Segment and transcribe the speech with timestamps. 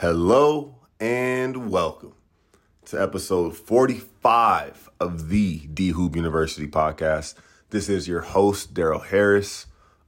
[0.00, 2.12] Hello and welcome
[2.84, 7.32] to episode 45 of the D Hoop University podcast.
[7.70, 9.64] This is your host, Darrell Harris,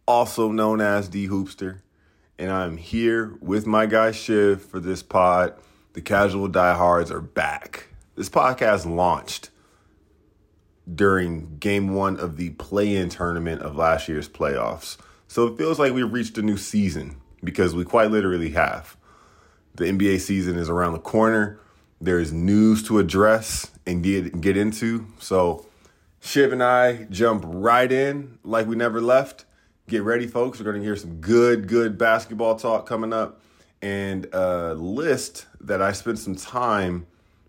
[0.07, 1.81] also known as D Hoopster,
[2.39, 5.55] and I'm here with my guy Shiv for this pod.
[5.95, 7.89] The casual diehards are back.
[8.15, 9.49] This podcast launched
[10.95, 14.99] during game one of the play in tournament of last year's playoffs.
[15.29, 18.98] So it feels like we've reached a new season because we quite literally have.
[19.79, 21.61] The NBA season is around the corner.
[22.01, 25.07] There's news to address and get get into.
[25.21, 25.67] So
[26.21, 29.45] Shiv and I jump right in like we never left.
[29.87, 30.59] Get ready, folks.
[30.59, 33.41] We're going to hear some good, good basketball talk coming up
[33.81, 37.07] and a list that I spent some time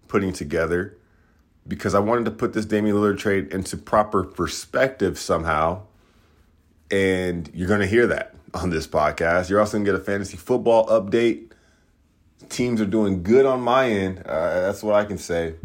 [0.08, 0.98] putting together
[1.68, 5.82] because I wanted to put this Damian Lillard trade into proper perspective somehow.
[6.92, 9.50] And you're going to hear that on this podcast.
[9.50, 11.49] You're also going to get a fantasy football update.
[12.50, 14.24] Teams are doing good on my end.
[14.26, 15.56] Uh, that's what I can say.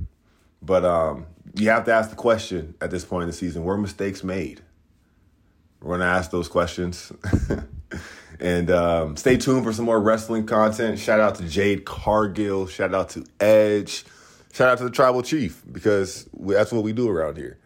[0.62, 3.77] But um, you have to ask the question at this point in the season were
[3.77, 4.61] mistakes made?
[5.81, 7.12] We're going to ask those questions.
[8.41, 10.98] and um, stay tuned for some more wrestling content.
[10.98, 12.67] Shout out to Jade Cargill.
[12.67, 14.05] Shout out to Edge.
[14.53, 17.58] Shout out to the Tribal Chief because we, that's what we do around here.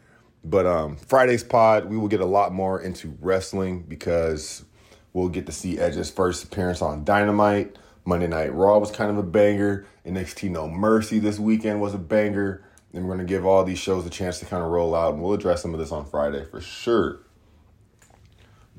[0.44, 4.64] But um, Friday's pod, we will get a lot more into wrestling because
[5.12, 7.76] we'll get to see Edge's first appearance on Dynamite.
[8.08, 9.84] Monday Night Raw was kind of a banger.
[10.06, 12.64] NXT No Mercy this weekend was a banger.
[12.94, 15.12] And we're going to give all these shows a chance to kind of roll out,
[15.12, 17.20] and we'll address some of this on Friday for sure.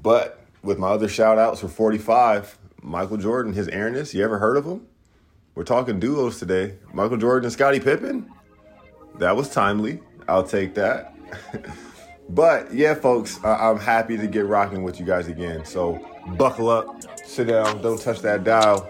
[0.01, 4.57] But with my other shout outs for 45, Michael Jordan, his airness, you ever heard
[4.57, 4.87] of him?
[5.53, 6.79] We're talking duos today.
[6.91, 8.31] Michael Jordan and Scottie Pippen.
[9.19, 9.99] That was timely.
[10.27, 11.13] I'll take that.
[12.29, 15.65] but yeah, folks, I- I'm happy to get rocking with you guys again.
[15.65, 16.03] So
[16.35, 16.87] buckle up,
[17.23, 18.89] sit down, don't touch that dial.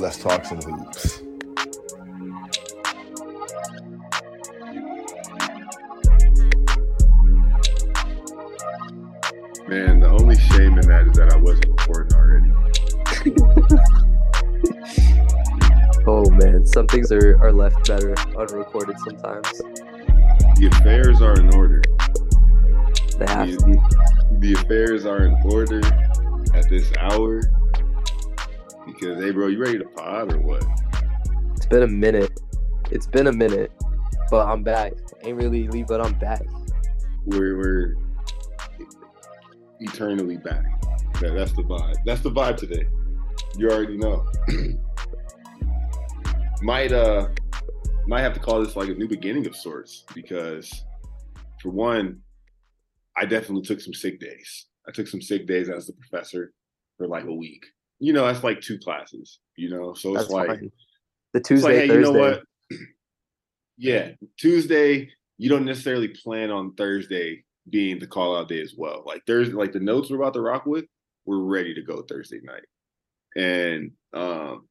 [0.00, 1.20] Let's talk some hoops.
[9.68, 12.50] Man, the only shame in that is that I wasn't recording already.
[16.06, 19.46] Oh man, some things are, are left better unrecorded sometimes.
[20.56, 21.82] The affairs are in order.
[23.18, 23.56] They have Yeah.
[23.56, 24.48] to be.
[24.48, 25.80] The affairs are in order
[26.54, 27.42] at this hour.
[28.86, 30.64] Because, hey, bro, you ready to pod or what?
[31.56, 32.40] It's been a minute.
[32.90, 33.72] It's been a minute,
[34.30, 34.92] but I'm back.
[35.22, 36.42] Ain't really leave, but I'm back.
[37.26, 37.96] We're, we're
[39.80, 40.64] eternally back.
[41.20, 41.96] That, that's the vibe.
[42.04, 42.86] That's the vibe today.
[43.56, 44.26] You already know.
[46.62, 47.28] might uh
[48.06, 50.84] might have to call this like a new beginning of sorts because
[51.60, 52.20] for one,
[53.16, 54.66] I definitely took some sick days.
[54.88, 56.52] I took some sick days as the professor
[56.96, 57.66] for like a week.
[58.00, 59.92] You know, that's like two classes, you know.
[59.94, 60.72] So it's That's like fine.
[61.34, 62.08] The Tuesday, like, hey, Thursday.
[62.08, 62.42] you know what?
[63.82, 65.10] Yeah, Tuesday.
[65.38, 69.02] You don't necessarily plan on Thursday being the call out day as well.
[69.06, 70.84] Like Thursday, like the notes we're about to rock with,
[71.24, 72.64] we're ready to go Thursday night.
[73.36, 74.68] And um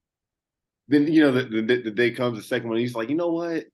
[0.89, 3.31] then you know the, the the day comes, the second one, he's like, you know
[3.31, 3.66] what?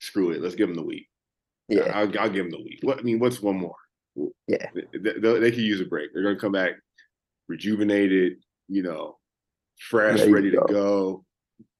[0.00, 1.08] Screw it, let's give him the week.
[1.68, 2.78] Yeah, I'll, I'll give him the week.
[2.82, 3.76] What I mean, what's one more?
[4.46, 4.66] Yeah.
[4.74, 6.12] they, they, they could use a break.
[6.12, 6.72] They're gonna come back
[7.52, 9.18] rejuvenated, you know,
[9.78, 10.66] fresh, Ready to to go.
[10.66, 11.24] go.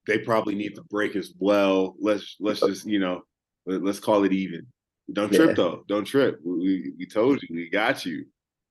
[0.07, 1.97] They probably need the break as well.
[1.99, 3.23] Let's let's just you know
[3.67, 4.67] let, us call it even.
[5.13, 5.55] Don't trip Yeah.
[5.55, 5.85] though.
[5.89, 6.41] Don't trip.
[6.45, 7.49] We, we told you.
[7.51, 8.27] We got you.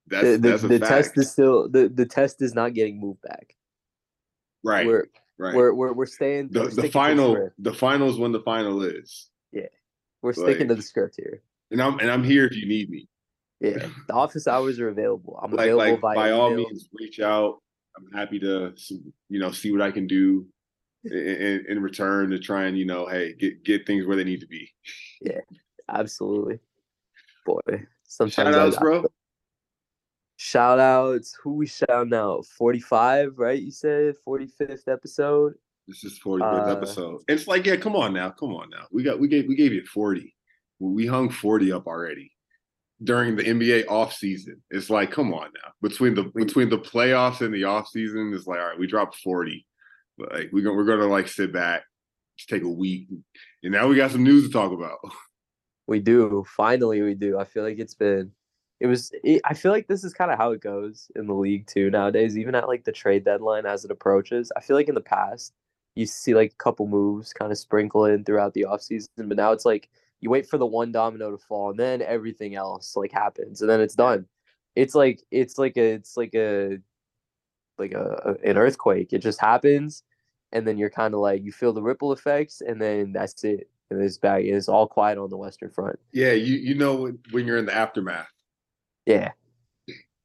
[0.08, 3.00] That's the, the, that's a the test is still the, the test is not getting
[3.00, 3.56] moved back.
[4.64, 4.86] right.
[4.86, 5.06] We're
[5.38, 5.56] right.
[5.56, 6.50] we're we're we're staying.
[6.50, 7.56] the we're the final script.
[7.60, 9.30] the final is when the final is.
[9.52, 9.74] Yeah,
[10.22, 11.42] we're sticking to the script here.
[11.72, 13.08] And I'm and I'm here if you need me.
[13.62, 15.40] Yeah, the office hours are available.
[15.42, 17.60] I'm like available like by all means reach out
[17.98, 18.74] i'm happy to
[19.30, 20.48] you know see what i can do
[21.04, 24.40] in, in, return to try and you know hey get get things where they need
[24.40, 24.68] to be
[25.22, 25.42] Yeah,
[25.90, 26.60] Absolutely,
[27.46, 27.60] boy.
[28.08, 29.06] Sometimes shout I- outs bro
[30.38, 31.38] Shout outs.
[31.44, 32.46] Who we shout out?
[32.58, 33.62] 45, right?
[33.62, 35.54] You said 45th episode.
[35.88, 39.04] this is 45th Uh, episode it's like yeah come on now come on now we
[39.04, 40.34] got we gave we gave you 40
[40.80, 42.32] we hung 40 up already
[43.04, 47.42] during the nba off season it's like come on now between the between the playoffs
[47.42, 49.66] and the off season it's like all right we dropped 40
[50.20, 51.84] like we're gonna we're gonna like sit back
[52.38, 53.08] just take a week
[53.64, 54.98] and now we got some news to talk about
[55.92, 56.46] We do.
[56.48, 57.38] Finally, we do.
[57.38, 58.32] I feel like it's been.
[58.80, 59.12] It was.
[59.26, 61.90] It, I feel like this is kind of how it goes in the league too
[61.92, 62.38] nowadays.
[62.38, 64.52] Even at like the trade deadline as it approaches.
[64.56, 65.54] I feel like in the past
[65.96, 69.52] you see like a couple moves kind of sprinkle in throughout the offseason, but now
[69.52, 69.90] it's like
[70.22, 73.70] you wait for the one domino to fall and then everything else like happens and
[73.70, 74.26] then it's done.
[74.76, 76.78] It's like it's like a it's like a
[77.78, 79.12] like a, an earthquake.
[79.12, 80.04] It just happens,
[80.54, 83.70] and then you're kind of like you feel the ripple effects, and then that's it.
[83.90, 84.44] And it's back.
[84.46, 86.00] It's all quiet on the Western Front.
[86.14, 88.30] Yeah, you you know when, when you're in the aftermath.
[89.06, 89.32] Yeah,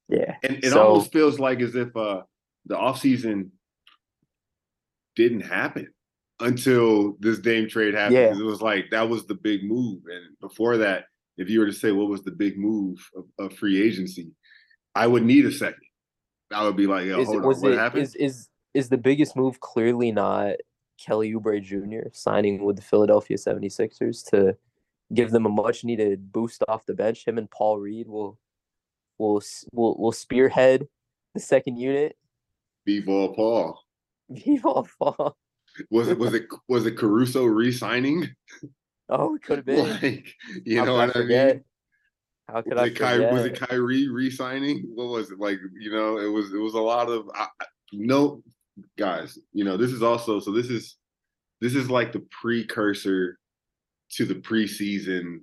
[0.09, 0.37] yeah.
[0.45, 2.23] And it So- almost feels like as if uh
[2.67, 3.49] the offseason
[5.17, 5.89] didn't happen
[6.41, 8.17] until this Dame trade happened.
[8.17, 8.39] Yeah.
[8.39, 10.03] It was like that was the big move.
[10.07, 11.05] And before that,
[11.37, 14.31] if you were to say what was the big move of, of free agency,
[14.95, 15.81] I would need a second.
[16.53, 18.03] I would be like, yo, is, hold was on, what it, happened?
[18.03, 20.57] is is is the biggest move clearly not
[20.99, 22.09] Kelly Oubre Jr.
[22.13, 24.57] signing with the Philadelphia 76ers to
[25.15, 27.27] give them a much needed boost off the bench.
[27.27, 28.39] Him and Paul Reed will
[29.19, 29.43] will
[29.73, 30.89] will will spearhead
[31.35, 32.17] the second unit.
[32.85, 33.81] B-ball Paul.
[34.31, 35.37] Viva fall.
[35.91, 38.29] Was it was it was it Caruso re-signing?
[39.09, 39.89] Oh, it could have been.
[40.03, 40.35] like,
[40.65, 41.65] you How know could I what I mean?
[42.49, 43.61] How could was I it, Ky- was it?
[43.61, 44.85] Kyrie re-signing?
[44.95, 45.59] What was it like?
[45.79, 47.47] You know, it was it was a lot of I,
[47.93, 48.43] no
[48.99, 49.39] guys.
[49.53, 50.97] You know, this is also so this is
[51.61, 53.39] this is like the precursor
[54.13, 55.39] to the preseason,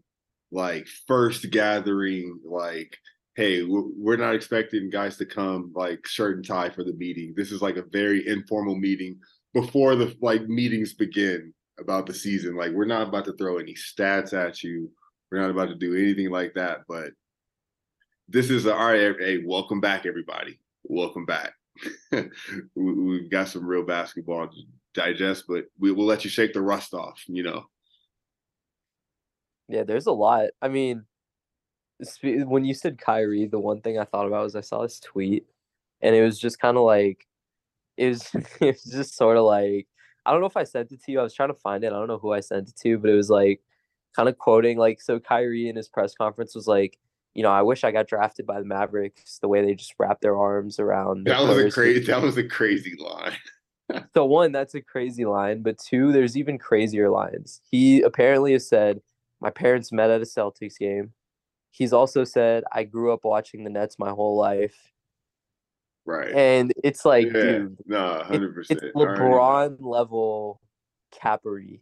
[0.51, 2.39] like first gathering.
[2.45, 2.97] Like,
[3.35, 7.33] hey, we're, we're not expecting guys to come like shirt and tie for the meeting.
[7.35, 9.19] This is like a very informal meeting
[9.53, 12.55] before the like meetings begin about the season.
[12.55, 14.91] Like, we're not about to throw any stats at you.
[15.31, 17.11] We're not about to do anything like that, but
[18.27, 19.15] this is a, all right.
[19.19, 20.59] Hey, welcome back, everybody.
[20.83, 21.53] Welcome back.
[22.11, 22.29] we,
[22.75, 24.61] we've got some real basketball to
[24.93, 27.23] digest, but we will let you shake the rust off.
[27.27, 27.65] You know,
[29.67, 30.49] Yeah, there's a lot.
[30.61, 31.05] I mean,
[32.23, 35.45] when you said Kyrie, the one thing I thought about was I saw this tweet,
[36.01, 37.25] and it was just kind of like,
[37.97, 38.29] it was,
[38.61, 39.87] it was just sort of like,
[40.25, 41.19] I don't know if I sent it to you.
[41.19, 41.87] I was trying to find it.
[41.87, 43.61] I don't know who I sent it to, but it was like,
[44.15, 46.97] kind of quoting like, so Kyrie in his press conference was like,
[47.33, 49.39] you know, I wish I got drafted by the Mavericks.
[49.39, 52.05] The way they just wrap their arms around that was a crazy.
[52.05, 53.33] That was a crazy line.
[54.15, 57.61] So one, that's a crazy line, but two, there's even crazier lines.
[57.69, 59.01] He apparently has said,
[59.41, 61.11] "My parents met at a Celtics game."
[61.69, 64.92] He's also said, "I grew up watching the Nets my whole life,"
[66.05, 66.33] Right.
[66.33, 67.31] and it's like, yeah.
[67.31, 68.93] dude, no, hundred it's percent.
[68.93, 70.59] LeBron level
[71.11, 71.81] cappery.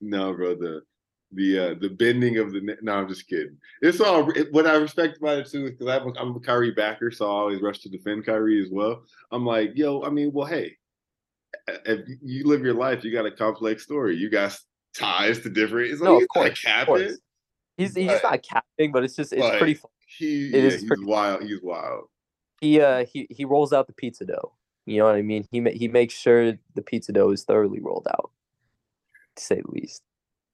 [0.00, 0.54] No, bro.
[0.56, 0.82] The
[1.32, 3.56] the uh the bending of the no, I'm just kidding.
[3.82, 6.72] It's all it, what I respect about it too is because I'm, I'm a Kyrie
[6.72, 9.02] backer, so I always rush to defend Kyrie as well.
[9.30, 10.76] I'm like, yo, I mean, well, hey,
[11.86, 14.16] if you live your life, you got a complex story.
[14.16, 14.56] You got
[14.96, 15.92] ties to different.
[15.92, 16.86] It's like No, of course, of capping.
[16.86, 17.18] course.
[17.76, 19.74] He's he's But- not capping, but it's just it's pretty.
[19.74, 19.90] Fun.
[20.18, 21.42] He It yeah, is he's pretty- wild.
[21.42, 22.04] He's wild.
[22.64, 24.54] He uh he he rolls out the pizza dough.
[24.86, 25.46] You know what I mean?
[25.50, 28.30] He ma- he makes sure the pizza dough is thoroughly rolled out,
[29.36, 30.02] to say the least.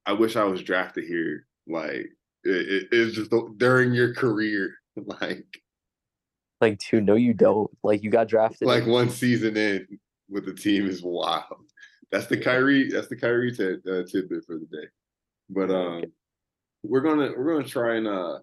[0.07, 1.47] I wish I was drafted here.
[1.69, 2.11] Like
[2.43, 5.63] it, it, it's just during your career, like
[6.61, 7.71] Like, dude, no, you don't.
[7.85, 8.67] Like, you got drafted.
[8.67, 9.87] like one season in
[10.29, 11.45] with the team is wild.
[12.11, 12.91] That's the Kyrie.
[12.91, 14.89] That's the Kyrie t- uh, tidbit for the day.
[15.49, 16.05] But um,
[16.83, 18.41] we're gonna we're gonna try and uh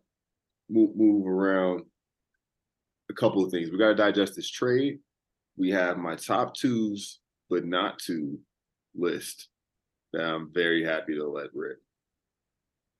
[0.69, 1.83] move move around
[3.09, 3.69] a couple of things.
[3.69, 4.99] We gotta digest this trade.
[5.57, 7.19] We have my top twos,
[7.49, 8.39] but not two
[8.95, 9.49] list
[10.13, 11.79] that I'm very happy to let rip.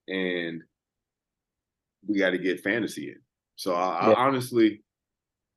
[0.07, 0.63] And
[2.06, 3.19] we got to get fantasy in.
[3.56, 4.13] So I, Yeah.
[4.13, 4.83] I honestly,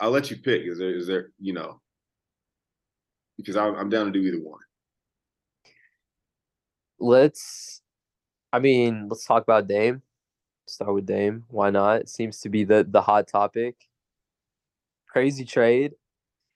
[0.01, 0.63] I'll let you pick.
[0.63, 1.81] Is there is there you know
[3.37, 4.61] because I'm I'm down to do either one.
[6.99, 7.83] let's
[8.53, 10.03] I mean, let's talk about Dame.
[10.67, 11.45] Start with Dame.
[11.49, 12.01] Why not?
[12.03, 13.77] It seems to be the the hot topic.
[15.13, 15.95] Crazy trade.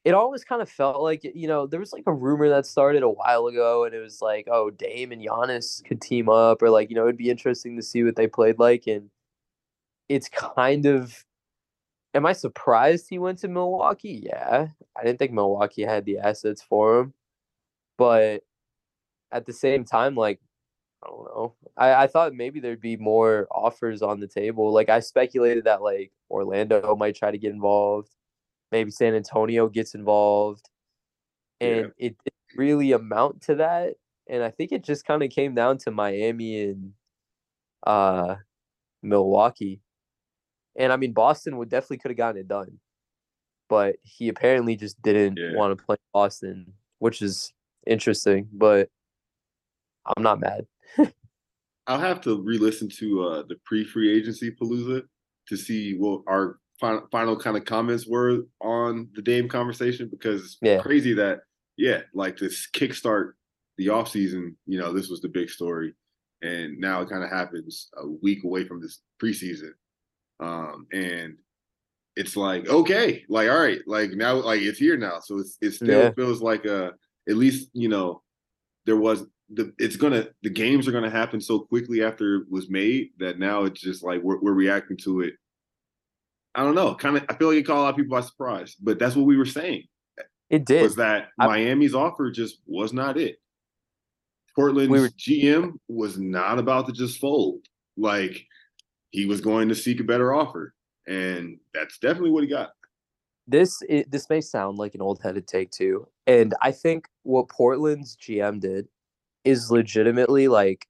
[0.05, 3.03] It always kind of felt like you know there was like a rumor that started
[3.03, 6.71] a while ago, and it was like, oh, Dame and Giannis could team up, or
[6.71, 9.11] like you know it'd be interesting to see what they played like, and
[10.09, 11.25] it's kind of.
[12.15, 14.23] Am I surprised he went to Milwaukee?
[14.25, 17.15] Yeah, I didn't think Milwaukee had the assets for him,
[17.99, 18.45] but
[19.33, 20.41] at the same time, like
[21.05, 21.55] I don't know.
[21.77, 24.73] I, I thought maybe there'd be more offers on the table.
[24.73, 28.11] Like I speculated that like Orlando might try to get involved.
[28.75, 30.69] Maybe San Antonio gets involved.
[31.61, 33.95] And it didn't really amount to that.
[34.29, 36.93] And I think it just kind of came down to Miami and
[37.87, 38.35] uh
[39.01, 39.81] Milwaukee.
[40.75, 42.81] And I mean Boston would definitely could have gotten it done.
[43.69, 45.55] But he apparently just didn't Yeah.
[45.55, 47.53] want to play Boston, which is
[47.87, 48.89] interesting, but
[50.17, 50.67] I'm not mad.
[51.87, 55.05] I'll have to re-listen to uh, the pre-free agency palooza
[55.47, 60.43] to see what our final, final kind of comments were on the Dame conversation because
[60.45, 60.77] it's Yeah.
[60.79, 61.41] crazy that
[61.77, 63.33] yeah, like this kickstart
[63.79, 65.95] the offseason, you know, this was the big story,
[66.43, 69.73] and now it kind of happens a week away from this preseason,
[70.41, 71.39] um, and
[72.17, 75.19] it's like okay, like all right, like now, like it's here now.
[75.21, 76.13] So it's it still Yeah.
[76.15, 76.93] feels like a
[77.29, 78.23] at least you know
[78.87, 82.71] there was the it's gonna the games are gonna happen so quickly after it was
[82.71, 85.35] made that now it's just like we're, we're reacting to it.
[86.55, 87.25] I don't know, kind of.
[87.29, 89.37] I feel like it caught a lot of people by surprise, but that's what we
[89.37, 89.85] were saying
[90.51, 90.83] It did.
[90.83, 93.37] was that I- Miami's offer just was not it.
[94.55, 97.61] Portland's We were- GM was not about to just fold.
[97.97, 98.47] Like
[99.11, 100.75] he was going to seek a better offer,
[101.07, 102.71] and that's definitely what he got.
[103.47, 107.47] this it, this may sound like an old headed take too and i think what
[107.51, 108.89] portland's gm did
[109.45, 110.87] is legitimately like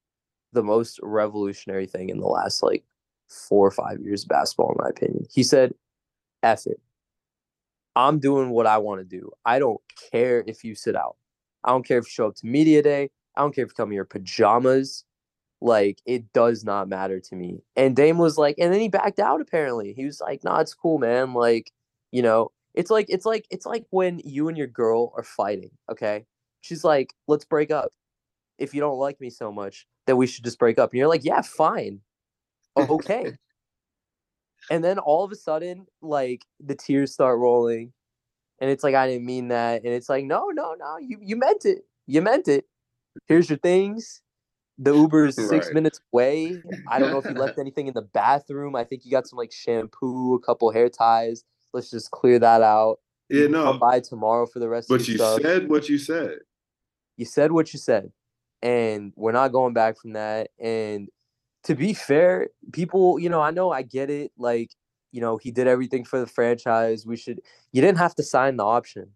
[0.52, 2.85] the most revolutionary thing in the last like
[3.28, 5.26] four or five years of basketball in my opinion.
[5.33, 5.75] He said
[6.43, 6.81] F it.
[7.97, 9.31] I'm doing what i want to do.
[9.45, 11.16] I don't care if you sit out.
[11.62, 13.11] I don't care if you show up to media day.
[13.37, 15.04] I don't care if you come in your pajamas.
[15.61, 17.62] Like it does not matter to me.
[17.76, 19.95] And dame was like and then he backed out apparently.
[19.95, 21.33] He was like nah it's cool man.
[21.33, 21.73] Like
[22.12, 25.71] you know it's like it's like it's like when you and your girl are fighting
[25.90, 26.26] okay?
[26.61, 27.93] She's like let's break up.
[28.59, 31.09] If you don't like me so much then we should just break up and you're
[31.09, 32.00] like yeah fine
[32.90, 33.33] okay.
[34.71, 37.93] And then all of a sudden like the tears start rolling
[38.61, 39.85] and it's like i didn't mean that.
[39.85, 41.85] And it's like no no no you you meant it.
[42.07, 42.64] You meant it.
[43.26, 44.21] Here's your things.
[44.78, 45.75] The uber is six Right.
[45.75, 46.62] minutes away.
[46.90, 48.75] I don't know if you left anything in the bathroom.
[48.75, 51.45] I think you got some like shampoo a couple hair ties.
[51.73, 52.99] Let's just clear that out.
[53.28, 55.40] Yeah, You can come no, by tomorrow for the rest of but you stuff.
[55.43, 56.38] said what you said.
[57.16, 58.11] you said what you said
[58.62, 60.50] and we're not going back from that.
[60.59, 61.09] And
[61.64, 64.71] to be fair people you know i know i get it like
[65.12, 67.40] you know he did everything for the franchise we should
[67.73, 69.09] you didn't have to sign the option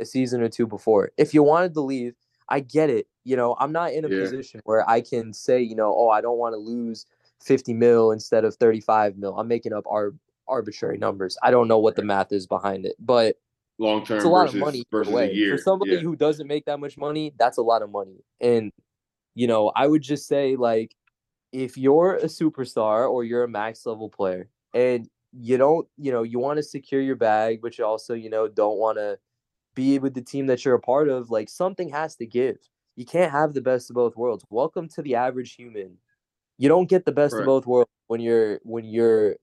[0.00, 2.14] a season or two before if you wanted to leave
[2.48, 4.20] i get it you know i'm not in a Yeah.
[4.20, 7.06] position where i can say you know oh i don't want to lose
[7.42, 10.14] 50 mil instead of 35 mil i'm making up our
[10.48, 13.36] arbitrary numbers i don't know what the math is behind it but
[13.78, 15.56] Long term it's a lot versus of money versus a year.
[15.56, 15.98] For somebody yeah.
[15.98, 18.24] who doesn't make that much money, that's a lot of money.
[18.40, 18.72] And
[19.34, 20.94] you know, I would just say like
[21.56, 26.22] if you're a superstar or you're a max level player and you don't, you know,
[26.22, 29.18] you want to secure your bag, but you also, you know, don't want to
[29.74, 32.58] be with the team that you're a part of, like something has to give.
[32.94, 34.44] You can't have the best of both worlds.
[34.50, 35.96] Welcome to the average human.
[36.58, 37.40] You don't get the best Right.
[37.40, 39.36] of both worlds when you're when you're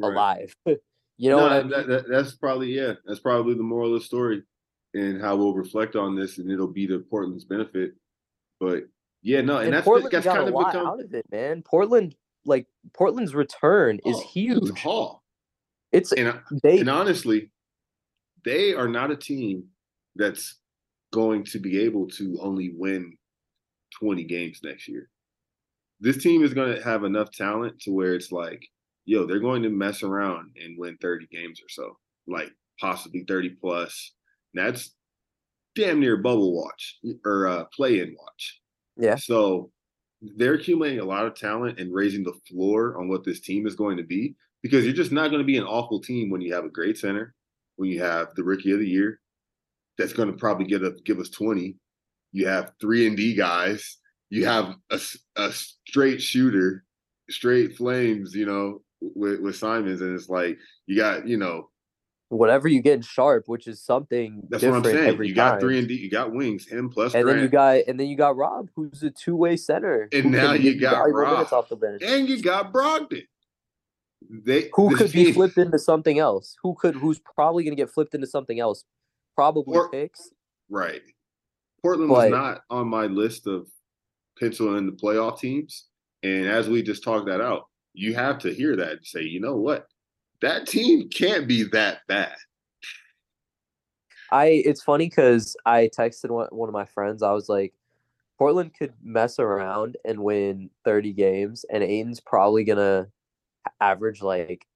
[0.00, 0.12] Right.
[0.12, 0.56] alive.
[0.66, 2.94] you know no, I that, that- that's probably yeah.
[3.04, 4.42] That's probably the moral of the story,
[4.94, 7.94] and how we'll reflect on this, and it'll be to Portland's benefit.
[8.58, 8.84] But
[9.24, 11.14] yeah, no, and, and that's Portland that's got kind a of lot become out of
[11.14, 11.62] it, man.
[11.62, 12.14] Portland,
[12.44, 14.68] like Portland's return is oh, huge.
[15.92, 17.50] It's And they and honestly,
[18.44, 19.64] they are not a team
[20.14, 20.58] that's
[21.10, 23.16] going to be able to only win
[23.98, 25.08] 20 games next year.
[26.00, 28.62] This team is going to have enough talent to where it's like,
[29.06, 33.56] yo, they're going to mess around and win 30 games or so, like possibly 30
[33.60, 34.12] plus.
[34.52, 34.90] That's
[35.74, 38.60] damn near bubble watch or uh, play in watch.
[38.96, 39.16] Yeah.
[39.16, 39.70] So
[40.20, 43.74] they're accumulating a lot of talent and raising the floor on what this team is
[43.74, 46.54] going to be because you're just not going to be an awful team when you
[46.54, 47.34] have a great center,
[47.76, 49.20] when you have the rookie of the year
[49.98, 51.76] that's going to probably get a, give us 20.
[52.32, 53.98] You have three and D guys.
[54.30, 55.00] You have a,
[55.36, 56.84] a straight shooter,
[57.30, 60.00] straight flames, you know, with, with Simons.
[60.00, 61.70] And it's like, you got, you know,
[62.28, 64.96] whatever you get in Sharpe, which is something that's what I'm saying.
[65.08, 65.60] every You got time.
[65.60, 68.16] three and D, you got wings, him plus and then you got and then you
[68.16, 70.08] got Rob, who's a two way center.
[70.12, 71.52] And now you got Rob.
[71.52, 72.02] off the bench.
[72.02, 73.22] and you got Brogdon.
[74.28, 76.56] They Who could be flipped into something else?
[76.62, 78.84] Who could who's probably gonna get flipped into something else?
[79.36, 80.30] Probably Or- picks.
[80.70, 81.02] Right.
[81.82, 83.68] Portland But- was not on my list of
[84.38, 85.86] pencil in the playoff teams.
[86.22, 89.40] And as we just talked that out, you have to hear that and say, you
[89.40, 89.86] know what?
[90.40, 92.34] That team can't be that bad.
[94.30, 97.22] I it's funny because I texted one, one of my friends.
[97.22, 97.72] I was like,
[98.38, 103.08] Portland could mess around and win 30 games, and Ayton's probably gonna
[103.80, 104.66] average like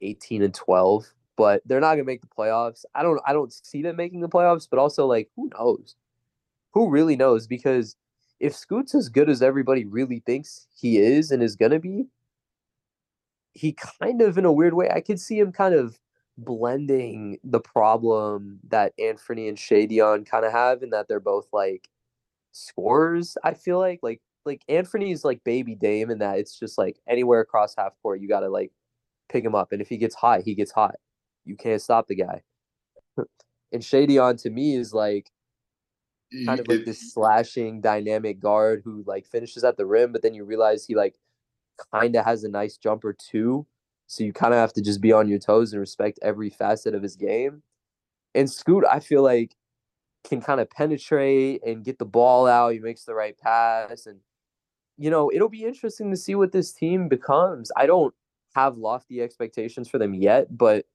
[0.00, 2.84] 18 and 12, but they're not gonna make the playoffs.
[2.94, 5.94] I don't I don't see them making the playoffs, but also like who knows?
[6.72, 7.46] Who really knows?
[7.46, 7.96] Because
[8.40, 12.06] if Scoot's as good as everybody really thinks he is and is gonna be,
[13.52, 15.98] he kind of in a weird way, I could see him kind of
[16.38, 21.88] blending the problem that Anthony and Shaedon kind of have in that they're both like
[22.52, 24.00] scorers, I feel like.
[24.02, 28.20] Like like Anthony's like baby Dame in that it's just like anywhere across half court
[28.20, 28.72] you gotta like
[29.28, 29.72] pick him up.
[29.72, 30.96] And if he gets hot, he gets hot.
[31.44, 32.42] You can't stop the guy.
[33.72, 35.30] and Shaedon to me is like
[36.46, 40.34] kind of like this slashing dynamic guard who like finishes at the rim, but then
[40.34, 41.16] you realize he like
[41.90, 43.66] kind of has a nice jumper too.
[44.06, 46.94] So you kind of have to just be on your toes and respect every facet
[46.94, 47.62] of his game.
[48.34, 49.56] And Scoot, I feel like
[50.24, 52.72] can kind of penetrate and get the ball out.
[52.72, 54.06] He makes the right pass.
[54.06, 54.20] And,
[54.98, 57.72] you know, it'll be interesting to see what this team becomes.
[57.76, 58.14] I don't
[58.54, 60.86] have lofty expectations for them yet, but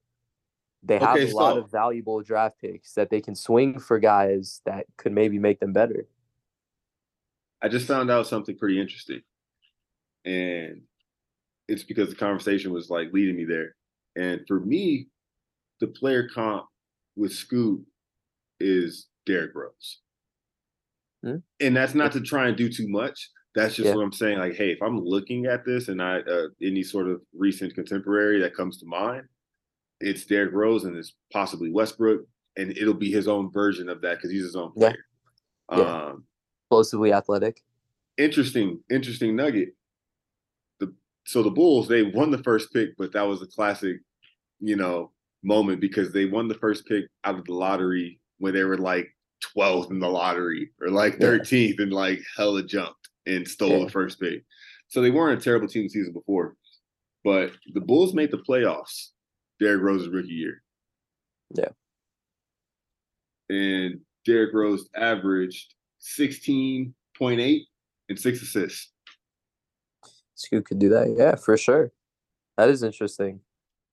[0.82, 4.62] they have okay, a lot of valuable draft picks that they can swing for guys
[4.64, 6.06] that could maybe make them better.
[7.60, 9.22] I just found out something pretty interesting.
[10.28, 10.82] And
[11.68, 13.74] it's because the conversation was like leading me there.
[14.16, 15.08] And for me,
[15.80, 16.66] the player comp
[17.16, 17.84] with Scoot
[18.60, 20.00] is Derrick Rose.
[21.24, 21.36] Hmm?
[21.60, 23.30] And that's not to try and do too much.
[23.54, 23.94] That's just yeah.
[23.94, 24.38] what I'm saying.
[24.38, 28.40] Like, hey, if I'm looking at this and I uh, any sort of recent contemporary
[28.40, 29.24] that comes to mind,
[30.00, 32.20] it's Derrick Rose and it's possibly Westbrook,
[32.56, 34.96] and it'll be his own version of that because he's his own player.
[35.72, 35.78] Yeah.
[35.78, 36.04] yeah.
[36.06, 36.24] Um,
[36.66, 37.62] Explosively athletic.
[38.18, 39.70] Interesting, interesting nugget.
[41.28, 43.98] So the Bulls they won the first pick, but that was a classic,
[44.60, 48.64] you know, moment because they won the first pick out of the lottery when they
[48.64, 49.14] were like
[49.54, 51.82] 12th in the lottery or like 13th yeah.
[51.82, 53.84] and like hella jumped and stole yeah.
[53.84, 54.42] the first pick.
[54.86, 56.56] So they weren't a terrible team the season before.
[57.24, 59.08] But the Bulls made the playoffs
[59.60, 60.62] Derrick Rose's rookie year.
[61.54, 61.68] Yeah.
[63.50, 67.60] And Derrick Rose averaged 16.8
[68.08, 68.92] and six assists.
[70.38, 71.14] Scoot could do that.
[71.18, 71.92] Yeah, for sure.
[72.56, 73.40] That is interesting.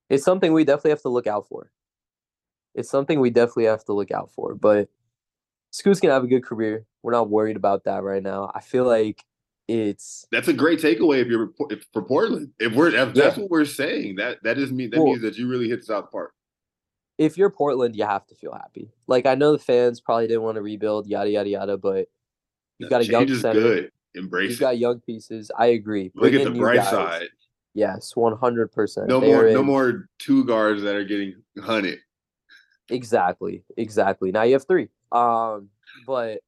[0.10, 1.72] It's something we definitely have to look out for.
[2.76, 4.54] It's something we definitely have to look out for.
[4.54, 4.90] But
[5.72, 6.86] Scoot's gonna have a good career.
[7.02, 8.52] We're not worried about that right now.
[8.54, 9.24] I feel like
[9.68, 12.52] it's that's a great takeaway if you're if, for Portland.
[12.60, 14.86] If we're if that's what we're saying, that that is me.
[14.88, 16.34] That well, means that you really hit South Park.
[17.18, 18.92] If you're Portland, you have to feel happy.
[19.08, 22.08] Like I know the fans probably didn't want to rebuild, yada yada yada, but
[22.78, 23.60] you've got a young center.
[23.60, 23.92] Good.
[24.16, 24.52] Embrace.
[24.52, 25.52] You've got young pieces.
[25.58, 26.12] I agree.
[26.16, 26.90] Look Bring at the bright guys.
[26.90, 27.28] side.
[27.74, 29.08] Yes, one hundred percent.
[29.08, 32.00] No more, no more two guards that are getting hunted.
[32.90, 34.32] Exactly, exactly.
[34.32, 34.90] Now you have three.
[35.12, 35.70] Um,
[36.08, 36.40] but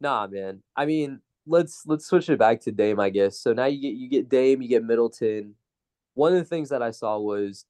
[0.00, 0.62] nah, man.
[0.76, 3.38] I mean, let's let's switch it back to Dame, I guess.
[3.38, 5.54] So now you get you get Dame, you get Middleton.
[6.14, 7.64] One of the things that I saw was,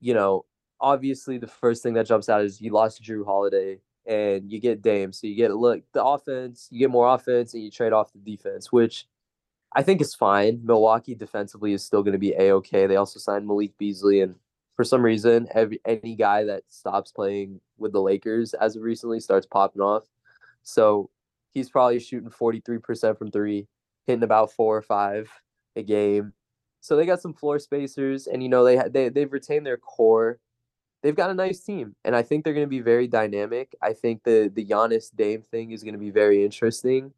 [0.00, 0.44] you know,
[0.80, 4.82] obviously the first thing that jumps out is you lost Drew Holiday and you get
[4.82, 5.12] Dame.
[5.12, 8.18] So you get look the offense, you get more offense, and you trade off the
[8.18, 9.06] defense, which
[9.74, 10.60] I think is fine.
[10.62, 12.86] Milwaukee defensively is still going to be a okay.
[12.86, 14.36] They also signed Malik Beasley, and
[14.76, 19.20] for some reason, every any guy that stops playing with the Lakers as of recently
[19.20, 20.04] starts popping off.
[20.62, 21.10] So
[21.52, 23.66] he's probably shooting 43% from three,
[24.06, 25.30] hitting about four or five
[25.76, 26.32] a game.
[26.80, 30.38] So they got some floor spacers, and you know they they they've retained their core.
[31.04, 33.74] They've got a nice team, and I think they're going to be very dynamic.
[33.82, 37.12] I think the the Giannis Dame thing is going to be very interesting.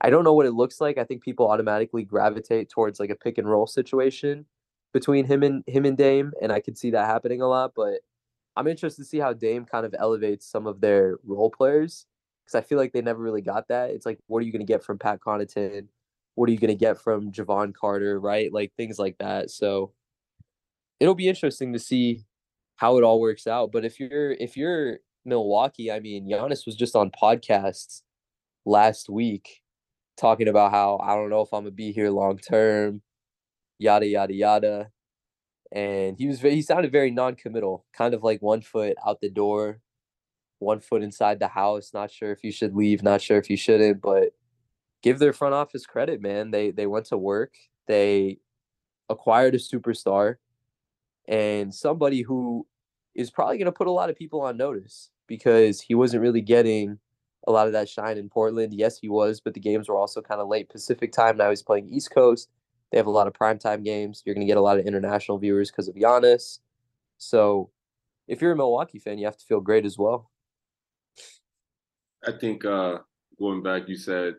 [0.00, 0.96] I don't know what it looks like.
[0.96, 4.46] I think people automatically gravitate towards like a pick and roll situation
[4.94, 7.72] between him and him and Dame, and I could see that happening a lot.
[7.76, 8.00] But
[8.56, 12.06] I'm interested to see how Dame kind of elevates some of their role players
[12.46, 13.90] because I feel like they never really got that.
[13.90, 15.88] It's like, what are you going to get from Pat Connaughton?
[16.34, 18.18] What are you going to get from Jevon Carter?
[18.18, 19.50] Right, like things like that.
[19.50, 19.92] So
[20.98, 22.24] it'll be interesting to see
[22.78, 23.70] how it all works out.
[23.72, 28.02] But if you're if you're Milwaukee, I mean, Giannis was just on podcasts
[28.64, 29.62] last week
[30.16, 33.02] talking about how I don't know if I'm gonna be here long term,
[33.78, 34.90] yada yada yada.
[35.72, 39.80] And he was he sounded very non-committal, kind of like one foot out the door,
[40.60, 41.90] one foot inside the house.
[41.92, 44.30] Not sure if you should leave, not sure if you shouldn't, but
[45.02, 46.52] give their front office credit, man.
[46.52, 47.54] They they went to work.
[47.88, 48.38] They
[49.08, 50.36] acquired a superstar
[51.28, 52.66] and somebody who
[53.14, 56.40] is probably going to put a lot of people on notice because he wasn't really
[56.40, 56.98] getting
[57.46, 58.72] a lot of that shine in Portland.
[58.72, 61.36] Yes, he was, but the games were also kind of late Pacific time.
[61.36, 62.48] Now he's playing East Coast.
[62.90, 64.22] They have a lot of primetime games.
[64.24, 66.60] You're going to get a lot of international viewers because of Giannis.
[67.18, 67.70] So
[68.26, 70.30] if you're a Milwaukee fan, you have to feel great as well.
[72.26, 72.98] I think uh,
[73.38, 74.36] going back, you said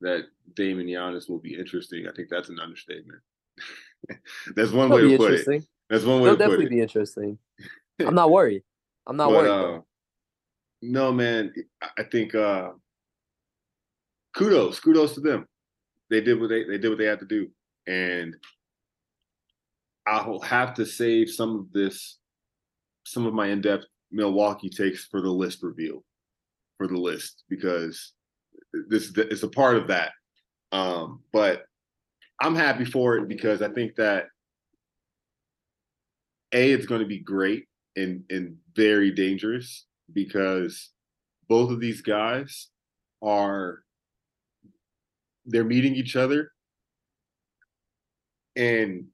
[0.00, 2.06] that Damon Giannis will be interesting.
[2.08, 3.20] I think that's an understatement.
[4.56, 5.64] that's one It'll way to put it.
[5.92, 7.38] That's one way It'll to definitely be interesting.
[8.00, 8.62] I'm not worried.
[9.06, 9.76] I'm not but, worried.
[9.76, 9.80] Uh,
[10.80, 11.52] no, man.
[11.98, 12.70] I think uh,
[14.34, 15.46] kudos, kudos to them.
[16.08, 17.50] They did what they they did what they had to do,
[17.86, 18.34] and
[20.06, 22.16] I'll have to save some of this,
[23.04, 26.02] some of my in depth Milwaukee takes for the list review
[26.78, 28.12] for the list because
[28.88, 30.12] this is a part of that.
[30.72, 31.66] Um, but
[32.40, 34.28] I'm happy for it because I think that
[36.52, 40.90] a it's going to be great and and very dangerous because
[41.48, 42.68] both of these guys
[43.22, 43.82] are
[45.46, 46.50] they're meeting each other
[48.56, 49.06] and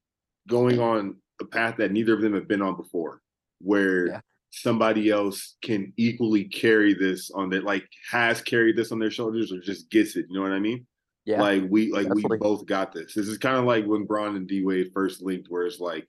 [0.49, 3.21] going on a path that neither of them have been on before,
[3.61, 4.21] where Yeah.
[4.51, 9.53] somebody else can equally carry this on their like has carried this on their shoulders
[9.53, 10.27] or just gets it.
[10.29, 10.87] You know what I mean?
[11.25, 11.41] Yeah.
[11.41, 12.31] Like we like definitely.
[12.31, 13.15] we both got this.
[13.15, 16.09] This is kind of like when Bron and D Wade first linked, where it's like,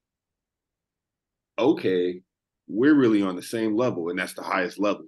[1.59, 2.21] okay,
[2.67, 5.05] we're really on the same level, and that's the highest level.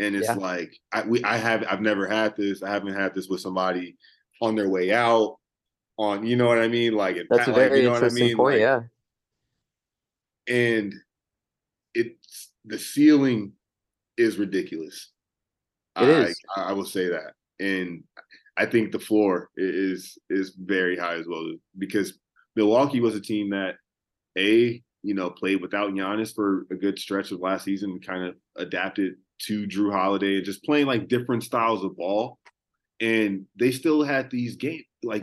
[0.00, 0.34] And it's Yeah.
[0.34, 2.62] like I we I have I've never had this.
[2.62, 3.96] I haven't had this with somebody
[4.42, 5.38] on their way out.
[5.96, 6.94] On you know what I mean?
[6.94, 8.36] Like That's a like, very you know what I interesting mean?
[8.36, 8.54] point.
[8.54, 8.80] Like, yeah.
[10.48, 10.94] and
[11.94, 13.52] it's the ceiling
[14.16, 15.10] is ridiculous.
[15.96, 16.40] It I, is.
[16.56, 18.02] I will say that, and
[18.56, 22.18] I think the floor is is very high as well because
[22.56, 23.76] Milwaukee was a team that
[24.36, 28.34] a you know played without Giannis for a good stretch of last season, kind of
[28.56, 32.38] adapted to Drew Holiday and just playing like different styles of ball,
[33.00, 35.22] and they still had these games like.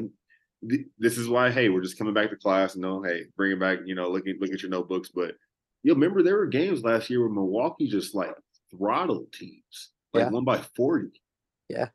[0.70, 2.76] th- This is why, hey, we're just coming back to class.
[2.76, 3.80] And no, hey, bring it back.
[3.86, 5.10] You know, looking look at your notebooks.
[5.10, 5.36] But
[5.84, 8.30] you remember there were games last year where Milwaukee just like
[8.70, 10.30] throttled teams, like Yeah.
[10.30, 11.20] one by forty.
[11.68, 11.88] Yeah.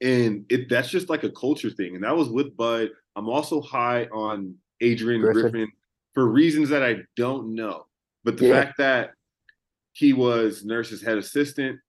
[0.00, 1.94] And it that's just like a culture thing.
[1.96, 2.88] And that was with Bud.
[3.16, 5.68] I'm also high on Adrian Griffin, Griffin.
[6.14, 7.86] For reasons that I don't know.
[8.22, 8.62] But the Yeah.
[8.64, 9.14] fact that
[9.92, 11.80] he was Nurse's head assistant,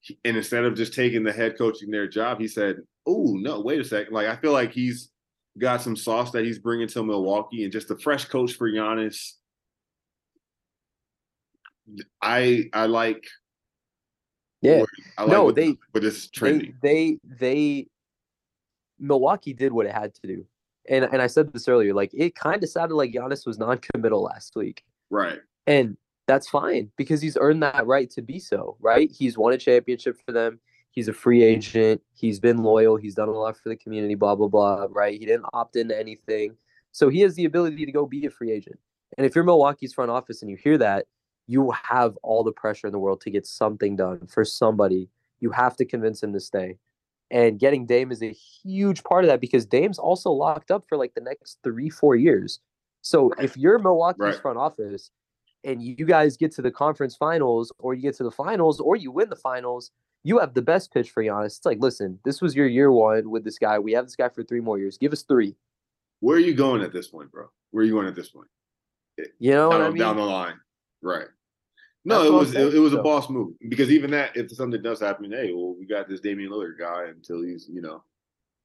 [0.00, 3.60] he- and instead of just taking the head coaching their job, he said, "Oh no,
[3.60, 4.12] wait a second!
[4.14, 5.10] Like I feel like he's
[5.58, 9.34] got some sauce that he's bringing to Milwaukee, and just a fresh coach for Giannis.
[12.22, 13.26] I I like
[14.62, 14.84] Yeah.
[15.18, 16.78] I like No, they- but it's They trending.
[16.82, 17.88] they they
[18.98, 20.46] Milwaukee did what it had to do.
[20.88, 24.22] And and I said this earlier, like it kind of sounded like Giannis was non-committal
[24.22, 24.84] last week.
[25.10, 25.40] right.
[25.66, 29.10] And that's fine because he's earned that right to be so, right?
[29.10, 30.60] He's won a championship for them.
[30.92, 32.02] He's a free agent.
[32.12, 32.96] He's been loyal.
[32.96, 35.18] He's done a lot for the community, blah, blah, blah, right?
[35.18, 36.56] He didn't opt into anything.
[36.92, 38.78] So he has the ability to go be a free agent.
[39.18, 41.06] And if you're Milwaukee's front office and you hear that,
[41.46, 45.08] you have all the pressure in the world to get something done for somebody.
[45.40, 46.78] You have to convince him to stay.
[47.30, 50.98] And getting Dame is a huge part of that because Dame's also locked up for
[50.98, 52.58] like the next three, four years.
[53.02, 54.34] So if you're Milwaukee's Right.
[54.34, 55.10] front office
[55.62, 58.96] and you guys get to the conference finals or you get to the finals or
[58.96, 59.90] you win the finals,
[60.24, 61.56] you have the best pitch for Giannis.
[61.58, 63.78] It's like, listen, this was your year one with this guy.
[63.78, 64.98] We have this guy for three more years.
[64.98, 65.54] Give us three.
[66.18, 67.46] Where are you going at this point, bro?
[67.70, 68.48] Where are you going at this point?
[69.38, 69.98] You know down, what I mean?
[69.98, 70.60] down the line.
[71.00, 71.28] Right.
[72.04, 75.00] No, it was it, it was a boss move because even that, if something does
[75.00, 78.02] happen, hey, well, we got this Damian Lillard guy until he's you know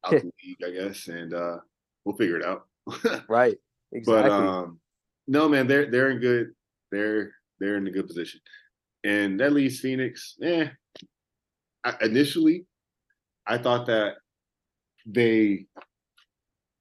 [0.06, 1.58] out the league, I guess, and uh
[2.06, 2.67] we'll figure it out.
[3.28, 3.58] right.
[3.91, 4.30] Exactly.
[4.30, 4.80] But um,
[5.28, 6.52] no, man, they're they're in good.
[6.91, 8.39] They're they're in a good position,
[9.04, 10.36] and that leaves Phoenix.
[10.41, 10.67] Eh,
[11.84, 12.65] I, initially,
[13.45, 14.15] I thought that
[15.06, 15.65] they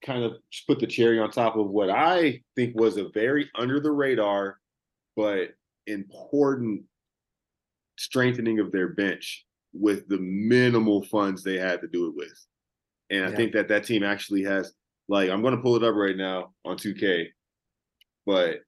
[0.05, 0.33] kind of
[0.67, 4.59] put the cherry on top of what I think was a very under the radar,
[5.17, 5.51] but
[5.87, 6.85] important
[7.99, 12.47] strengthening of their bench with the minimal funds they had to do it with.
[13.11, 13.37] And I Yeah.
[13.37, 14.73] think that that team actually has
[15.09, 17.29] like I'm going to pull it up right now on 2K,
[18.25, 18.61] but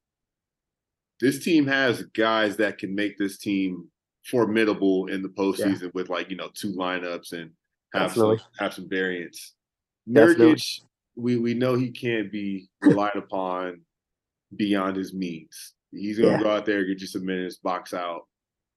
[1.19, 3.91] this team has guys that can make this team
[4.27, 7.53] formidable in the postseason with like you know two lineups and
[7.95, 9.55] have some have some variance.
[10.09, 10.81] Nurkic,
[11.15, 13.81] we we know he can't be relied upon
[14.57, 15.73] beyond his means.
[15.97, 16.43] He's gonna Yeah.
[16.43, 18.27] go out there, get you some minutes, box out.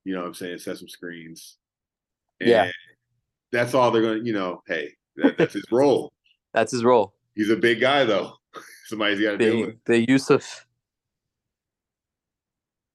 [0.05, 0.59] You know what I'm saying?
[0.59, 1.57] Set some screens.
[2.39, 2.71] Yeah.
[3.51, 4.23] that's all they're gonna.
[4.23, 6.11] You know, hey, that, that's his role.
[6.53, 7.13] That's his role.
[7.35, 8.33] He's a big guy though.
[8.87, 9.75] Somebody's got to deal with.
[9.85, 10.65] The, the Jusuf.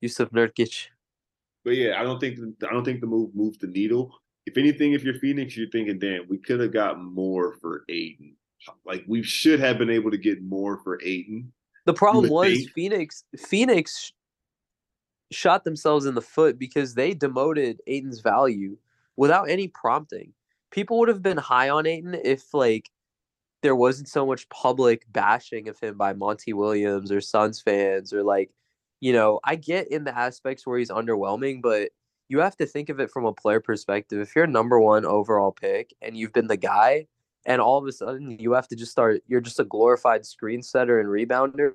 [0.03, 0.89] Jusuf Nurkic.
[1.65, 4.13] But yeah, I don't think I don't think the move moved the needle.
[4.47, 8.37] If anything, if you're Phoenix, you're thinking, damn, we could have got more for Ayton.
[8.85, 11.53] Like we should have been able to get more for Ayton.
[11.85, 12.73] The problem was think.
[12.73, 13.25] Phoenix.
[13.37, 14.13] Phoenix
[15.31, 18.77] shot themselves in the foot because they demoted Ayton's value
[19.17, 20.33] without any prompting.
[20.71, 22.91] People would have been high on Ayton if like
[23.63, 28.23] there wasn't so much public bashing of him by Monty Williams or Suns fans or
[28.23, 28.51] like,
[29.01, 31.91] you know, I get in the aspects where he's underwhelming, but
[32.29, 34.21] you have to think of it from a player perspective.
[34.21, 37.07] If you're number one overall pick and you've been the guy,
[37.47, 40.63] and all of a sudden you have to just start, you're just a glorified screen
[40.63, 41.73] setter and rebounder.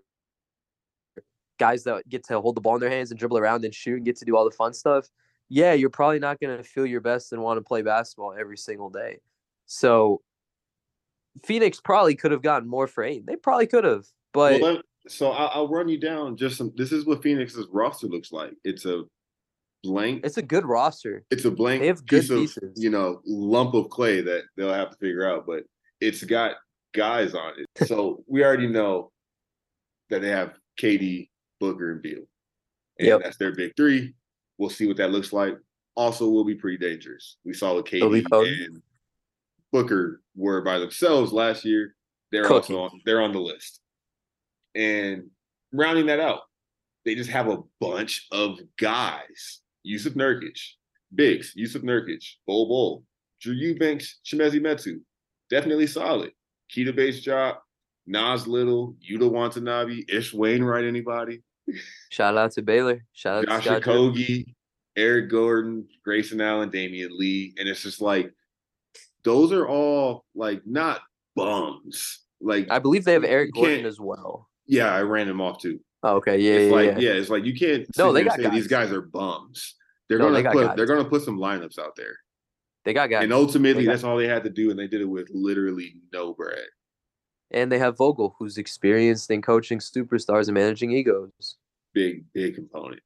[1.58, 3.98] Guys that get to hold the ball in their hands and dribble around and shoot
[3.98, 5.08] and get to do all the fun stuff.
[5.50, 8.58] Yeah, you're probably not going to feel your best and want to play basketball every
[8.58, 9.20] single day.
[9.66, 10.22] So
[11.44, 13.26] Phoenix probably could have gotten more for eight.
[13.26, 16.72] They probably could have, but well, so I'll, I'll run you down just some.
[16.76, 18.54] This is what Phoenix's roster looks like.
[18.64, 19.04] It's a
[19.84, 20.26] blank.
[20.26, 21.24] it's a good roster.
[21.32, 22.74] It's a blank They have good piece of pieces.
[22.84, 25.64] you know lump of clay that they'll have to figure out, but
[26.02, 26.56] it's got
[26.94, 27.88] guys on it.
[27.88, 29.12] So we already know
[30.10, 32.24] that they have KD, Booker, and Beal.
[32.98, 33.22] And Yep.
[33.24, 34.14] that's their big three.
[34.58, 35.58] We'll see what that looks like.
[35.96, 37.38] Also, will be pretty dangerous.
[37.46, 38.82] We saw what KD and
[39.72, 41.96] Booker were by themselves last year.
[42.32, 42.76] They're Cooking.
[42.76, 43.80] also on, they're on the list.
[44.76, 45.30] And
[45.74, 46.42] rounding that out,
[47.06, 49.62] they just have a bunch of guys.
[49.90, 50.60] Jusuf Nurkic,
[51.16, 53.04] Biggs, Jusuf Nurkic, Bol Bol,
[53.42, 55.00] Drew Eubanks, Chimezie Metu.
[55.50, 56.32] Definitely solid.
[56.72, 57.58] Keita Bates-Diop,
[58.06, 61.42] Nas Little, Yuta Watanabe, Ish Wainwright, anybody?
[62.10, 63.04] Shout out to Baylor.
[63.14, 63.82] Shout out Josh to.
[63.82, 64.16] Dribbble.
[64.16, 64.56] Okogie,
[64.96, 67.54] Eric Gordon, Grayson Allen, Damian Lee.
[67.58, 68.32] And it's just like,
[69.24, 71.02] those are all like not
[71.36, 72.20] bums.
[72.42, 74.48] Like, I believe they have Eric Gordon as well.
[74.68, 75.80] yeah, I ran them off too.
[76.04, 77.10] Oh, okay, yeah, it's yeah, like, yeah.
[77.14, 77.20] yeah.
[77.20, 78.88] it's like you can't No, they got say these guys.
[78.88, 79.76] guys are bums.
[80.10, 80.76] They're No, gonna they put guys.
[80.76, 82.16] they're gonna put some lineups out there.
[82.84, 85.06] They got guys, And ultimately that's all they had to do, and they did it
[85.06, 86.66] with literally no bread.
[87.52, 91.58] and they have Vogel, who's experienced in coaching superstars and managing egos.
[91.94, 93.02] Big, big component.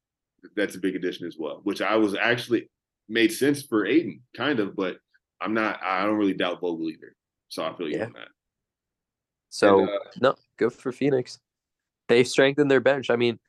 [0.55, 2.69] That's a big addition as well, which I was actually
[3.09, 4.97] made sense for Ayton, kind of, but
[5.41, 7.15] I'm not I don't really doubt Vogel either.
[7.49, 8.05] So I feel you Yeah.
[8.05, 8.27] on that.
[9.49, 11.39] So And, uh, no, good for Phoenix.
[12.07, 13.09] They strengthened their bench.
[13.09, 13.39] I mean,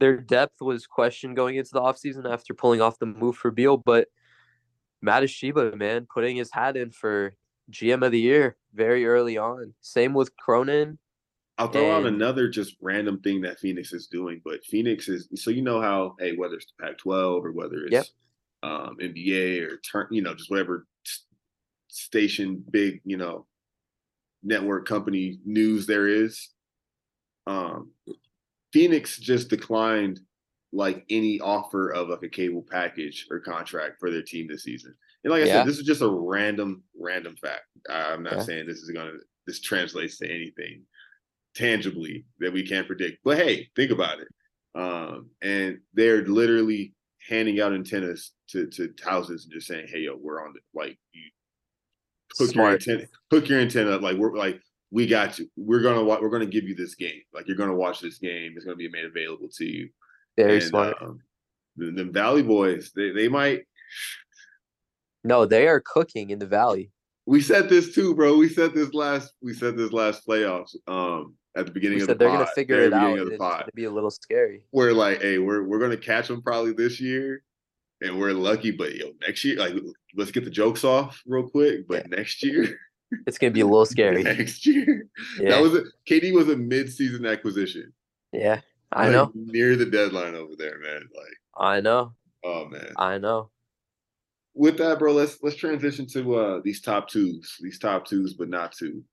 [0.00, 3.76] their depth was questioned going into the offseason after pulling off the move for Beal,
[3.76, 4.08] but
[5.02, 7.34] Mat Ishbia, man, putting his hat in for
[7.70, 9.74] GM of the year very early on.
[9.80, 10.98] Same with Cronin.
[11.58, 15.50] I'll throw out another just random thing that Phoenix is doing, but Phoenix is so
[15.50, 18.06] you know how hey whether it's the Pac-12 or whether it's Yep.
[18.62, 20.86] um, NBA or turn you know just whatever
[21.88, 23.46] station big you know
[24.42, 26.48] network company news there is,
[27.46, 27.90] um,
[28.72, 30.20] Phoenix just declined
[30.72, 34.94] like any offer of like a cable package or contract for their team this season.
[35.24, 35.58] And like I Yeah.
[35.58, 37.64] said, this is just a random random fact.
[37.88, 38.42] I'm not Yeah.
[38.44, 40.86] saying this is gonna this translates to anything
[41.54, 43.18] tangibly that we can't predict.
[43.24, 44.28] But hey, think about it.
[44.74, 46.94] Um, and they're literally
[47.28, 50.98] handing out antennas to to houses and just saying, "Hey, yo, we're on the like
[51.12, 51.22] you
[52.38, 52.86] hook Smart.
[52.86, 54.02] your antenna, hook your antenna up.
[54.02, 55.48] Like we're like we got you.
[55.56, 57.20] We're gonna wa- we're gonna give you this game.
[57.32, 58.52] Like you're gonna watch this game.
[58.56, 59.88] It's gonna be made available to you."
[60.36, 60.96] Very and, smart.
[61.00, 61.20] Um,
[61.76, 63.62] the, the Valley Boys, they they might.
[65.24, 66.90] no, they are cooking in the Valley.
[67.26, 68.36] We said this too, bro.
[68.36, 69.32] We said this last.
[69.42, 70.74] We said this last playoffs.
[70.88, 73.00] Um, at the beginning We of the they're pod, gonna figure it out.
[73.00, 73.60] beginning and Of the It's pod.
[73.60, 74.62] gonna be a little scary.
[74.72, 77.42] we're like, hey, we're we're gonna catch them probably this year,
[78.00, 78.70] and we're lucky.
[78.70, 79.74] But yo, next year, like,
[80.16, 81.86] let's get the jokes off real quick.
[81.88, 82.78] But next year,
[83.26, 84.22] It's gonna be a little scary.
[84.24, 87.92] next year, Yeah, that was a KD was a mid-season acquisition.
[88.32, 88.60] yeah.
[88.92, 89.32] I Like, know.
[89.34, 91.08] near the deadline over there, man.
[91.14, 92.12] Like, I know.
[92.44, 92.92] oh man.
[92.96, 93.50] I know.
[94.54, 98.48] With that, bro, let's let's transition to uh these top twos, these top twos, but
[98.48, 99.04] not two.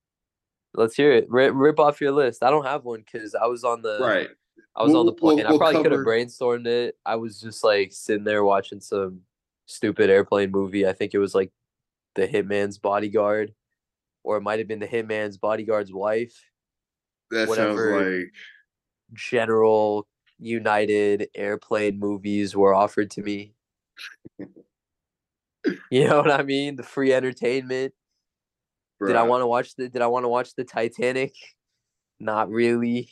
[0.73, 1.29] Let's hear it.
[1.29, 2.43] Rip, rip off your list.
[2.43, 4.29] I don't have one because I was on the Right.
[4.75, 5.45] I was on the We'll- plane.
[5.47, 6.97] we'll- I probably we'll could have brainstormed it.
[7.05, 9.21] I was just like sitting there watching some
[9.65, 10.87] stupid airplane movie.
[10.87, 11.51] I think it was like
[12.15, 13.53] the Hitman's Bodyguard,
[14.27, 16.37] or it might have been the Hitman's Bodyguard's wife.
[17.31, 17.93] That Whatever.
[17.93, 18.33] sounds like
[19.13, 20.05] General
[20.37, 23.53] United airplane movies were offered to me.
[25.89, 26.75] you know what I mean?
[26.75, 27.93] The free entertainment.
[29.05, 31.33] Did I want to watch the Did I want to watch the Titanic?
[32.19, 33.09] Not really.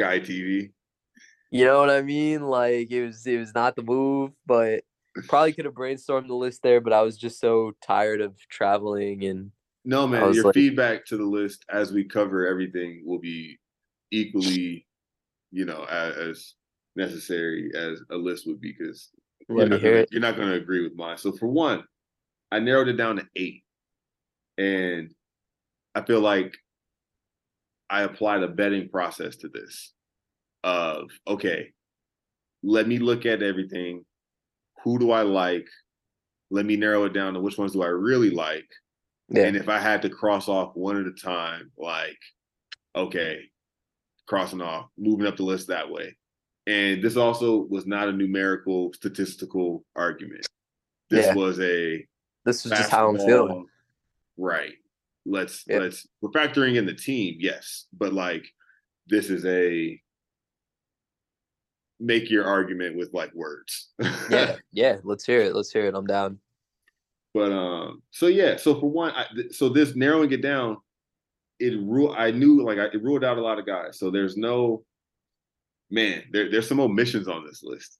[0.00, 0.70] Sky TV.
[1.50, 2.42] You know what I mean?
[2.42, 4.82] Like it was it was not the move, but
[5.28, 9.24] probably could have brainstormed the list there, but I was just so tired of traveling
[9.24, 9.50] and
[9.86, 13.56] No, man, your like- feedback to the list as we cover everything will be
[14.10, 14.86] equally,
[15.52, 16.54] you know, as, as
[16.96, 19.10] necessary as a list would be because
[19.48, 21.16] you're not gonna- You're not going to agree with mine.
[21.18, 21.84] So for one,
[22.50, 23.62] I narrowed it down to eight,
[24.58, 25.14] and
[25.94, 26.56] I feel like
[27.88, 29.92] I applied a betting process to this.
[30.64, 31.70] Of okay,
[32.64, 34.04] let me look at everything.
[34.82, 35.68] Who do I like?
[36.50, 38.68] Let me narrow it down to which ones do I really like.
[39.28, 39.42] Yeah.
[39.44, 42.18] And if I had to cross off one at a time, like,
[42.94, 43.40] okay,
[44.26, 46.16] crossing off, moving up the list that way.
[46.66, 50.46] And this also was not a numerical statistical argument.
[51.10, 51.34] This Yeah.
[51.34, 52.06] was a
[52.44, 53.66] This was just how I'm feeling.
[54.36, 54.74] Right.
[55.24, 55.80] Let's Yep.
[55.82, 57.86] let's we're factoring in the team, yes.
[57.92, 58.46] But like
[59.08, 60.00] this is a
[61.98, 63.90] make your argument with like words.
[64.30, 64.98] Yeah, yeah.
[65.04, 65.54] Let's hear it.
[65.54, 65.94] Let's hear it.
[65.94, 66.40] I'm down.
[67.36, 70.78] But um, so yeah, so for one, I, th- so this narrowing it down,
[71.60, 72.14] it rule.
[72.16, 73.98] I knew like I, it ruled out a lot of guys.
[73.98, 74.84] So there's no
[75.90, 76.22] man.
[76.32, 77.98] There, there's some omissions on this list.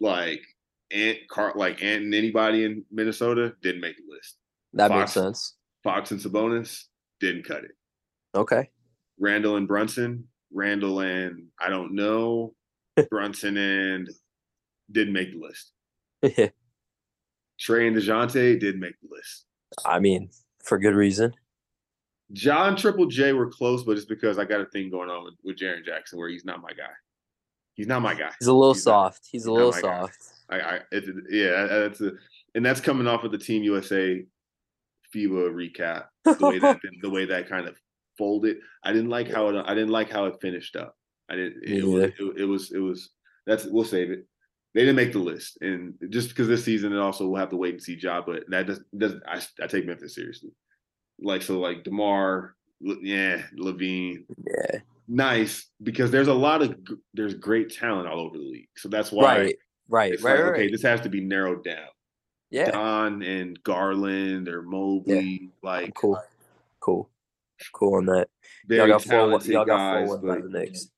[0.00, 0.42] Like
[0.90, 4.38] Ant, Car, like Ant, and anybody in Minnesota didn't make the list.
[4.72, 4.98] That Fox.
[4.98, 5.54] makes sense.
[5.84, 6.82] Fox and Sabonis
[7.20, 7.76] didn't cut it.
[8.34, 8.68] Okay.
[9.20, 12.54] Randle and Brunson Randle and I don't know
[13.08, 14.10] Brunson and
[14.90, 16.52] didn't make the list.
[17.60, 19.46] Trae and Dejounte did make the list.
[19.84, 20.30] I mean,
[20.62, 21.34] for good reason.
[22.32, 25.34] John Triple J were close, but it's because I got a thing going on with,
[25.44, 26.90] with Jaren Jackson where he's not my guy.
[27.74, 28.30] He's not my guy.
[28.38, 29.28] He's a little He's not- soft.
[29.30, 29.80] he's a little guy.
[29.80, 30.18] soft.
[30.48, 32.12] I, I it's, yeah, that's a,
[32.54, 34.24] and that's coming off of the Team USA
[35.14, 36.06] FIBA recap.
[36.24, 37.76] The way that the way that kind of
[38.16, 38.58] folded.
[38.82, 39.64] I didn't like how it.
[39.66, 40.96] I didn't like how it finished up.
[41.28, 41.60] I didn't.
[41.62, 42.72] Me It, it, it was.
[42.72, 43.10] It was.
[43.46, 43.64] That's.
[43.66, 44.26] We'll save it.
[44.76, 47.56] They didn't make the list, and just because this season, and also we'll have to
[47.56, 48.24] wait and see job.
[48.26, 49.22] But that does doesn't.
[49.26, 50.50] I, I take Memphis seriously.
[51.18, 54.80] Like so, like Demar, yeah, LaVine, Yeah.
[55.08, 56.76] nice because there's a lot of
[57.14, 58.68] there's great talent all over the league.
[58.76, 59.38] So that's why Right.
[59.38, 59.54] Right.
[59.88, 60.22] Right.
[60.22, 61.88] like, right, okay, this has to be narrowed down.
[62.50, 62.70] Yeah.
[62.70, 66.20] Don and Garland or Mobley, I'm like cool.
[66.80, 67.08] Cool.
[67.72, 68.28] Cool on that.
[68.66, 70.90] very Y'all got talented Y'all got guys, one but the Knicks.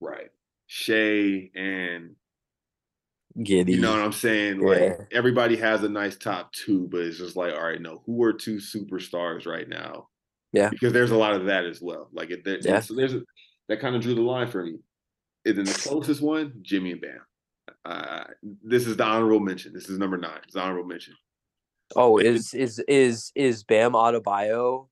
[0.00, 0.30] right.
[0.66, 2.16] Shai and
[3.38, 3.70] Giddey.
[3.70, 4.60] you know what I'm saying?
[4.60, 4.66] Yeah.
[4.66, 8.22] Like everybody has a nice top two, but it's just like, all right, no, who
[8.24, 10.08] are two superstars right now?
[10.52, 10.68] Yeah.
[10.68, 12.08] Because there's a lot of that as well.
[12.12, 12.80] Like it, there, Yeah.
[12.80, 13.22] so there's a,
[13.68, 14.78] that kind of drew the line for me.
[15.44, 17.20] And then the closest one, Jimmy and Bam.
[17.84, 18.24] Uh,
[18.62, 19.72] this is the honorable mention.
[19.72, 20.40] This is number nine.
[20.44, 21.14] It's honorable mention.
[21.96, 24.88] Oh, is is is is Bam Adebayo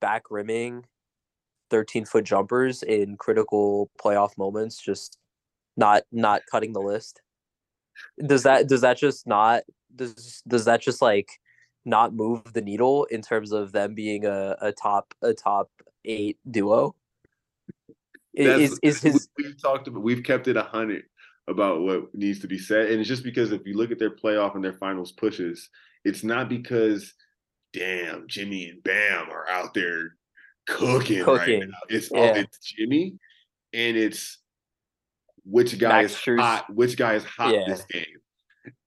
[0.00, 0.84] back rimming
[1.70, 5.18] thirteen foot jumpers in critical playoff moments, just
[5.76, 7.20] not not cutting the list?
[8.24, 9.62] Does that does that just not
[9.94, 11.30] does does that just like
[11.84, 15.70] not move the needle in terms of them being a, a top a top
[16.04, 16.94] eight duo?
[18.34, 21.04] Is is his we- we've talked about we've kept it a hundred
[21.48, 24.14] about what needs to be said, and it's just because if you look at their
[24.14, 25.68] playoff and their finals pushes,
[26.04, 27.14] it's not because
[27.72, 30.10] damn Jimmy and Bam are out there
[30.66, 31.78] cooking, right now.
[31.88, 32.18] It's yeah.
[32.18, 33.14] all it's Jimmy,
[33.72, 34.38] and it's
[35.50, 37.64] which guy Max is hot, which guy is hot Yeah.
[37.66, 38.04] this game,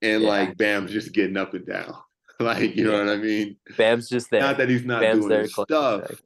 [0.01, 0.27] and Yeah.
[0.29, 1.93] like Bam's just getting up and down,
[2.39, 3.57] like you know what I mean.
[3.77, 4.41] Bam's just there?
[4.41, 6.21] Not that he's not Bam's doing his stuff,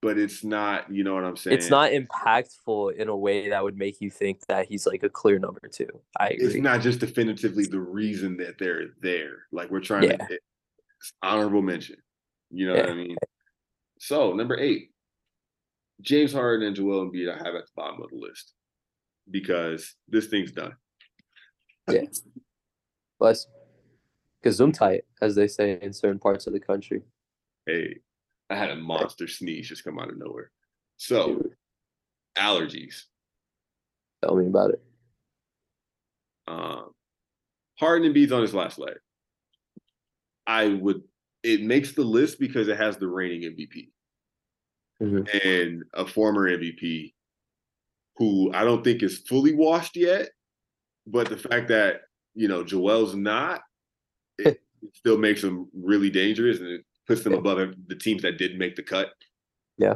[0.00, 0.90] but it's not.
[0.92, 1.56] You know what I'm saying?
[1.58, 5.08] It's not impactful in a way that would make you think that he's like a
[5.10, 5.88] clear number two.
[6.18, 6.46] I agree.
[6.46, 9.46] it's not just definitively the reason that they're there.
[9.52, 10.16] Like we're trying Yeah.
[10.16, 10.38] to
[11.22, 11.96] honorable mention.
[12.50, 13.16] You know what I mean?
[13.98, 14.90] So number eight,
[16.00, 18.53] James Harden and Joel Embiid I have at the bottom of the list
[19.30, 20.74] because this thing's done.
[21.90, 22.02] Yeah.
[23.18, 23.46] Bless.
[24.44, 27.02] Gesundheit, as they say in certain parts of the country.
[27.66, 27.98] Hey,
[28.50, 30.50] I had a monster sneeze just come out of nowhere.
[30.98, 31.54] So Dude,
[32.36, 33.04] allergies.
[34.22, 34.82] tell me about it.
[36.46, 36.90] Um,
[37.78, 38.94] Harden and Embiid's on his last leg.
[40.46, 41.02] I would.
[41.42, 43.90] It makes the list because it has the reigning MVP.
[45.02, 45.44] Mhm.
[45.44, 47.14] and a former MVP
[48.16, 50.28] who I don't think is fully washed yet.
[51.06, 52.02] But the fact that,
[52.34, 53.62] you know, Joel's not,
[54.38, 54.60] it
[54.94, 58.76] still makes them really dangerous and it puts them above the teams that did make
[58.76, 59.10] the cut.
[59.76, 59.94] Yeah.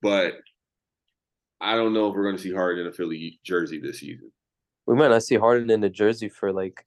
[0.00, 0.34] But
[1.60, 4.32] I don't know if we're going to see Harden in a Philly jersey this season.
[4.86, 6.86] We might not see Harden in a jersey for like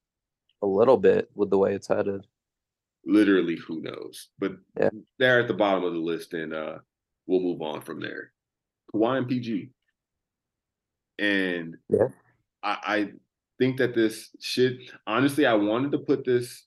[0.64, 2.26] a little bit with the way it's headed.
[3.06, 4.30] Literally, who knows?
[4.40, 4.90] But Yeah.
[5.20, 6.78] they're at the bottom of the list, and uh,
[7.28, 8.32] we'll move on from there.
[8.94, 9.70] Kawhi and PG.
[11.20, 12.08] And Yeah.
[12.64, 13.12] I, I
[13.60, 16.66] think that this should honestly, I wanted to put this.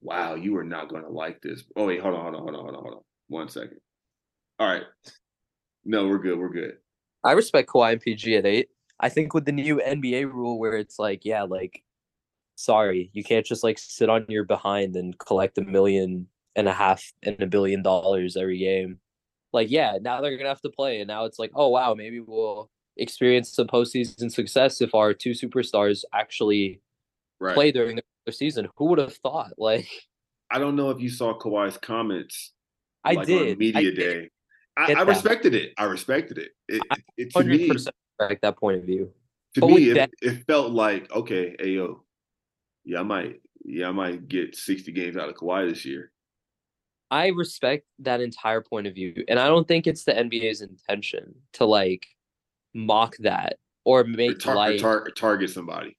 [0.00, 1.64] Wow, you are not gonna like this.
[1.76, 3.00] Oh wait, hold on, hold on, hold on, hold on, hold on.
[3.28, 3.78] One second.
[4.58, 4.84] All right.
[5.84, 6.38] No, we're good.
[6.38, 6.76] We're good.
[7.24, 8.68] I respect Kawhi and PG at eight.
[9.00, 11.82] I think with the new NBA rule where it's like, yeah, like,
[12.54, 16.72] sorry, you can't just like sit on your behind and collect a million and a
[16.72, 19.00] half and a billion dollars every game.
[19.52, 22.20] Like, yeah, now they're gonna have to play, and now it's like, oh wow, maybe
[22.20, 26.80] we'll experience some postseason success if our two superstars actually
[27.40, 27.54] Right.
[27.54, 28.68] play during the season.
[28.76, 29.52] Who would have thought?
[29.58, 29.88] Like,
[30.50, 32.52] I don't know if you saw Kawhi's comments.
[33.02, 33.96] I like, did on media I did.
[33.96, 34.30] day.
[34.76, 35.72] I, I respected it.
[35.76, 36.52] I respected it.
[36.68, 39.12] It, it, it to me, respect that point of view.
[39.54, 42.00] to But me, it, it felt like okay, ayo,
[42.84, 46.12] yeah, I might, yeah, I might get sixty games out of Kawhi this year.
[47.10, 51.34] I respect that entire point of view, and I don't think it's the NBA's intention
[51.54, 52.06] to like
[52.74, 54.80] mock that or make tar- light.
[54.80, 55.96] tar- target somebody.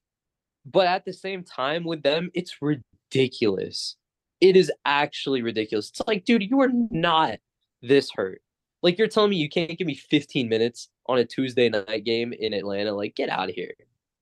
[0.64, 3.96] but at the same time, with them, it's ridiculous.
[4.40, 5.90] It is actually ridiculous.
[5.90, 7.38] It's like, dude, you are not
[7.82, 8.42] this hurt.
[8.82, 12.32] Like you're telling me you can't give me 15 minutes on a Tuesday night game
[12.32, 12.92] in Atlanta.
[12.92, 13.72] Like, get out of here.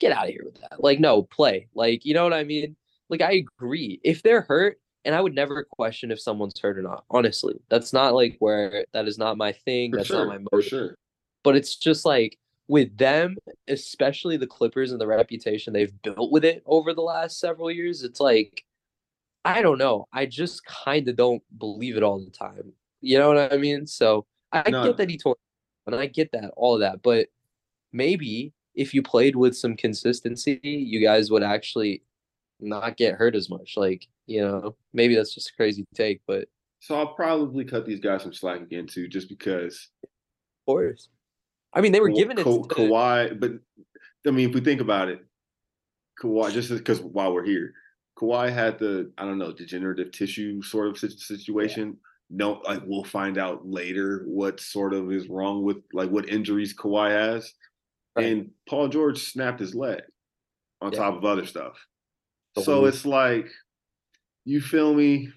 [0.01, 0.83] Get out of here with that.
[0.83, 1.69] Like, no, play.
[1.75, 2.77] Like, you know what I mean?
[3.09, 4.01] Like, I agree.
[4.05, 7.05] If they're hurt, and I would never question if someone's hurt or not.
[7.11, 9.91] Honestly, that's not like where that is not my thing.
[9.91, 10.69] For that's sure, not my for motive.
[10.69, 10.95] sure.
[11.43, 12.39] But it's just like
[12.69, 13.37] with them,
[13.69, 18.03] especially the Clippers and the reputation they've built with it over the last several years,
[18.03, 18.65] it's like
[19.45, 20.07] I don't know.
[20.13, 22.73] I just kind of don't believe it all the time.
[23.01, 23.87] You know what I mean?
[23.87, 24.85] So I No.
[24.85, 25.37] get that he tore,
[25.87, 27.03] and I get that all of that.
[27.03, 27.29] But
[27.93, 32.03] maybe if you played with some consistency, you guys would actually
[32.61, 33.77] not get hurt as much.
[33.77, 36.49] Like you know, maybe that's just a crazy take, but
[36.81, 40.09] So I'll probably cut these guys some slack again too, just because of
[40.67, 41.09] course.
[41.75, 42.45] I mean, they were given it.
[42.45, 43.53] Ka- to- Kawhi, but
[44.27, 45.25] I mean, if we think about it,
[46.23, 47.75] Kawhi, just because while we're here,
[48.19, 51.97] Kawhi had the I don't know degenerative tissue sort of sit- situation.
[52.31, 56.75] No, like we'll find out later what sort of is wrong with like what injuries
[56.75, 57.53] Kawhi has,
[58.17, 58.27] Right.
[58.27, 60.01] and Paul George snapped his leg
[60.81, 60.99] on Yeah.
[61.01, 61.77] top of other stuff.
[62.63, 63.49] So it's like,
[64.45, 65.29] you feel me?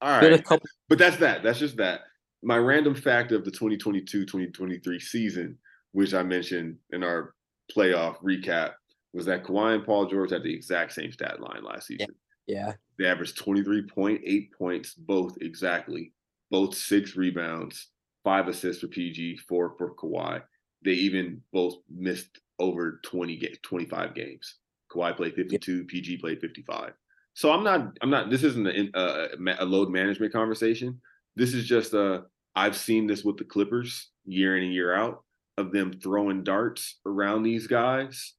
[0.00, 0.66] All right, couple.
[0.88, 1.42] but that's that.
[1.42, 2.00] That's just that.
[2.42, 5.58] My random fact of the 2022-2023 season,
[5.92, 7.34] which I mentioned in our
[7.74, 8.72] playoff recap,
[9.12, 12.08] was that Kawhi and Paul George had the exact same stat line last season.
[12.46, 16.12] Yeah, They averaged 23.8 points, both exactly,
[16.50, 17.88] both six rebounds,
[18.24, 20.42] five assists for PG, four for Kawhi.
[20.84, 24.56] They even both missed over 20 ga- 25 games.
[24.90, 26.92] Kawhi played 52, PG played 55.
[27.34, 31.00] So I'm not, I'm not, this isn't a, uh, a, a load management conversation.
[31.36, 32.24] This is just a,
[32.54, 35.22] I've seen this with the Clippers year in and year out
[35.56, 38.34] of them throwing darts around these guys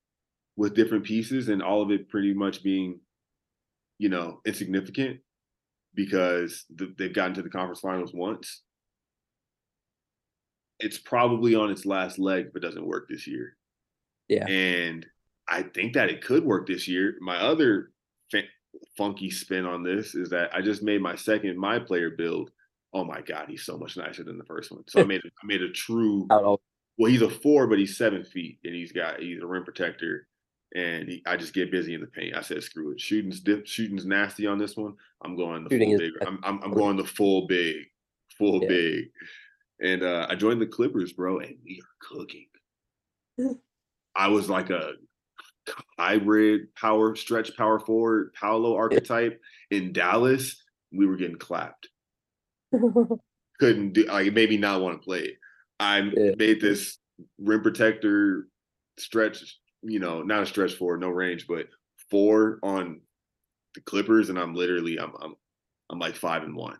[0.55, 2.99] with different pieces and all of it pretty much being
[3.99, 5.19] you know, insignificant
[5.93, 8.63] because the, they've gotten to the conference finals once.
[10.79, 13.57] It's probably on its last leg but doesn't work this year.
[14.29, 14.47] Yeah.
[14.47, 15.05] And
[15.47, 17.15] I think that it could work this year.
[17.19, 17.91] My other
[18.31, 18.43] fa-
[18.97, 22.51] funky spin on this is that I just made my second my player build.
[22.93, 24.83] Oh my god, he's so much nicer than the first one.
[24.87, 26.27] So I made I made a true
[26.99, 30.27] well, he's a four, but he's seven feet, and he's got he's a rim protector,
[30.75, 32.35] and he, I just get busy in the paint.
[32.35, 32.99] I said, screw it.
[32.99, 34.95] Shooting's dip, shooting's nasty on this one.
[35.23, 36.11] I'm going the Shooting full big.
[36.27, 37.85] I'm, I'm I'm going the full big,
[38.37, 38.67] full Yeah.
[38.67, 39.11] big,
[39.81, 42.47] and uh, I joined the Clippers, bro, and we are cooking.
[44.15, 44.93] I was like a
[45.97, 49.39] hybrid power stretch power forward Paolo archetype
[49.71, 50.61] in Dallas.
[50.91, 51.87] We were getting clapped
[53.59, 55.35] couldn't do like it made me not want to play it.
[55.79, 56.31] I Yeah.
[56.37, 56.97] made this
[57.39, 58.47] rim protector
[58.97, 61.67] stretch, you know, not a stretch forward, no range, but
[62.09, 63.01] four on
[63.75, 65.35] the Clippers, and I'm literally I'm I'm
[65.89, 66.77] I'm like five and one.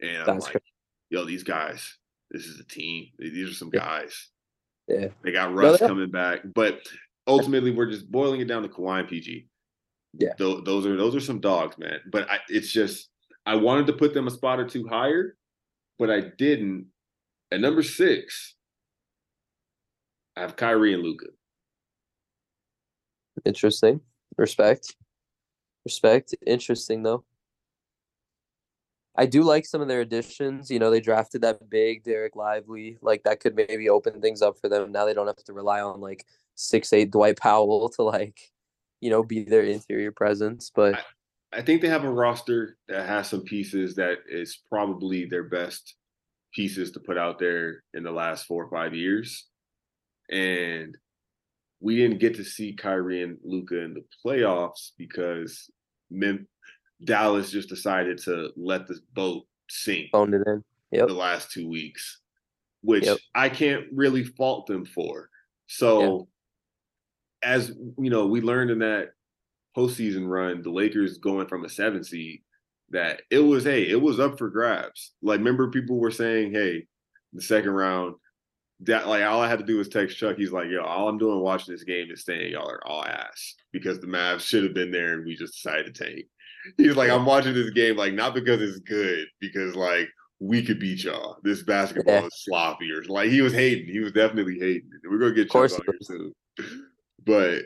[0.00, 0.64] And I'm That's like, crazy.
[1.10, 1.96] yo, these guys,
[2.30, 3.08] this is a team.
[3.18, 3.80] These are some Yeah.
[3.80, 4.28] guys.
[4.88, 5.08] Yeah.
[5.24, 5.88] They got Russ yeah.
[5.88, 6.40] coming back.
[6.54, 6.80] But
[7.26, 9.48] ultimately we're just boiling it down to Kawhi and PG.
[10.18, 10.32] Yeah.
[10.38, 12.00] Tho- those are those are some dogs, man.
[12.10, 13.08] But I, it's just
[13.46, 15.36] I wanted to put them a spot or two higher,
[15.98, 16.86] but I didn't.
[17.52, 18.56] At number six,
[20.36, 21.26] I have Kyrie and Luka.
[23.44, 24.00] Interesting.
[24.36, 24.96] Respect.
[25.84, 26.34] Respect.
[26.44, 27.24] Interesting though.
[29.18, 30.70] I do like some of their additions.
[30.70, 32.98] You know, they drafted that big Dereck Lively.
[33.00, 34.92] Like that could maybe open things up for them.
[34.92, 38.38] Now they don't have to rely on like six eight Dwight Powell to like,
[39.00, 40.70] you know, be their interior presence.
[40.74, 40.98] But
[41.56, 45.94] I think they have a roster that has some pieces that is probably their best
[46.52, 49.46] pieces to put out there in the last four or five years.
[50.30, 50.96] And
[51.80, 55.70] we didn't get to see Kyrie and Luka in the playoffs because
[56.10, 56.46] Mem-
[57.02, 60.62] Dallas just decided to let this boat sink phoned it in.
[60.92, 61.08] Yep.
[61.08, 62.20] the last two weeks,
[62.82, 63.18] which Yep.
[63.34, 65.30] I can't really fault them for.
[65.68, 66.28] So,
[67.42, 69.10] as you know, we learned in that
[69.76, 72.40] postseason run, the Lakers going from a seven seed,
[72.90, 75.12] that it was hey, it was up for grabs.
[75.22, 76.86] Like, remember, people were saying, hey,
[77.32, 78.14] the second round,
[78.80, 80.36] that like all I had to do was text Chuck.
[80.36, 83.54] He's like, yo, all I'm doing watching this game is saying y'all are all ass
[83.72, 86.26] because the Mavs should have been there and we just decided to tank.
[86.76, 90.08] He's like, I'm watching this game like not because it's good, because like
[90.40, 91.38] we could beat y'all.
[91.42, 92.26] This basketball Yeah.
[92.26, 93.90] is sloppy or like he was hating.
[93.90, 94.90] He was definitely hating.
[95.04, 96.32] We're gonna get Chuck on here soon.
[97.24, 97.62] But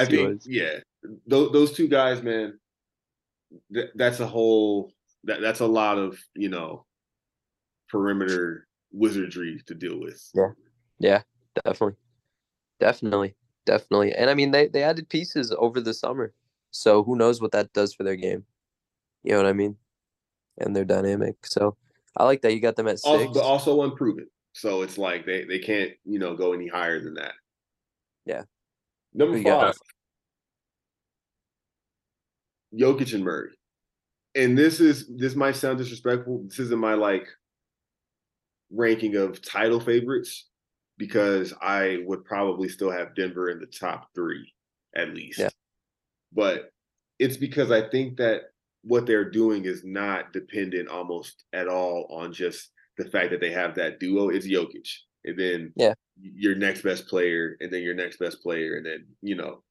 [0.00, 0.78] I think yeah,
[1.26, 2.58] those those two guys, man,
[3.72, 4.92] th- that's a whole
[5.24, 6.84] that that's a lot of you know
[7.88, 10.22] perimeter wizardry to deal with.
[10.34, 10.50] Yeah,
[10.98, 11.22] yeah,
[11.64, 11.96] definitely.
[12.80, 13.34] Definitely.
[13.66, 14.12] Definitely.
[14.14, 16.32] And I mean they, they added pieces over the summer.
[16.70, 18.44] So who knows what that does for their game.
[19.24, 19.76] You know what I mean?
[20.58, 21.36] And their dynamic.
[21.44, 21.76] So
[22.16, 23.32] I like that you got them at Also, six.
[23.34, 24.26] but also unproven.
[24.52, 27.34] So it's like they they can't you know go any higher than that.
[28.24, 28.42] Yeah.
[29.14, 29.74] Number five,
[32.74, 33.50] Jokic and Murray,
[34.34, 36.44] and this is this might sound disrespectful.
[36.48, 37.26] This isn't my like
[38.70, 40.48] ranking of title favorites,
[40.98, 44.52] because I would probably still have Denver in the top three
[44.96, 45.38] at least.
[45.38, 45.48] Yeah.
[46.32, 46.70] But
[47.18, 48.42] it's because I think that
[48.82, 53.50] what they're doing is not dependent almost at all on just the fact that they
[53.50, 54.28] have that duo.
[54.28, 54.88] It's Jokic.
[55.24, 55.94] And then Yeah.
[56.20, 59.62] your next best player, and then your next best player, and then, you know,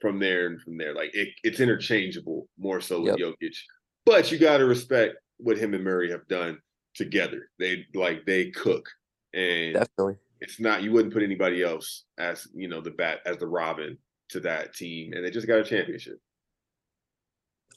[0.00, 0.94] from there and from there.
[0.94, 3.56] Like it, it's interchangeable more so with Jokic.
[4.04, 6.58] But you gotta respect what him and Murray have done
[6.94, 7.50] together.
[7.58, 8.88] They like they cook.
[9.34, 10.16] And Definitely.
[10.40, 13.98] it's not you wouldn't put anybody else as you know the bat as the Robin
[14.30, 16.18] to that team, and they just got a championship.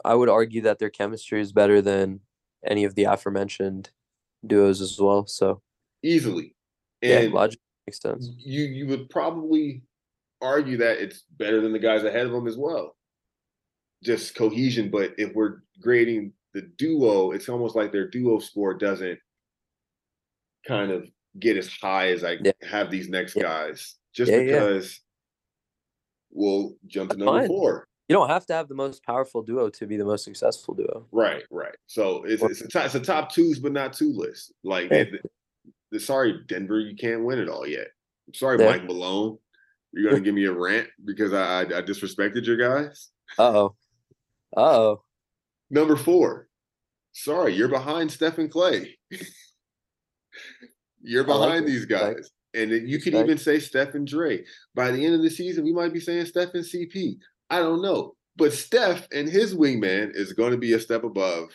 [0.05, 2.21] I would argue that their chemistry is better than
[2.65, 3.89] any of the aforementioned
[4.45, 5.25] duos as well.
[5.27, 5.61] So
[6.03, 6.55] easily.
[7.01, 8.29] yeah, And logic makes sense.
[8.37, 9.81] you you would probably
[10.41, 12.95] argue that it's better than the guys ahead of them as well.
[14.03, 19.19] Just cohesion, but if we're grading the duo, it's almost like their duo score doesn't
[20.67, 21.07] kind of
[21.39, 22.51] get as high as I Yeah.
[22.63, 23.43] have these next Yeah.
[23.43, 23.95] guys.
[24.13, 25.01] Just Yeah, because
[26.31, 27.47] we'll jump to number fine.
[27.47, 27.87] four.
[28.07, 31.07] You don't have to have the most powerful duo to be the most successful duo.
[31.11, 31.75] Right, right.
[31.85, 34.51] So it's Or- it's a, top, it's a top twos, but not two list.
[34.63, 35.19] Like, the,
[35.91, 37.87] the, sorry, Denver, you can't win it all yet.
[38.27, 38.57] I'm sorry.
[38.57, 39.37] Mike Malone.
[39.93, 43.09] You're gonna give me a rant because I, I I disrespected your guys.
[43.37, 43.75] Uh oh.
[44.55, 45.03] Uh oh.
[45.69, 46.47] Number four.
[47.11, 48.91] Sorry, you're behind Stephen Klay.
[51.01, 52.29] you're I like behind these guys.
[52.53, 53.25] And you could Respect.
[53.29, 54.43] even say Stephen Dre.
[54.73, 57.17] By the end of the season, we might be saying Stephen CP.
[57.49, 58.15] I don't know.
[58.37, 61.49] But Steph and his wingman is going to be a step above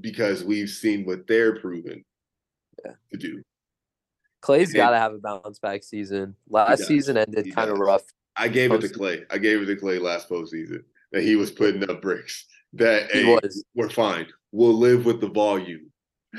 [0.00, 2.04] because we've seen what they're proven
[2.84, 2.92] Yeah.
[3.12, 3.42] to do.
[4.44, 6.36] Klay's got to have a bounce back season.
[6.48, 8.02] Last season ended kind of rough.
[8.36, 9.24] I gave it to Klay.
[9.30, 10.82] I gave it to Klay last postseason
[11.12, 12.46] that he was putting up bricks.
[12.74, 13.64] That He hey, was.
[13.74, 14.26] we're fine.
[14.52, 15.90] We'll live with the volume.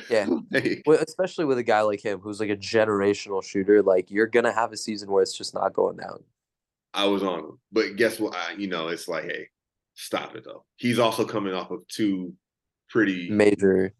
[0.09, 0.27] Yeah.
[0.51, 4.27] Like, Well, especially with a guy like him who's like a generational shooter, like you're
[4.27, 6.23] gonna have a season where it's just not going down.
[6.93, 7.59] I was on him.
[7.71, 8.35] But guess what?
[8.35, 9.47] I, you know, it's like, hey,
[9.95, 10.65] stop it though.
[10.75, 12.33] He's also coming off of two
[12.89, 13.93] pretty Major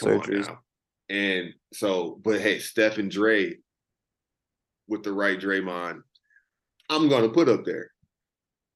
[0.00, 0.54] surgeries.
[1.10, 3.56] And so, but hey, Steph and Dre
[4.86, 6.02] with the right Draymond,
[6.88, 7.90] I'm gonna put up there.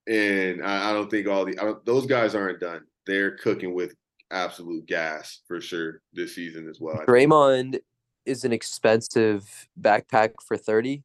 [0.09, 2.83] And I, I don't think all the I don't, those guys aren't done.
[3.07, 3.95] They're cooking with
[4.33, 7.05] absolute gas for sure this season as well.
[7.07, 7.79] Draymond
[8.27, 11.05] is an expensive backpack for 30,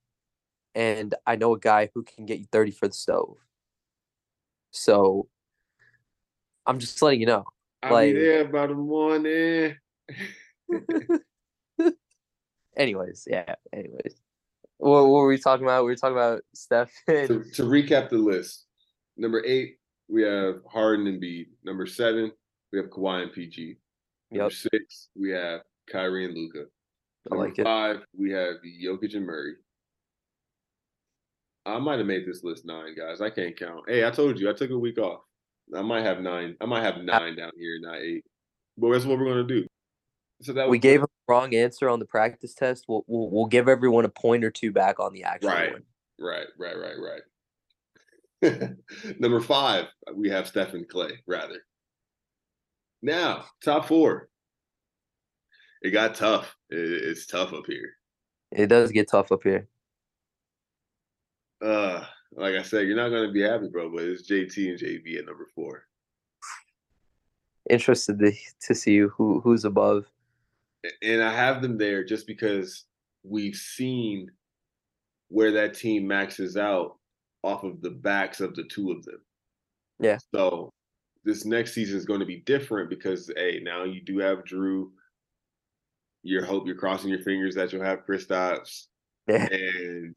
[0.73, 3.37] and I know a guy who can get you 30 for the stove.
[4.71, 5.27] So
[6.65, 7.45] I'm just letting you know.
[7.83, 9.75] I'll like- be there about the morning.
[10.09, 10.15] Eh.
[12.77, 13.55] Anyways, yeah.
[13.73, 14.15] Anyways,
[14.77, 15.83] what, what were we talking about?
[15.83, 16.91] We were talking about Steph.
[17.07, 18.65] and- to, to recap the list,
[19.17, 21.47] number eight, we have Harden and Embiid.
[21.63, 22.31] Number seven,
[22.71, 23.75] we have Kawhi and PG.
[24.31, 25.61] Number Yep, six, we have
[25.91, 26.65] Kyrie and Luka.
[27.31, 27.63] I Number like it.
[27.63, 29.53] five, we have Jokic and Murray.
[31.65, 33.21] I might have made this list nine, guys.
[33.21, 33.83] I can't count.
[33.87, 35.21] Hey, I told you I took a week off.
[35.75, 36.55] I might have nine.
[36.61, 38.23] I might have nine down here, not eight.
[38.77, 39.67] But that's what we're gonna do.
[40.41, 42.85] So that We was- gave him the wrong answer on the practice test.
[42.87, 45.71] We'll, we'll we'll give everyone a point or two back on the actual Right.
[45.73, 45.83] one.
[46.19, 47.21] Right, right, right,
[48.41, 48.71] right.
[49.19, 49.85] Number five,
[50.15, 51.65] we have Stephen Klay, rather.
[53.01, 54.29] Now, top four.
[55.81, 56.55] It got tough.
[56.69, 57.93] It- it's tough up here.
[58.51, 59.67] It does get tough up here.
[61.61, 65.19] Uh, like I said, you're not gonna be happy, bro, but it's JT and JB
[65.19, 65.83] at number four.
[67.69, 68.31] Interested to,
[68.67, 70.05] to see who who's above.
[71.01, 72.85] And I have them there just because
[73.23, 74.29] we've seen
[75.27, 76.97] where that team maxes out
[77.43, 79.21] off of the backs of the two of them.
[79.99, 80.17] Yeah.
[80.33, 80.71] So
[81.23, 84.91] this next season is going to be different because hey, now you do have Drew.
[86.23, 88.87] You hope you're crossing your fingers that you'll have Kristaps
[89.27, 89.47] Yeah.
[89.51, 90.15] and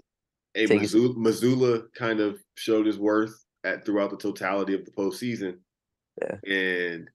[0.54, 5.58] hey, Mazzulla, Mazzulla kind of showed his worth at throughout the totality of the postseason.
[6.20, 6.52] Yeah.
[6.52, 7.08] And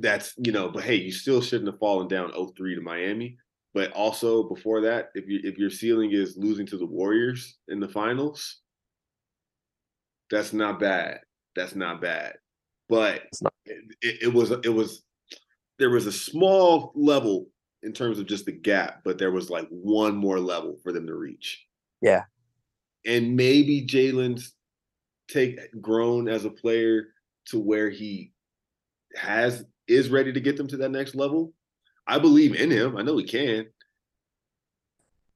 [0.00, 3.36] that's you know, but hey, you still shouldn't have fallen down 0-3 to Miami.
[3.72, 7.78] But also before that, if you if your ceiling is losing to the Warriors in
[7.78, 8.58] the finals,
[10.30, 11.20] that's not bad.
[11.54, 12.34] That's not bad.
[12.88, 13.54] But not.
[13.66, 15.04] it, it was it was
[15.78, 17.46] there was a small level
[17.82, 21.06] in terms of just the gap, but there was like one more level for them
[21.06, 21.64] to reach.
[22.02, 22.24] Yeah.
[23.06, 24.52] And maybe Jaylen's
[25.28, 27.08] take grown as a player
[27.46, 28.32] to where he
[29.16, 31.52] has is ready to get them to that next level.
[32.06, 32.96] I believe in him.
[32.96, 33.66] I know he can.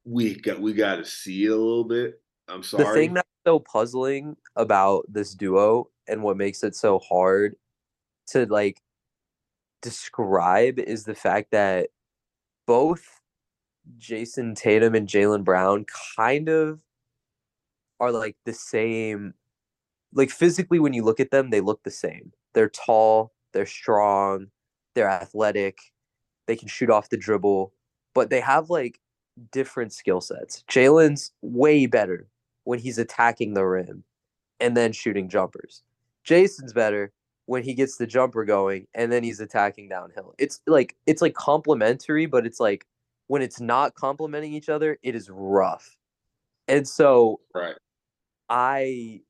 [0.05, 2.21] We got we got to see it a little bit.
[2.49, 2.85] I'm sorry.
[2.85, 7.57] The thing that's so puzzling about this duo and what makes it so hard
[8.29, 8.81] to like
[9.83, 11.89] describe is the fact that
[12.67, 13.21] both
[13.99, 15.85] Jayson Tatum and Jaylen Brown
[16.17, 16.81] kind of
[18.01, 19.35] are like the same.
[20.13, 22.33] Like physically, when you look at them, they look the same.
[22.55, 24.49] They're tall, they're strong,
[24.95, 25.79] they're athletic,
[26.47, 27.73] they can shoot off the dribble,
[28.15, 29.01] but they have like
[29.51, 30.63] different skill sets.
[30.69, 32.29] Jaylen's way better
[32.65, 34.05] when he's attacking the rim
[34.61, 35.83] and then shooting jumpers.
[36.25, 37.13] Jayson's better
[37.47, 40.35] when he gets the jumper going and then he's attacking downhill.
[40.39, 42.87] It's like it's like complementary, but it's like
[43.27, 45.97] when it's not complementing each other, it is rough.
[46.69, 47.77] And so right.
[48.49, 49.21] I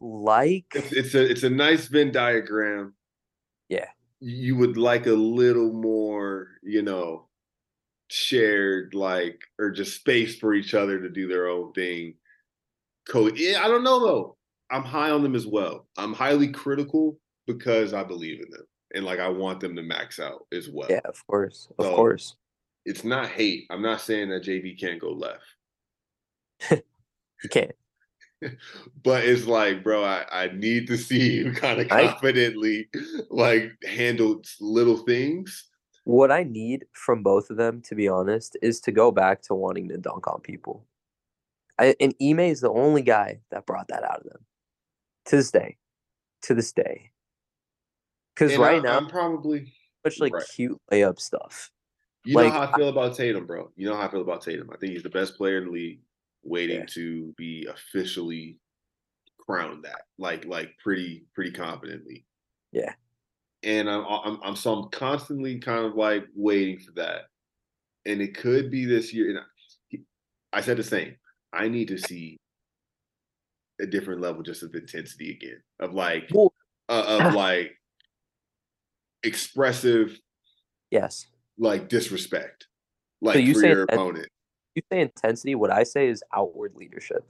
[0.00, 2.94] like it's, it's a it's a nice Venn diagram.
[3.72, 3.88] Yeah.
[4.20, 7.28] You would like a little more, you know,
[8.08, 12.14] shared like or just space for each other to do their own thing.
[13.08, 14.36] Co- yeah, I don't know though.
[14.70, 15.86] I'm high on them as well.
[15.96, 20.20] I'm highly critical because I believe in them and like I want them to max
[20.20, 20.88] out as well.
[20.90, 21.68] Yeah, of course.
[21.78, 22.36] Of So, course.
[22.84, 23.64] It's not hate.
[23.70, 25.44] I'm not saying that JB can't go left.
[27.42, 27.72] You can't.
[29.02, 32.88] But it's like, bro, I, I need to see you kind of I- confidently
[33.30, 35.68] like handle little things.
[36.04, 39.54] What I need from both of them, to be honest, is to go back to
[39.54, 40.84] wanting to dunk on people.
[41.78, 44.44] I, and Ime is the only guy that brought that out of them.
[45.26, 45.76] To this day.
[46.42, 47.12] To this day.
[48.34, 49.72] Because right I, now, I'm probably
[50.04, 50.44] much like right.
[50.54, 51.70] cute layup stuff.
[52.24, 53.70] you like, know how I feel about Tatum, bro.
[53.76, 54.70] You know how I feel about Tatum.
[54.72, 56.00] I think he's the best player in the league,
[56.44, 56.86] waiting Yeah.
[56.86, 58.58] to be officially
[59.38, 62.24] crowned that, like like pretty pretty confidently.
[62.72, 62.94] Yeah.
[63.62, 67.22] And I'm I'm, I'm so I'm constantly kind of like waiting for that,
[68.06, 69.30] and it could be this year.
[69.30, 71.16] And I, I said the same.
[71.52, 72.38] I need to see
[73.80, 76.30] a different level just of intensity again, of like
[76.88, 77.72] uh, of like
[79.22, 80.18] expressive
[80.90, 81.26] Yes.
[81.58, 82.66] like disrespect,
[83.22, 84.28] like you for your opponent.
[84.74, 87.26] You say intensity, what I say is outward leadership.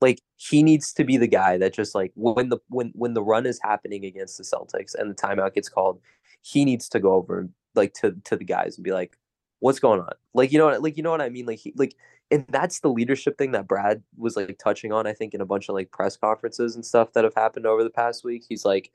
[0.00, 3.22] Like he needs to be the guy that just like when the when when the
[3.22, 6.00] run is happening against the Celtics and the timeout gets called,
[6.42, 9.16] he needs to go over like to to the guys and be like,
[9.60, 11.46] "What's going on?" Like you know what like you know what I mean?
[11.46, 11.96] Like he like
[12.30, 15.06] and that's the leadership thing that Brad was like touching on.
[15.06, 17.84] I think in a bunch of like press conferences and stuff that have happened over
[17.84, 18.44] the past week.
[18.48, 18.90] He's like,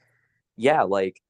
[0.58, 1.22] "Yeah, like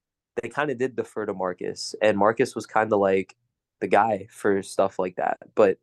[0.42, 3.36] they kind of did defer to Marcus, and Marcus was kind of like
[3.80, 5.78] the guy for stuff like that, but."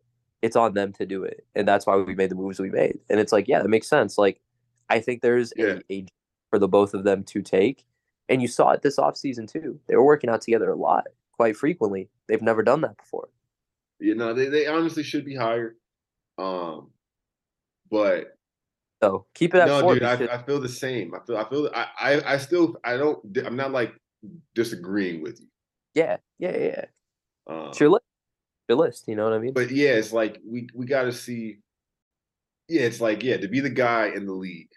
[0.46, 1.44] It's on them to do it.
[1.54, 2.98] And that's why we made the moves we made.
[3.10, 4.16] And it's like, yeah, that makes sense.
[4.16, 4.40] Like,
[4.88, 5.80] I think there's Yeah.
[5.90, 6.06] a, a
[6.50, 7.84] for the both of them to take.
[8.28, 9.78] And you saw it this offseason too.
[9.86, 12.08] They were working out together a lot, quite frequently.
[12.28, 13.28] They've never done that before.
[13.98, 15.76] You know, they, they honestly should be higher.
[16.38, 16.90] Um,
[17.90, 18.36] but
[19.02, 21.14] So keep it at no, dude, I, I feel the same.
[21.14, 23.94] I feel I feel I, I I still I don't I'm not like
[24.54, 25.46] disagreeing with you.
[25.94, 26.84] yeah, yeah, yeah.
[27.46, 28.05] Um, It's your list.
[28.68, 29.04] Your list.
[29.06, 29.52] You know what I mean?
[29.52, 31.58] but yeah, it's like we we got to see.
[32.68, 34.70] Yeah, it's like yeah, to be the guy in the league,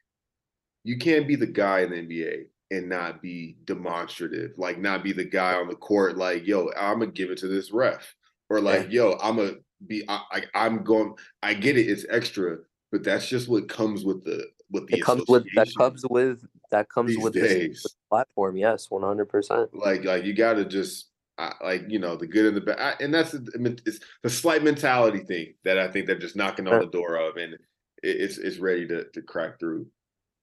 [0.84, 5.12] you can't be the guy in the NBA and not be demonstrative, like not be
[5.12, 8.16] the guy on the court, like yo, I'm gonna give it to this ref,
[8.50, 9.54] or like yo, I'm gonna
[9.88, 11.16] be, I, I, I'm going.
[11.42, 12.58] I get it, it's extra,
[12.92, 16.46] but that's just what comes with the with the it comes with that comes with
[16.72, 17.84] that comes with this, days.
[17.84, 18.58] this platform.
[18.58, 19.70] Yes, one hundred percent.
[19.74, 21.09] like like you got to just
[21.40, 24.30] I, like you know the good and the bad I- and that's the- it's the
[24.30, 27.60] slight mentality thing that i think they're just knocking on the door of and it,
[28.04, 29.88] it's it's ready to, to crack through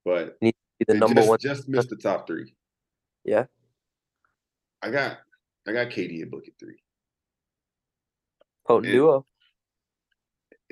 [0.05, 1.39] but The number just, one.
[1.39, 2.55] just missed the top three
[3.25, 3.45] Yeah.
[4.83, 5.19] i got
[5.69, 6.29] i got KD at
[6.59, 6.79] three
[8.67, 9.27] potent and- duo.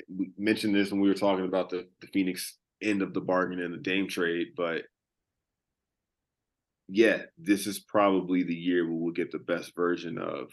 [0.09, 3.61] we mentioned this when we were talking about the, the phoenix end of the bargain
[3.61, 4.85] and the dame trade but
[6.89, 10.49] yeah this is probably the year where we'll get the best version of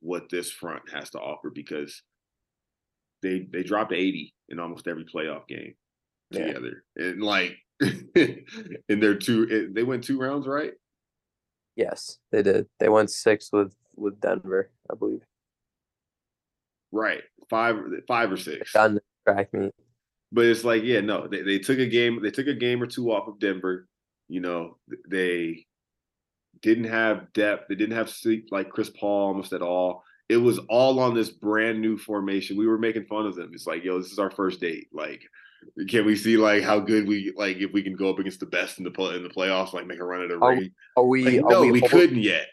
[0.00, 2.02] what this front has to offer because
[3.22, 5.74] they they dropped 80 in almost every playoff game
[6.30, 6.46] Yeah.
[6.46, 10.72] together and like in their two they went two rounds right
[11.76, 12.66] Yes, they did.
[12.80, 15.22] They went six with with Denver, I believe.
[16.90, 17.76] right five
[18.08, 19.72] five or six in the track meet.
[20.32, 22.86] but it's like yeah no they, they took a game they took a game or
[22.86, 23.86] two off of denver
[24.28, 24.76] you know
[25.08, 25.66] they
[26.60, 30.02] didn't have depth they didn't have sleep like chris paul almost at all.
[30.28, 32.58] It was all on this brand new formation.
[32.58, 33.50] We were making fun of them.
[33.54, 34.88] It's like yo this is our first date.
[34.92, 35.22] Like
[35.88, 38.46] can we see like how good we like if we can go up against the
[38.46, 40.70] best in the play in the playoffs like make a run at a Are ring?
[40.96, 41.24] Are we?
[41.24, 42.46] like, are no we, we, hold- couldn't yet.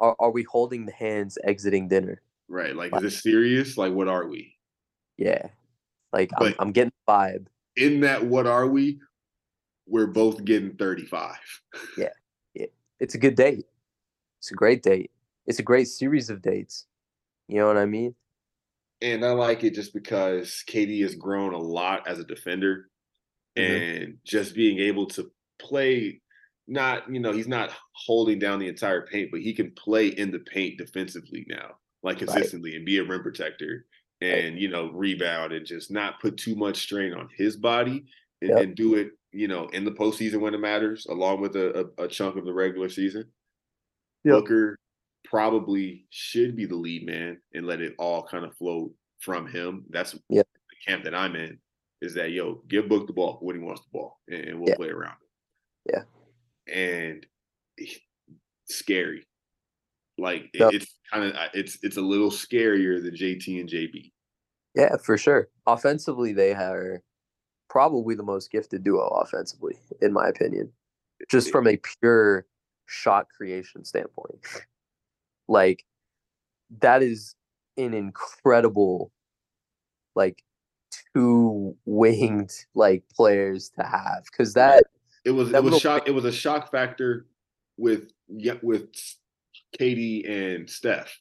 [0.00, 2.20] Are, are we holding the hands exiting dinner?
[2.48, 3.76] right like is this serious?
[3.76, 4.54] Like what are we?
[5.16, 5.48] Yeah,
[6.12, 7.46] like I'm, I'm getting the vibe.
[7.76, 8.98] in that what are we
[9.86, 11.36] we're both getting 35
[11.98, 12.08] Yeah.
[13.00, 13.66] It's a good date.
[14.38, 15.10] It's a great date.
[15.46, 16.86] It's a great series of dates.
[17.48, 18.14] You know what I mean?
[19.04, 22.88] and I like it just because KD has grown a lot as a defender,
[23.56, 23.72] mm-hmm.
[23.72, 26.20] and just being able to play.
[26.66, 30.30] Not you know he's not holding down the entire paint, but he can play in
[30.30, 31.72] the paint defensively now,
[32.02, 32.76] like consistently, right.
[32.78, 33.84] and be a rim protector
[34.22, 38.06] and you know rebound and just not put too much strain on his body
[38.40, 38.60] and, yep.
[38.60, 42.04] and do it you know in the postseason when it matters, along with a, a,
[42.04, 43.24] a chunk of the regular season.
[44.24, 44.34] Yep.
[44.34, 44.78] Booker
[45.24, 49.84] probably should be the lead man and let it all kind of flow from him.
[49.90, 50.46] That's yep.
[50.70, 51.58] the camp that I'm in.
[52.00, 54.76] Is that yo give Book the ball when he wants the ball, and, and we'll
[54.76, 55.16] play around
[55.86, 55.94] it.
[55.94, 57.26] Yeah, and
[58.66, 59.26] scary.
[60.18, 60.72] Like yep.
[60.72, 64.12] it's kind of it's it's a little scarier than JT and JB.
[64.74, 65.48] Yeah, for sure.
[65.66, 67.00] Offensively, they are
[67.74, 70.70] probably the most gifted duo offensively, in my opinion,
[71.28, 72.46] just from a pure
[72.86, 74.46] shot creation standpoint.
[75.48, 75.84] Like
[76.80, 77.34] that is
[77.76, 79.10] an incredible,
[80.14, 80.44] like
[81.16, 84.84] two winged like players to have because that
[85.24, 86.06] it was that it was shock.
[86.06, 87.26] It was a shock factor
[87.76, 88.86] with yeah with
[89.80, 91.18] KD and Steph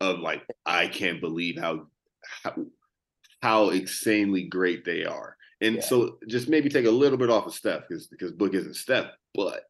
[0.00, 1.88] of like I can't believe how
[2.44, 2.54] how,
[3.42, 5.36] how insanely great they are.
[5.60, 5.80] And yeah.
[5.82, 9.12] so just maybe take a little bit off of Steph because because Book isn't Steph,
[9.34, 9.64] but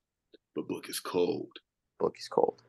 [0.54, 1.50] but Book is cold.
[1.98, 2.62] Book is cold.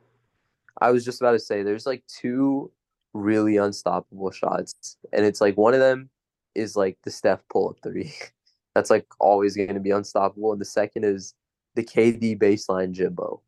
[0.80, 2.70] I was just about to say there's like two
[3.14, 6.10] really unstoppable shots, and it's like one of them
[6.54, 8.12] is like the Steph pull up three.
[8.74, 11.34] That's like always going to be unstoppable, and the second is
[11.74, 13.42] the KD baseline Jimbo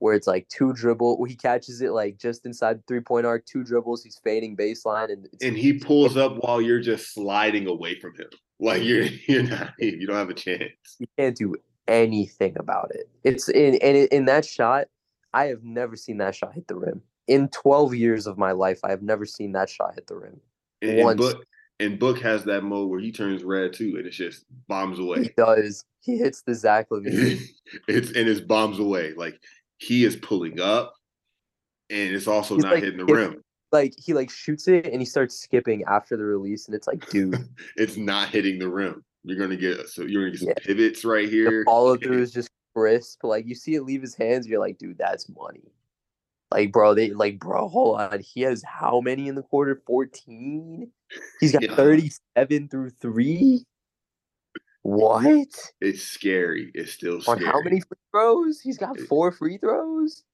[0.00, 1.24] where it's like two dribble.
[1.24, 4.02] He catches it like just inside three point arc, two dribbles.
[4.02, 8.28] He's fading baseline, and and he pulls up while you're just sliding away from him.
[8.58, 10.72] Like you're you're not you don't have a chance.
[10.98, 11.54] You can't do
[11.86, 13.08] anything about it.
[13.22, 14.88] It's in and in that shot.
[15.32, 18.80] I have never seen that shot hit the rim in 12 years of my life.
[18.82, 20.40] I have never seen that shot hit the rim.
[20.82, 21.44] And, and Book
[21.78, 25.22] and Book has that mode where he turns red too, and it's just bombs away.
[25.24, 25.84] He does.
[26.00, 27.40] He hits the Zach LaVine.
[27.86, 29.12] it's and it's bombs away.
[29.14, 29.40] Like
[29.80, 30.94] he is pulling up
[31.88, 33.42] and it's also He's not like, hitting the rim.
[33.72, 37.08] Like he like shoots it and he starts skipping after the release and it's like,
[37.10, 37.36] dude.
[37.76, 39.04] it's not hitting the rim.
[39.24, 40.64] You're gonna get so you're gonna get some yeah.
[40.64, 41.60] pivots right here.
[41.60, 43.24] The follow through is just crisp.
[43.24, 45.72] Like you see it leave his hands, you're like, dude, that's money.
[46.50, 48.20] Like, bro, they like, bro, hold on.
[48.20, 49.82] He has how many in the quarter?
[49.86, 50.90] 14?
[51.38, 51.74] He's got yeah.
[51.76, 53.64] 37 through three.
[54.82, 55.48] What?
[55.80, 56.70] It's scary.
[56.74, 57.44] It's still scary.
[57.44, 58.60] On how many free throws?
[58.60, 60.24] He's got four free throws.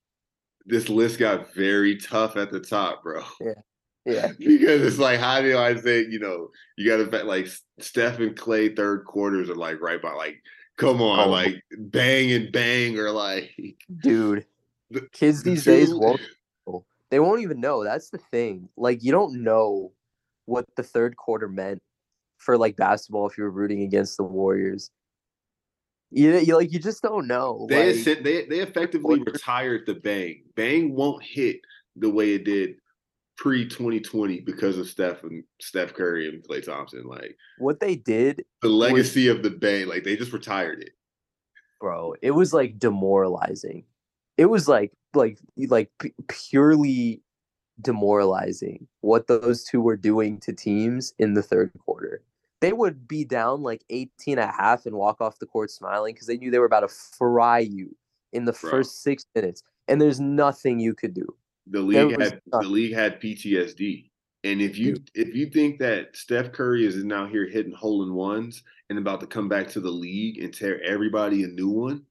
[0.65, 3.23] This list got very tough at the top, bro.
[3.41, 3.53] Yeah.
[4.09, 4.31] Yeah.
[4.39, 7.49] because it's like, how do I say, you know, you got to bet like
[7.81, 10.37] Steph and Klay third quarters are like right by, like,
[10.77, 11.29] come on, oh.
[11.29, 13.51] like bang and bang or like.
[14.05, 14.47] Dude,
[14.93, 16.21] the, kids these the days won't.
[17.11, 17.83] They won't even know.
[17.83, 18.69] That's the thing.
[18.77, 19.91] Like, you don't know
[20.45, 21.83] what the third quarter meant
[22.39, 24.91] for like basketball if you were rooting against the Warriors.
[26.11, 27.67] You, you like you just don't know.
[27.69, 30.45] They like, they they effectively retired the bang.
[30.55, 31.61] Bang won't hit
[31.97, 32.77] the way it did
[33.37, 37.05] pre 2020 because of Steph and Steph Curry and Klay Thompson.
[37.05, 40.91] Like what they did, the legacy was, of the bang, like they just retired it.
[41.81, 43.85] Bro, it was like demoralizing.
[44.39, 47.23] It was like like like p- purely
[47.81, 52.23] demoralizing what those two were doing to teams in the third quarter.
[52.61, 56.15] They would be down like 18 and a half and walk off the court smiling
[56.15, 57.95] because they knew they were about to fry you
[58.33, 58.71] in the Bro.
[58.71, 59.63] first six minutes.
[59.89, 61.27] And there's nothing you could do.
[61.69, 62.41] The league had nothing.
[62.51, 64.11] the league had PTSD.
[64.45, 65.11] And if you Dude.
[65.15, 69.21] if you think that Steph Curry is now here hitting hole in ones and about
[69.21, 72.05] to come back to the league and tear everybody a new one,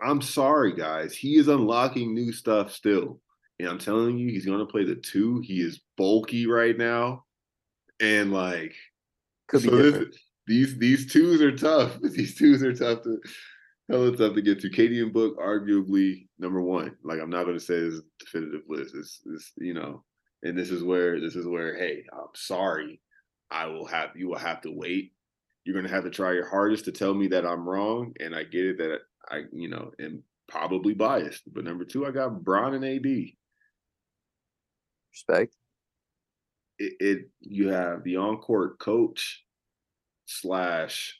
[0.00, 1.16] I'm sorry, guys.
[1.16, 3.20] He is unlocking new stuff still.
[3.62, 5.38] And I'm telling you, he's going to play the two.
[5.38, 7.24] He is bulky right now,
[8.00, 8.74] and like,
[9.46, 11.96] Could so this, these these twos are tough.
[12.02, 13.20] These twos are tough to
[13.88, 14.70] hella tough to get to.
[14.70, 16.96] KD and Book, arguably number one.
[17.04, 18.96] Like, I'm not going to say this is definitive list.
[18.96, 20.02] It's, it's you know,
[20.42, 21.76] and this is where this is where.
[21.76, 23.00] Hey, I'm sorry.
[23.48, 25.12] I will have you will have to wait.
[25.64, 28.34] You're going to have to try your hardest to tell me that I'm wrong, and
[28.34, 31.42] I get it that I you know am probably biased.
[31.54, 33.36] But number two, I got Bron and AD.
[35.12, 35.54] Respect.
[36.78, 39.44] It, it you have the on court coach
[40.26, 41.18] slash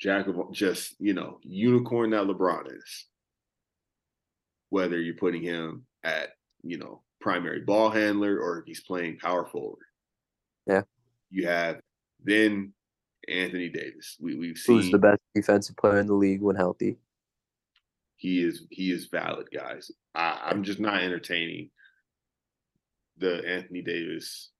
[0.00, 3.06] jack of just you know unicorn that LeBron is.
[4.68, 6.30] Whether you're putting him at
[6.62, 9.84] you know primary ball handler or if he's playing power forward.
[10.66, 10.82] Yeah.
[11.30, 11.80] You have
[12.22, 12.72] then
[13.28, 14.16] Anthony Davis.
[14.20, 16.98] We we've seen who's the best defensive player in the league when healthy.
[18.16, 19.90] He is he is valid, guys.
[20.14, 21.70] I, I'm just not entertaining
[23.18, 24.50] the Anthony Davis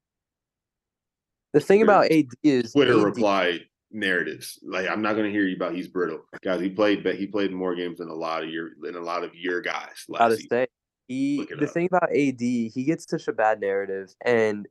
[1.53, 4.59] The thing about AD is Twitter AD reply narratives.
[4.63, 6.61] Like I'm not going to hear you about he's brittle, guys.
[6.61, 9.25] He played, but he played more games than a lot of your than a lot
[9.25, 10.67] of your guys last gotta say
[11.09, 11.71] he the up.
[11.73, 14.67] thing about AD he gets such a bad narrative and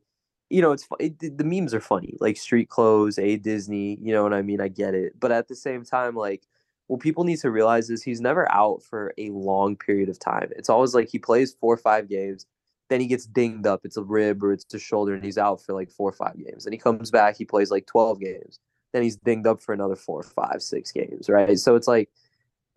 [0.49, 4.23] you know it's it, the memes are funny like street clothes a Disney you know
[4.23, 6.47] what I mean I get it but at the same time like
[6.87, 10.49] what people need to realize is he's never out for a long period of time
[10.55, 12.45] it's always like he plays four or five games
[12.91, 15.61] then he gets dinged up it's a rib or it's a shoulder and he's out
[15.61, 18.59] for like four or five games And he comes back he plays like 12 games
[18.93, 21.57] then he's dinged up for another four, five, six games, right?
[21.57, 22.09] So it's like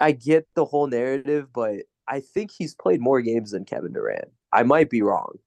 [0.00, 4.28] I get the whole narrative, but I think he's played more games than Kevin Durant.
[4.52, 5.38] I might be wrong.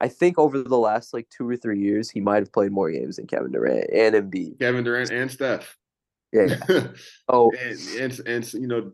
[0.00, 2.90] I think over the last like two or three years, he might have played more
[2.90, 4.58] games than Kevin Durant and Embiid.
[4.58, 5.76] Kevin Durant and Steph.
[6.32, 6.56] Yeah.
[7.28, 8.92] Oh, and, and and you know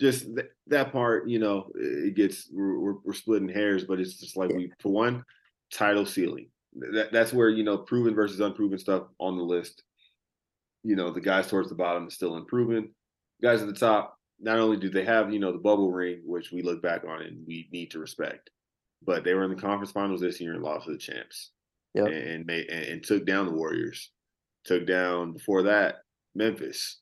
[0.00, 4.36] just th- that part you know it gets we're, we're, splitting hairs but it's just
[4.36, 5.24] like we for one
[5.72, 9.82] title ceiling that, that's where you know proven versus unproven stuff on the list.
[10.84, 12.90] You know the guys towards the bottom is still unproven.
[13.42, 16.52] Guys at the top not only do they have you know the bubble ring which
[16.52, 18.50] we look back on and we need to respect
[19.04, 21.50] but they were in the conference finals this year and lost to the champs.
[21.94, 22.06] Yep.
[22.06, 24.10] and, made and, and took down the warriors.
[24.64, 25.96] Took down before that
[26.34, 27.00] memphis.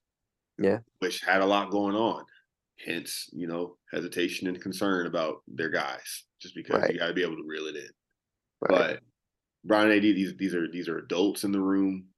[0.59, 0.79] Yeah.
[1.01, 2.25] which had a lot going on.
[2.85, 6.93] Hence, you know, hesitation and concern about their guys, just because Right.
[6.93, 7.89] you got to be able to reel it in.
[8.61, 8.71] right.
[8.71, 9.03] But
[9.65, 12.09] Brian AD, these these are these are adults in the room.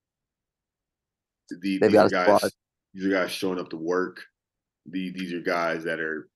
[1.51, 2.27] These, these are guys.
[2.27, 2.51] squad.
[2.95, 4.23] These are guys showing up to work.
[4.87, 6.29] These these are guys that are.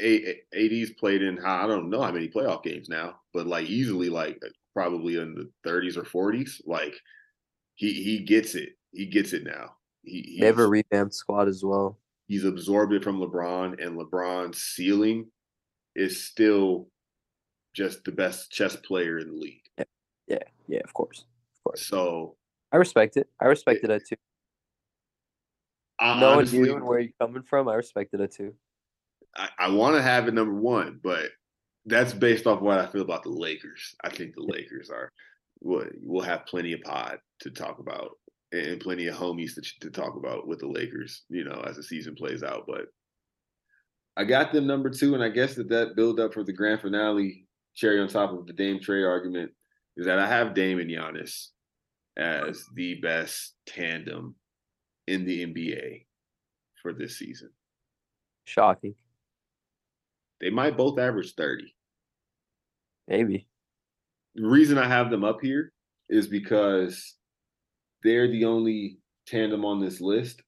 [0.00, 3.66] A, AD's played in how I don't know how many playoff games now, but like
[3.68, 6.62] easily like uh, probably in the 30s or 40s.
[6.64, 6.94] Like
[7.74, 8.70] he he gets it.
[8.92, 9.76] He gets it now.
[10.02, 11.98] He, they have a revamped squad as well.
[12.32, 15.26] He's absorbed it from LeBron, and LeBron's ceiling
[15.94, 16.88] is still
[17.74, 19.60] just the best chess player in the league.
[20.26, 21.26] Yeah, yeah, of course.
[21.58, 21.86] Of course.
[21.86, 22.36] So
[22.72, 23.28] I respect it.
[23.38, 24.16] I respected it too.
[26.00, 28.54] I, Knowing honestly, you and where you're coming from, I respected it too.
[29.36, 31.26] I, I want to have it number one, but
[31.84, 33.94] that's based off what I feel about the Lakers.
[34.02, 35.12] I think the Lakers are.
[35.60, 38.12] We'll, we'll have plenty of pod to talk about
[38.52, 41.82] and plenty of homies to, to talk about with the Lakers, you know, as the
[41.82, 42.64] season plays out.
[42.66, 42.86] But
[44.16, 46.82] I got them number two, and I guess that that build up for the grand
[46.82, 49.50] finale, cherry on top of the Dame Trey argument,
[49.96, 51.48] is that I have Dame and Giannis
[52.16, 54.34] as the best tandem
[55.06, 56.04] in the NBA
[56.82, 57.50] for this season.
[58.44, 58.94] Shocking.
[60.40, 61.74] They might both average 30.
[63.08, 63.48] Maybe.
[64.34, 65.72] The reason I have them up here
[66.08, 67.14] is because
[68.02, 70.42] they're the only tandem on this list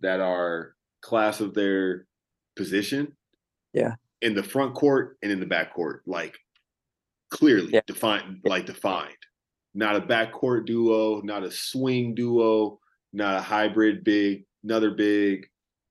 [0.00, 2.06] that are class of their
[2.56, 3.14] position.
[3.72, 3.94] Yeah.
[4.22, 6.36] In the front court and in the back court, like
[7.30, 7.80] clearly Yeah.
[7.86, 9.16] defined, like defined.
[9.74, 12.78] Not a backcourt duo, not a swing duo,
[13.12, 15.46] not a hybrid big, another big,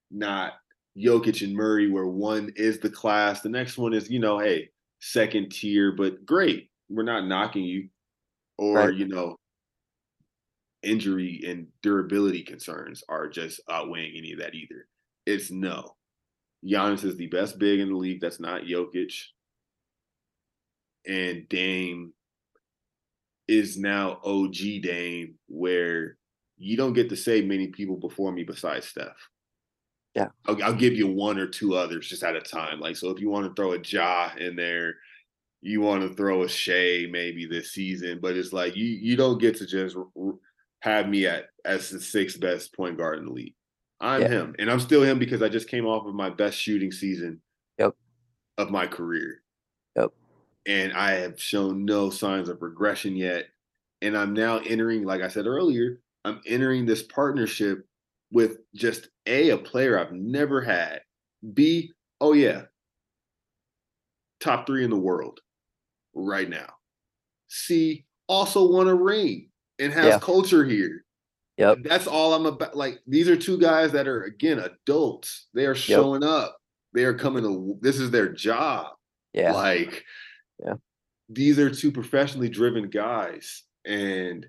[0.10, 0.54] not
[0.98, 4.70] Jokic and Murray, where one is the class, the next one is, you know, hey,
[5.00, 6.70] second tier, but great.
[6.90, 7.90] We're not knocking you.
[8.58, 8.94] Or, Right.
[8.94, 9.36] you know,
[10.84, 14.88] injury and durability concerns are just outweighing any of that either.
[15.26, 15.96] It's no.
[16.66, 18.22] Giannis is the best big in the league.
[18.22, 19.14] That's not Jokic.
[21.06, 22.14] And Dame
[23.48, 26.18] is now OG Dame, where
[26.58, 29.30] you don't get to say many people before me besides Steph.
[30.16, 30.28] Yeah.
[30.46, 32.80] I'll, I'll give you one or two others just at a time.
[32.80, 34.96] Like, so if you want to throw a Ja in there,
[35.62, 39.40] you want to throw a Shai maybe this season, but it's like you you don't
[39.40, 39.96] get to just
[40.84, 43.56] have me at as the sixth best point guard in the league.
[44.02, 44.28] I'm Yeah.
[44.28, 47.42] him, and I'm still him because I just came off of my best shooting season
[47.78, 47.96] Yep.
[48.58, 49.42] of my career.
[49.96, 50.12] Yep.
[50.66, 53.50] And I have shown no signs of regression yet.
[54.02, 57.88] And I'm now entering, like I said earlier, I'm entering this partnership
[58.30, 61.02] with just A, a player I've never had.
[61.54, 62.66] B, oh yeah,
[64.42, 65.40] top three in the world
[66.14, 66.76] right now.
[67.48, 69.50] C, also won a ring
[69.84, 70.20] and has Yeah.
[70.20, 71.04] culture here.
[71.58, 71.80] Yep.
[71.84, 72.76] That's all I'm about.
[72.76, 75.48] Like these are two guys that are again adults.
[75.54, 76.58] They are showing up.
[76.94, 77.78] They are coming to.
[77.82, 78.94] This is their job.
[79.34, 79.54] Yeah.
[79.54, 80.04] Like,
[80.64, 80.76] Yeah.
[81.30, 84.48] these are two professionally driven guys, and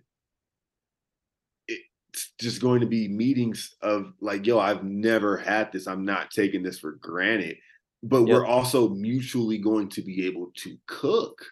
[1.69, 5.87] it's just going to be meetings of like, yo, I've never had this.
[5.87, 7.57] I'm not taking this for granted.
[8.03, 11.43] But we're also mutually going to be able to cook.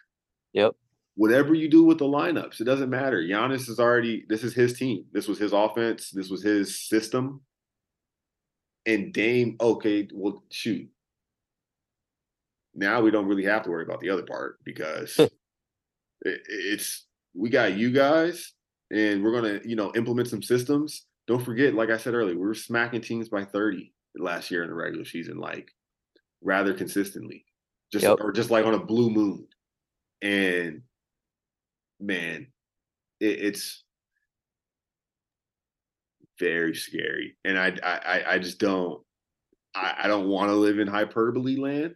[0.53, 0.75] Yep.
[1.15, 3.21] Whatever you do with the lineups, it doesn't matter.
[3.21, 4.25] Giannis is already.
[4.29, 5.05] This is his team.
[5.11, 6.09] This was his offense.
[6.09, 7.41] This was his system.
[8.85, 10.89] And Dame, okay, well, shoot.
[12.75, 15.31] Now we don't really have to worry about the other part because it,
[16.23, 17.05] it's
[17.35, 18.53] we got you guys
[18.91, 21.05] and we're gonna, you know, implement some systems.
[21.27, 24.69] Don't forget, like I said earlier, we were smacking teams by 30 last year in
[24.69, 25.69] the regular season, like
[26.41, 27.45] rather consistently.
[27.91, 28.17] Just Yep.
[28.21, 29.47] or just like on a blue moon.
[30.21, 30.81] And
[32.03, 32.47] man,
[33.19, 33.83] it, it's
[36.39, 37.35] very scary.
[37.45, 39.01] And I I I just don't
[39.75, 41.95] I, I don't want to live in hyperbole land.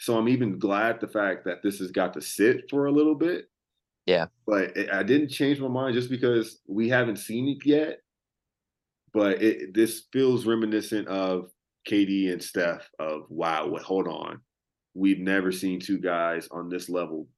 [0.00, 3.14] So I'm even glad the fact that this has got to sit for a little
[3.14, 3.46] bit.
[4.06, 4.26] Yeah.
[4.46, 8.00] But it, I didn't change my mind just because we haven't seen it yet.
[9.12, 11.50] But it, this feels reminiscent of
[11.88, 14.40] KD and Steph of wow, what hold on.
[14.94, 17.28] We've never seen two guys on this level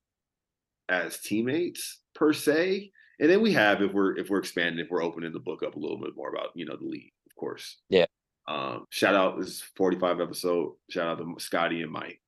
[0.89, 2.91] as teammates per se.
[3.19, 5.75] And then we have if we're if we're expanding, if we're opening the book up
[5.77, 7.79] a little bit more about, you know, the league, of course.
[7.89, 8.07] Yeah.
[8.49, 10.75] Um, shout out this 45 episode.
[10.91, 12.21] Shout out to Scotty and Mike.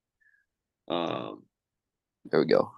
[0.89, 1.45] Um,
[2.25, 2.73] There we go.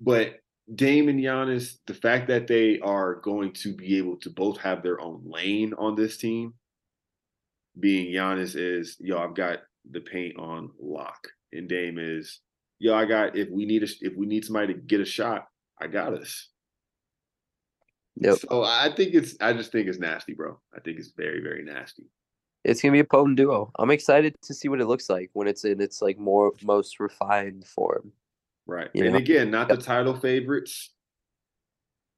[0.00, 0.34] but
[0.74, 4.82] Dame and Giannis, the fact that they are going to be able to both have
[4.82, 6.54] their own lane on this team,
[7.78, 9.58] being Giannis is, yo, I've got
[9.90, 12.40] the paint on lock, and Dame is,
[12.78, 15.48] yo, I got if we need a if we need somebody to get a shot,
[15.80, 16.48] I got us.
[18.16, 18.38] Yep.
[18.38, 20.58] So I think it's I just think it's nasty, bro.
[20.74, 22.04] I think it's very very nasty.
[22.64, 23.70] It's gonna be a potent duo.
[23.78, 27.00] I'm excited to see what it looks like when it's in its like more most
[27.00, 28.12] refined form.
[28.66, 28.88] Right.
[28.94, 29.18] You and know?
[29.18, 30.90] again, not the title favorites,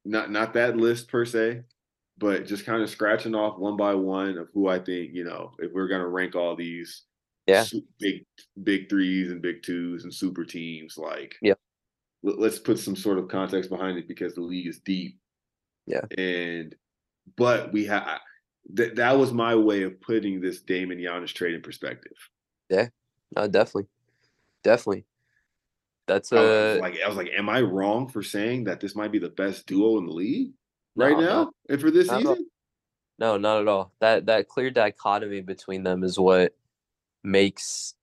[0.05, 1.63] not not that list per se,
[2.17, 5.51] but just kind of scratching off one by one of who I think, you know,
[5.59, 7.03] if we're gonna rank all these
[7.47, 7.63] Yeah.
[7.99, 8.25] big
[8.63, 11.53] big threes and big twos and super teams, like Yeah.
[12.23, 15.17] let- let's put some sort of context behind it because the league is deep.
[15.85, 16.01] Yeah.
[16.17, 16.75] And
[17.37, 18.19] but we have
[18.73, 22.17] that that was my way of putting this Damon Giannis trade in perspective.
[22.69, 22.89] Yeah
[23.35, 23.87] no, definitely,
[24.63, 25.05] definitely.
[26.07, 28.95] That's I was a like, I was like, am I wrong for saying that this
[28.95, 30.53] might be the best duo in the league
[30.95, 32.49] right No, now and for this season?
[33.19, 33.91] no, not at all.
[33.99, 36.55] That that clear dichotomy between them is what
[37.23, 37.93] makes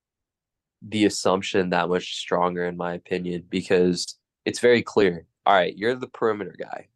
[0.82, 5.26] the assumption that much stronger, in my opinion, because it's very clear.
[5.46, 6.88] All right, you're the perimeter guy,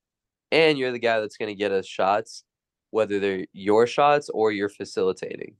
[0.53, 2.45] and you're the guy that's going to get us shots,
[2.91, 5.55] whether they're your shots or you're facilitating.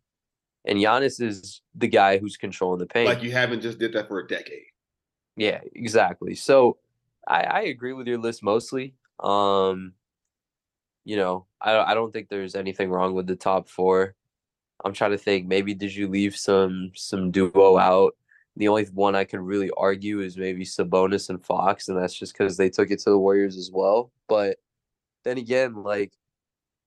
[0.65, 3.09] And Giannis is the guy who's controlling the paint.
[3.09, 4.65] Like you haven't just did that for a decade.
[5.37, 6.35] Yeah, exactly.
[6.35, 6.79] So
[7.27, 8.95] I, I agree with your list mostly.
[9.21, 9.95] Um,
[11.05, 14.15] you know, I I don't think there's anything wrong with the top four.
[14.85, 15.47] I'm trying to think.
[15.47, 18.15] Maybe did you leave some some duo out?
[18.57, 22.33] The only one I could really argue is maybe Sabonis and Fox, and that's just
[22.33, 24.11] because they took it to the Warriors as well.
[24.29, 24.59] But
[25.25, 26.13] then again, like,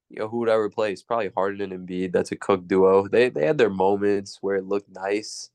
[0.10, 1.02] you know, who would I replace?
[1.02, 2.12] Probably Harden and Embiid.
[2.12, 3.08] That's a cook duo.
[3.08, 5.50] They they had their moments where it looked nice,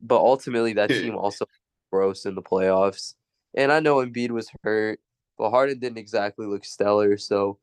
[0.00, 1.46] but ultimately that team also
[1.90, 3.14] gross in the playoffs.
[3.54, 5.00] And I know Embiid was hurt,
[5.38, 7.16] but Harden didn't exactly look stellar.
[7.18, 7.58] So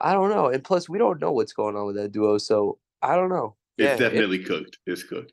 [0.00, 0.48] I don't know.
[0.48, 2.38] And plus, we don't know what's going on with that duo.
[2.38, 3.56] So I don't know.
[3.78, 4.78] It's Yeah, it- definitely cooked.
[4.86, 5.32] It's cooked.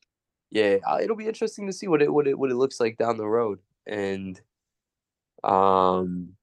[0.51, 2.97] yeah, uh, it'll be interesting to see what it what it what it looks like
[2.97, 3.59] down the road.
[3.88, 4.39] And
[5.43, 6.34] um,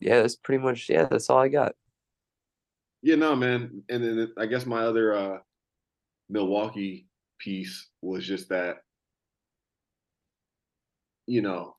[0.00, 1.04] yeah, that's pretty much yeah.
[1.04, 1.74] That's all I got.
[3.02, 3.82] Yeah, no, man.
[3.88, 5.38] And then I guess my other uh
[6.28, 7.06] Milwaukee
[7.38, 8.78] piece was just that,
[11.26, 11.76] you know,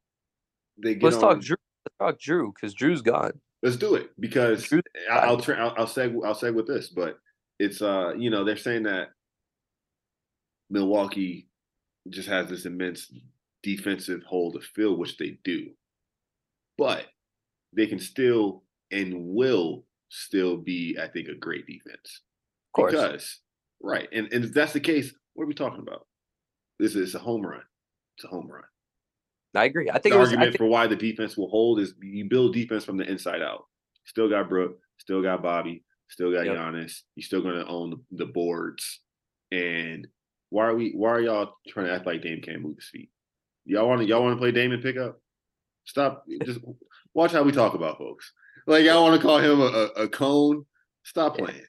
[0.78, 1.58] they get Let's on, talk Drew.
[1.86, 3.34] Let's talk Drew because Drew's gone.
[3.64, 4.82] Let's do it because Drew-
[5.12, 7.18] I- I'll tra- I'll I'll seg I'll seg with this, but
[7.62, 9.10] it's uh you know they're saying that
[10.70, 11.50] Milwaukee
[12.10, 13.12] just has this immense
[13.64, 15.72] defensive hole to fill, which they do,
[16.78, 17.06] but
[17.76, 22.22] they can still and will still be, I think, a great defense
[22.70, 23.40] Of course, because
[23.82, 26.08] right, and and if that's the case, what are we talking about?
[26.80, 27.64] This is a home run.
[28.18, 28.64] It's a home run.
[29.56, 29.90] I agree.
[29.90, 30.30] I The think it was.
[30.30, 33.42] Argument think, for why the defense will hold is you build defense from the inside
[33.42, 33.66] out.
[34.06, 36.56] Still got Brook, still got Bobby, still got Yep.
[36.56, 37.02] Giannis.
[37.16, 39.00] You're still going to own the, boards.
[39.52, 40.08] And
[40.50, 40.92] why are we?
[40.92, 43.10] Why are y'all trying to act like Dame can't move his feet?
[43.66, 44.08] Y'all want to?
[44.08, 45.20] Y'all want to play Dame and pickup?
[45.86, 46.26] Stop.
[46.44, 46.60] Just
[47.14, 48.32] watch how we talk about folks.
[48.68, 50.66] Like y'all want to call him a, a, a cone?
[51.04, 51.46] Stop Yeah.
[51.46, 51.66] playing.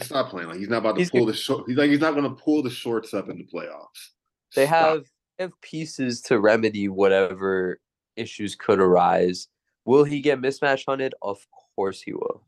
[0.00, 0.48] Stop playing.
[0.48, 1.64] Like he's not about to He's pull the short.
[1.66, 4.10] He's like he's not going to pull the shorts up in the playoffs.
[4.54, 4.74] they Stop.
[4.88, 5.04] have
[5.38, 7.80] they have pieces to remedy whatever
[8.16, 9.48] issues could arise.
[9.84, 11.14] Will he get mismatch hunted?
[11.20, 11.38] Of
[11.76, 12.42] course he will.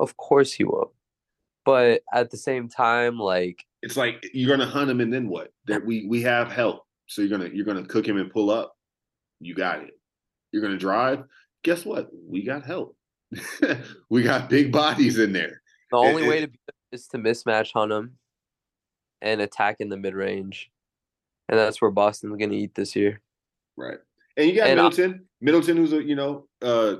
[0.00, 0.92] Of course he will.
[1.64, 5.52] But at the same time, like it's like you're gonna hunt him and then what?
[5.66, 6.86] That we we have help.
[7.06, 8.76] So you're gonna you're gonna cook him and pull up.
[9.40, 9.98] You got it.
[10.52, 11.24] You're gonna drive.
[11.62, 12.08] Guess what?
[12.26, 12.96] We got help.
[14.10, 15.60] we got big bodies in there.
[15.90, 16.52] the only way to him
[16.92, 18.16] is to mismatch hunt him
[19.22, 20.70] and attack in the mid range.
[21.48, 23.20] And that's where Boston's gonna eat this year.
[23.76, 23.98] Right.
[24.36, 25.26] And you got And I- Middleton.
[25.42, 26.96] Middleton, who's a you know uh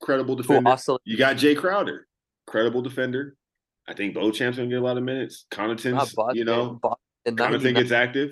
[0.00, 0.68] credible defender.
[0.70, 2.06] also You got Jae Crowder,
[2.46, 3.36] credible defender.
[3.88, 5.46] I think Beauchamp's gonna get a lot of minutes.
[5.50, 8.30] Connaughton's, you know, Boston, Connaughton 99 gets active.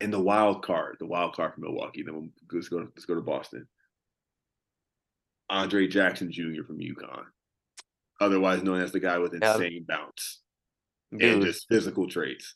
[0.00, 2.02] And the wild card, the wild card from Milwaukee.
[2.02, 2.78] Then we'll, let's go.
[2.78, 3.66] Let's go to Boston.
[5.48, 6.64] Andre Jackson Jr.
[6.66, 7.24] from UConn,
[8.20, 9.54] otherwise known as the guy with Yeah.
[9.54, 10.40] insane bounce
[11.12, 12.52] and dude, just physical traits.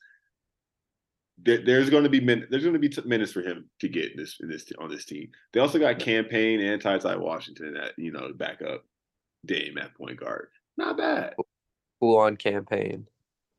[1.43, 3.89] There, there's going to be min, there's going to be t- minutes for him to
[3.89, 5.31] get in this in this on this team.
[5.53, 8.85] They also got Cam Payne and Ty Ty Washington at you know back up
[9.47, 10.49] Dame at point guard.
[10.77, 11.35] Not bad.
[11.99, 13.07] full on Cam Payne.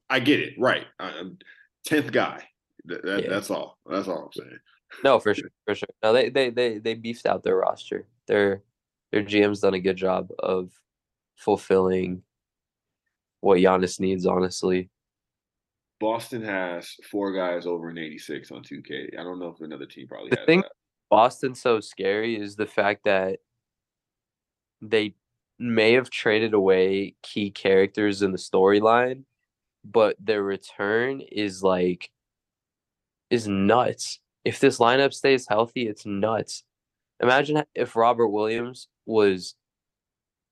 [0.10, 0.54] I get it.
[0.60, 0.86] Right.
[1.00, 1.38] I'm
[1.86, 2.44] tenth guy.
[2.86, 3.30] That, that- Yeah.
[3.30, 3.78] That's all.
[3.90, 4.60] That's all I'm saying.
[5.06, 5.88] No, for sure, for sure.
[6.04, 8.08] No, they they they they beefed out their roster.
[8.28, 8.62] Their
[9.12, 10.70] their GM's done a good job of
[11.38, 12.24] fulfilling
[13.40, 14.26] what Giannis needs.
[14.26, 14.90] Honestly,
[16.02, 19.18] Boston has four guys over an 86 on 2K.
[19.18, 20.72] I don't know if another team probably The has thing- that.
[21.12, 23.39] Boston's so scary is the fact that
[24.82, 25.14] they
[25.60, 29.26] may have traded away key characters in the storyline,
[29.84, 32.10] but their return is like
[33.30, 34.20] is nuts.
[34.43, 36.64] If this lineup stays healthy, it's nuts.
[37.22, 39.56] Imagine if Robert Williams was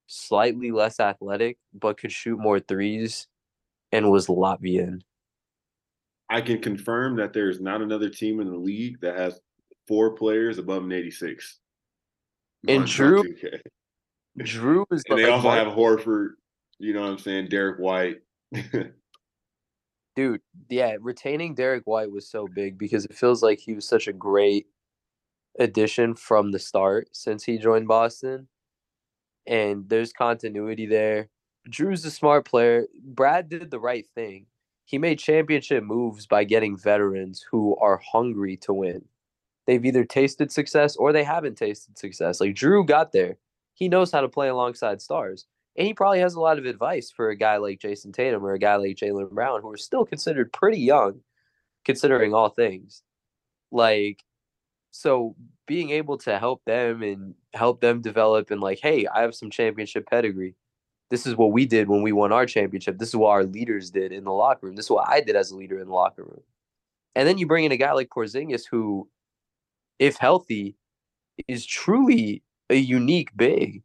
[0.08, 3.28] slightly less athletic but could shoot more threes
[3.91, 5.02] and was Latvian.
[6.30, 9.40] I can confirm that there's not another team in the league that has
[9.88, 11.60] four players above an 86.
[12.68, 13.24] And Drew-
[14.38, 16.32] Drew is And they also have Horford,
[16.78, 17.48] you know what I'm saying?
[17.48, 18.18] Derrick White.
[20.16, 24.08] Dude, yeah, retaining Derrick White was so big because it feels like he was such
[24.08, 24.68] a great
[25.58, 28.48] addition from the start since he joined Boston.
[29.48, 31.30] And there's continuity there.
[31.70, 32.86] Drew's a smart player.
[33.02, 34.46] Brad did the right thing.
[34.90, 39.06] He made championship moves by getting veterans who are hungry to win.
[39.68, 42.42] They've either tasted success or they haven't tasted success.
[42.42, 43.38] Like Drew got there.
[43.76, 45.46] He knows how to play alongside stars.
[45.76, 48.54] And he probably has a lot of advice for a guy like Jayson Tatum or
[48.54, 51.20] a guy like Jaylen Brown, who are still considered pretty young,
[51.86, 53.04] considering all things.
[53.72, 54.24] Like,
[54.90, 55.36] so
[55.68, 59.52] being able to help them and help them develop and like, hey, I have some
[59.52, 60.56] championship pedigree.
[61.10, 62.97] This is what we did when we won our championship.
[62.99, 64.76] This is what our leaders did in the locker room.
[64.76, 66.41] This is what I did as a leader in the locker room.
[67.16, 69.10] And then you bring in a guy like Porzingis, who,
[69.97, 70.76] if healthy,
[71.47, 73.82] is truly a unique big.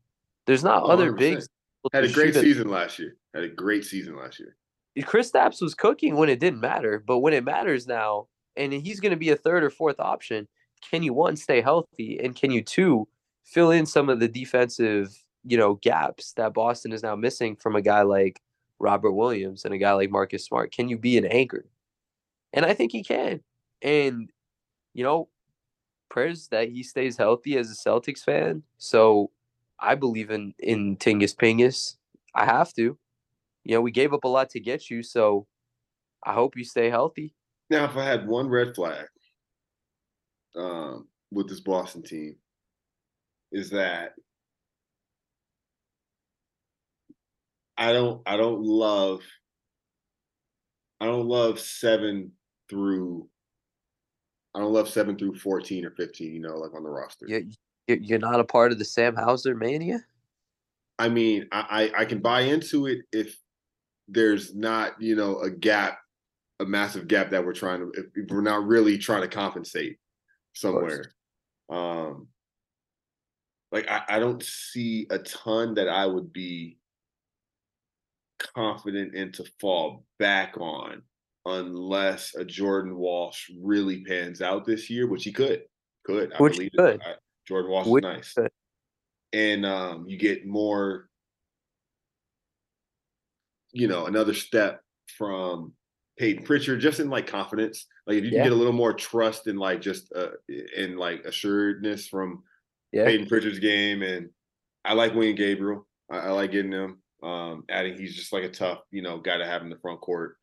[0.46, 1.18] There's not Oh, other 100%.
[1.18, 1.48] bigs.
[1.92, 3.16] Had a great season last year.
[3.34, 4.56] Had a great season last year.
[4.98, 9.10] Kristaps was cooking when it didn't matter, but when it matters now, and he's going
[9.10, 10.46] to be a third or fourth option,
[10.88, 13.08] can you one stay healthy, and can you two
[13.44, 17.76] fill in some of the defensive, you know, gaps that Boston is now missing from
[17.76, 18.40] a guy like
[18.78, 20.72] Robert Williams and a guy like Marcus Smart?
[20.72, 21.66] Can you be an anchor?
[22.52, 23.40] And I think he can.
[23.82, 24.30] And
[24.94, 25.28] you know,
[26.08, 28.62] prayers that he stays healthy as a Celtics fan.
[28.78, 29.30] So
[29.80, 31.96] I believe in in Tingus Pingus.
[32.34, 32.96] I have to.
[33.64, 35.46] You know, we gave up a lot to get you, so
[36.24, 37.34] I hope you stay healthy.
[37.70, 39.06] Now, if I had one red flag
[40.54, 42.36] um, with this Boston team,
[43.52, 44.14] is that
[47.76, 49.22] I don't I don't love
[51.00, 52.32] I don't love seven
[52.70, 53.28] through
[54.54, 56.32] I don't love seven through fourteen or fifteen.
[56.34, 57.26] You know, like on the roster.
[57.28, 57.48] You,
[57.88, 60.02] you- you're not a part of the Sam Hauser mania.
[60.98, 63.36] I mean, I, I I can buy into it if
[64.08, 65.98] there's not you know a gap,
[66.60, 69.98] a massive gap that we're trying to if, if we're not really trying to compensate
[70.54, 71.12] somewhere.
[71.68, 72.28] Um,
[73.72, 76.78] like I, I don't see a ton that I would be
[78.38, 81.02] confident in to fall back on
[81.46, 85.62] unless a Jordan Walsh really pans out this year, which he could.
[86.06, 86.78] Could I Which believe it.
[86.78, 87.02] could.
[87.02, 87.14] I-
[87.46, 88.50] Jordan Walsh Which is nice could.
[89.34, 91.08] and um, you get more,
[93.72, 94.80] you know, another step
[95.18, 95.74] from
[96.18, 97.86] Payton Pritchard, just in like confidence.
[98.06, 100.28] Like if you can get a little more trust and like just uh,
[100.76, 102.42] in like assuredness from
[102.92, 103.04] Yeah.
[103.04, 104.30] Payton Pritchard's game, and
[104.84, 105.86] I like Wenyen Gabriel.
[106.10, 107.02] I, I like getting him.
[107.24, 110.00] Um, adding, he's just like a tough, you know, guy to have in the front
[110.00, 110.36] court.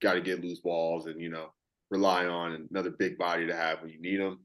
[0.00, 1.52] Got to get loose balls and you know
[1.90, 4.40] rely on another big body to have when you need them.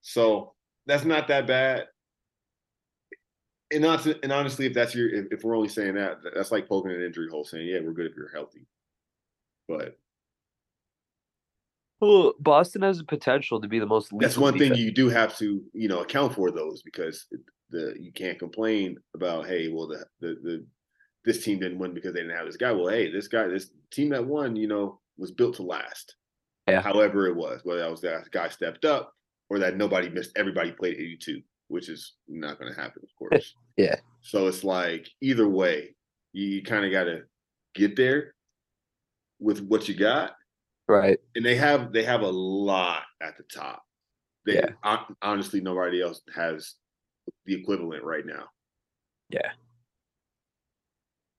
[0.00, 0.54] So
[0.86, 1.86] that's not that bad
[3.70, 6.68] and not and honestly, if that's your if, if we're only saying that, that's like
[6.68, 8.66] poking an injury hole, saying, "Yeah, we're good if you're healthy."
[9.68, 9.98] But
[12.00, 14.10] Well, Boston has the potential to be the most.
[14.18, 17.26] that's one thing you do have to you know account for those because
[17.70, 20.66] the you can't complain about hey, well the the, the
[21.28, 22.72] this team didn't win because they didn't have this guy.
[22.72, 26.14] Well, hey, this guy, this team that won, you know, was built to last.
[26.66, 26.80] Yeah.
[26.80, 29.12] However, it was whether that was that guy stepped up
[29.50, 30.32] or that nobody missed.
[30.36, 33.54] Everybody played 82, which is not going to happen, of course.
[33.76, 33.94] Yeah.
[34.22, 35.94] So it's like either way,
[36.32, 37.20] you, you kind of got to
[37.76, 38.34] get there
[39.38, 40.34] with what you got.
[40.88, 41.20] Right.
[41.36, 43.84] And they have they have a lot at the top.
[44.46, 45.04] They Yeah.
[45.22, 46.74] honestly nobody else has
[47.46, 48.46] the equivalent right now.
[49.30, 49.52] Yeah.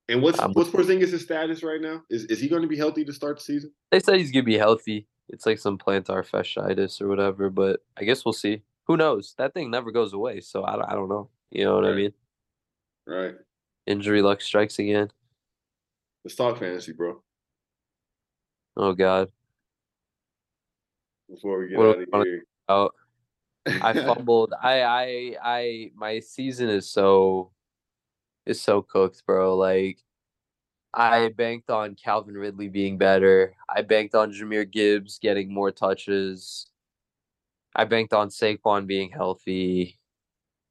[0.10, 2.03] And what's Um, what's Porzingis' status right now?
[2.10, 3.72] Is is he going to be healthy to start the season?
[3.91, 5.07] They said he's gonna be healthy.
[5.30, 8.64] It's like some plantar fasciitis or whatever, but I guess we'll see.
[8.88, 9.36] Who knows?
[9.38, 11.30] That thing never goes away, so I don't, I don't know.
[11.52, 12.14] You know what I mean?
[13.06, 13.36] Right.
[13.86, 15.11] Injury luck strikes again.
[16.26, 17.22] Let's talk fantasy, bro.
[18.76, 19.30] Oh God.
[21.30, 22.44] Before we get What out of here.
[22.68, 22.90] Oh,
[23.68, 24.53] I fumbled.
[24.60, 27.52] I I I my season is so
[28.45, 29.56] is so cooked, bro.
[29.56, 29.99] Like
[30.94, 33.56] I banked on Calvin Ridley being better.
[33.74, 36.68] I banked on Jahmyr Gibbs getting more touches.
[37.76, 39.99] I banked on Saquon being healthy.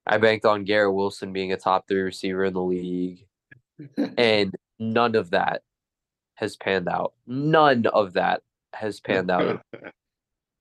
[0.07, 3.27] I banked on Garrett Wilson being a top three receiver in the league.
[4.19, 5.63] And none of that
[6.35, 7.13] has panned out.
[7.27, 8.43] None of that
[8.73, 9.63] has panned out.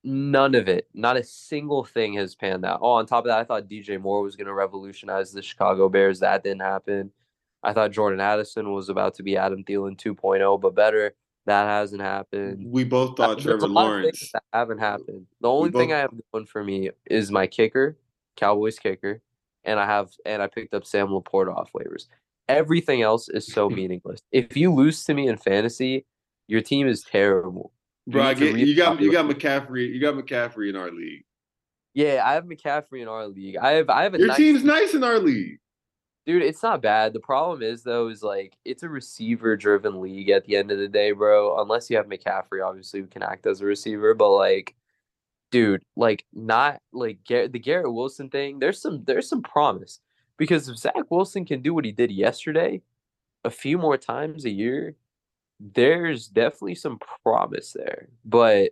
[0.09, 0.87] None of it.
[0.93, 2.79] Not a single thing has panned out.
[2.81, 5.89] Oh, on top of that, I thought DJ Moore was going to revolutionize the Chicago
[5.89, 6.21] Bears.
[6.21, 7.11] That didn't happen.
[7.61, 11.13] I thought Jordan Addison was about to be Adam Thielen 2.0, but better.
[11.45, 12.71] That hasn't happened.
[12.71, 14.31] we both thought Trevor a lot of Lawrence.
[14.31, 15.25] that haven't happened.
[15.41, 17.97] The only thing I have going for me is my kicker,
[18.37, 19.21] Cowboys kicker,
[19.65, 22.07] and I have and I picked up Sam LaPorta off waivers.
[22.47, 24.21] Everything else is so meaningless.
[24.31, 26.05] If you lose to me in fantasy,
[26.47, 27.71] your team is terrible.
[28.07, 29.25] Bro, get you got you got.
[29.25, 29.93] McCaffrey.
[29.93, 31.25] You got McCaffrey in our league.
[31.93, 33.57] Yeah, I have McCaffrey in our league.
[33.57, 35.59] I have I have a Your nice team's nice in our league.
[36.25, 37.11] Dude, it's not bad.
[37.11, 40.77] The problem is though, is like it's a receiver driven league at the end of
[40.77, 41.59] the day, bro.
[41.59, 44.75] Unless you have McCaffrey, obviously who can act as a receiver, but like,
[45.51, 48.59] dude, like not like Gar- the Garrett Wilson thing.
[48.59, 49.99] There's some there's some promise
[50.37, 52.81] because if Zach Wilson can do what he did yesterday,
[53.43, 54.95] a few more times a year,
[55.59, 58.09] there's definitely some promise there.
[58.25, 58.71] But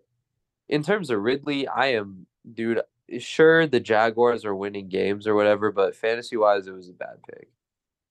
[0.69, 2.81] in terms of Ridley, I am, dude.
[3.19, 7.17] Sure, the Jaguars are winning games or whatever, but fantasy wise, it was a bad
[7.29, 7.49] pick.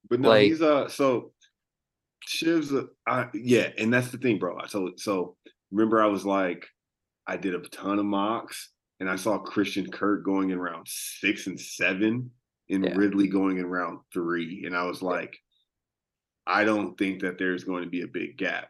[0.08, 1.32] But no, Like- he's uh so
[2.28, 4.58] Shiv's uh, I, yeah, and that's the thing, bro.
[4.66, 5.36] So so
[5.72, 6.64] remember I was like
[7.26, 8.70] I did a ton of mocks
[9.00, 12.30] and I saw Christian Kirk going in round six and seven
[12.70, 12.94] and Yeah.
[12.94, 14.62] Ridley going in round three.
[14.64, 15.36] And I was like,
[16.46, 18.68] I don't think that there's going to be a big gap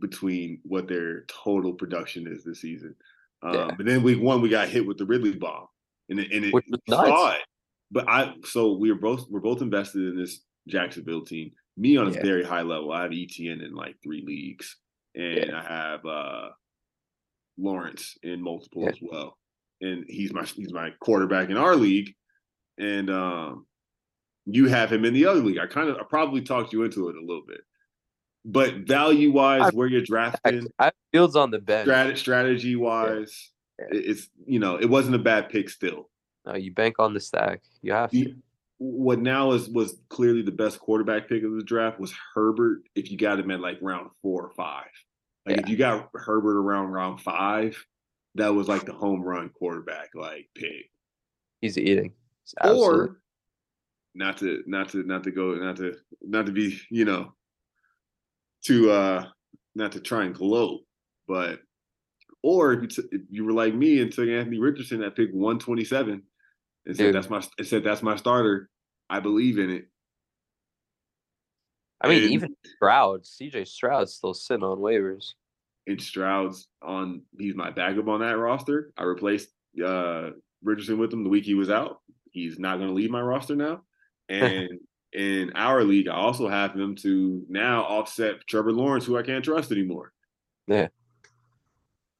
[0.00, 2.94] between what their total production is this season.
[3.42, 3.70] Um, Yeah.
[3.76, 5.66] But then week one, we got hit with the Ridley bomb,
[6.08, 6.54] and it, and it
[6.88, 7.40] saw it.
[7.90, 11.50] But I so we were both we're both invested in this Jacksonville team.
[11.76, 12.22] Me on a Yeah.
[12.22, 12.92] very high level.
[12.92, 14.76] I have ETN in like three leagues,
[15.14, 15.58] and Yeah.
[15.58, 16.48] I have uh
[17.58, 19.36] Lawrence in multiple as well.
[19.80, 22.14] And he's my he's my quarterback in our league,
[22.78, 23.66] and um
[24.46, 25.58] you have him in the other league.
[25.58, 27.60] I kind of I probably talked you into it a little bit,
[28.44, 31.88] but value wise, where you're drafting, I have Fields on the bench.
[31.88, 33.86] strat- strategy wise, Yeah.
[33.92, 36.08] it's you know it wasn't a bad pick still.
[36.46, 37.60] No, you bank on the stack.
[37.82, 38.34] You have to.
[38.78, 42.82] What now is was clearly the best quarterback pick of the draft was Herbert.
[42.94, 44.86] If you got him at like round four or five,
[45.46, 47.76] like if you got Herbert around round five,
[48.36, 50.90] that was like the home run quarterback like pick.
[51.60, 52.14] He's eating.
[52.64, 53.18] Or
[54.14, 57.32] not to not to not to go not to not to be you know
[58.64, 59.26] to uh
[59.74, 60.80] not to try and gloat,
[61.28, 61.60] but
[62.42, 65.30] or if you, t- if you were like me and took Anthony Richardson at pick
[65.32, 66.22] one twenty seven
[66.86, 67.14] and said Dude.
[67.14, 68.68] that's my and said that's my starter,
[69.08, 69.86] I believe in it.
[72.00, 75.34] I mean, and- even Stroud, CJ Stroud's still sitting on waivers.
[75.86, 78.92] And Stroud's on he's my backup on that roster.
[78.96, 79.48] I replaced
[79.84, 80.30] uh
[80.62, 82.00] Richardson with him the week he was out.
[82.32, 83.82] He's not going to leave my roster now.
[84.30, 84.68] And
[85.12, 89.44] in our league, I also have him to now offset Trevor Lawrence, who I can't
[89.44, 90.12] trust anymore.
[90.66, 90.88] Yeah.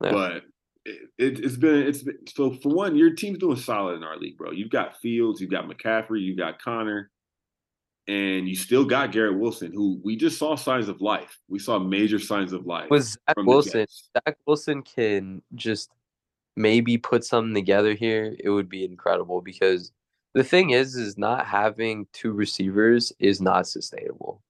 [0.03, 0.13] Yeah.
[0.13, 0.43] But
[0.85, 4.17] it, it, it's been it's been, so for one, your team's doing solid in our
[4.17, 4.51] league, bro.
[4.51, 7.11] You've got Fields, you've got McCaffrey, you've got Connor,
[8.09, 11.39] and you still got Garrett Wilson, who we just saw signs of life.
[11.49, 13.87] We saw major signs of life Was Zach Wilson?
[13.89, 15.91] Zach Wilson can just
[16.57, 18.35] maybe put something together here.
[18.39, 19.93] It would be incredible because
[20.35, 24.43] the thing is, is not having two receivers is not sustainable.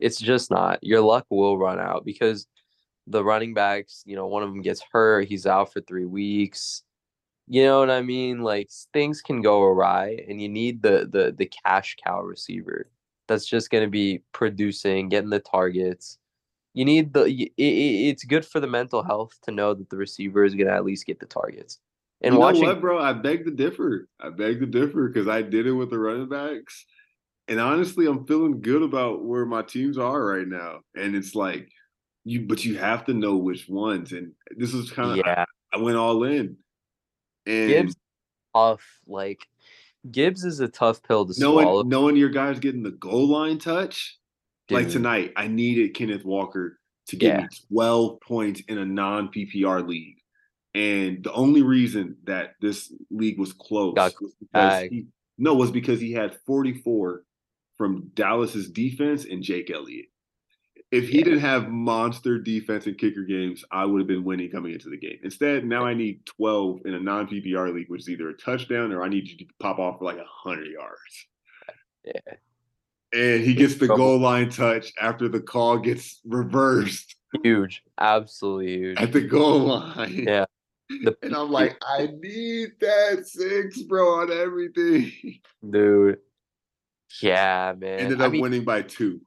[0.00, 0.82] It's just not.
[0.82, 2.46] Your luck will run out because
[3.06, 5.28] the running backs, you know, one of them gets hurt.
[5.28, 6.82] He's out for three weeks.
[7.46, 8.42] You know what I mean?
[8.42, 12.90] Like things can go awry, and you need the the the cash cow receiver
[13.26, 16.18] that's just going to be producing, getting the targets.
[16.74, 17.24] You need the.
[17.24, 20.66] It, it, it's good for the mental health to know that the receiver is going
[20.66, 21.78] to at least get the targets.
[22.20, 22.98] And you watching, know what, bro?
[22.98, 24.08] I beg to differ.
[24.20, 26.84] I beg to differ because I did it with the running backs,
[27.46, 30.80] And honestly, I'm feeling good about where my teams are right now.
[30.96, 31.70] And it's like
[32.24, 34.12] you, but you have to know which ones.
[34.12, 36.56] And this is kind of Yeah, I, I went all in.
[37.46, 37.96] And Gibbs
[38.54, 38.84] tough.
[39.06, 39.46] Like
[40.10, 41.62] Gibbs is a tough pill to swallow.
[41.62, 44.18] knowing knowing your guys getting the goal line touch,
[44.70, 47.40] like tonight, I needed Kenneth Walker to get Yeah.
[47.42, 50.16] me 12 points in a non PPR league.
[50.74, 55.06] And the only reason that this league was close was because he,
[55.38, 57.24] no was because he had 44
[57.76, 60.06] from Dallas's defense and Jake Elliott.
[60.90, 61.24] If he Yeah.
[61.24, 64.96] didn't have monster defense and kicker games, I would have been winning coming into the
[64.96, 65.18] game.
[65.22, 68.92] Instead, now I need 12 in a non PPR league, which is either a touchdown
[68.92, 71.26] or I need you to pop off for like 100 yards.
[72.04, 72.34] Yeah.
[73.12, 77.82] And he gets the goal line touch after the call gets reversed Huge.
[78.00, 78.98] Absolutely huge.
[78.98, 80.24] at the goal line.
[80.26, 80.44] Yeah.
[80.88, 85.12] The- and I'm like, I need that six, bro, on everything.
[85.70, 86.18] Dude.
[87.22, 88.00] Yeah, man.
[88.00, 89.20] Ended I up mean, winning by two.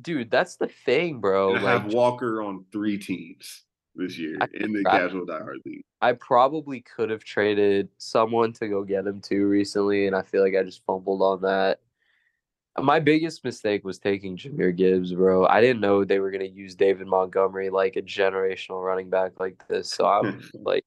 [0.00, 1.54] dude, that's the thing, bro.
[1.56, 3.64] I have Walker on three teams
[3.94, 5.00] this year I in the forgot.
[5.02, 5.84] casual diehard league.
[6.02, 10.42] I probably could have traded someone to go get him too recently, and I feel
[10.42, 11.80] like I just fumbled on that.
[12.80, 15.46] My biggest mistake was taking Jahmyr Gibbs, bro.
[15.46, 19.62] I didn't know they were gonna use David Montgomery like a generational running back like
[19.68, 19.90] this.
[19.90, 20.84] So I'm like,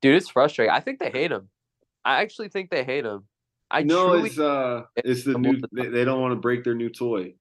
[0.00, 0.72] dude, it's frustrating.
[0.72, 1.48] I think they hate him.
[2.04, 3.24] I actually think they hate him.
[3.70, 6.88] I know it's uh it's the new they, they don't want to break their new
[6.88, 7.34] toy.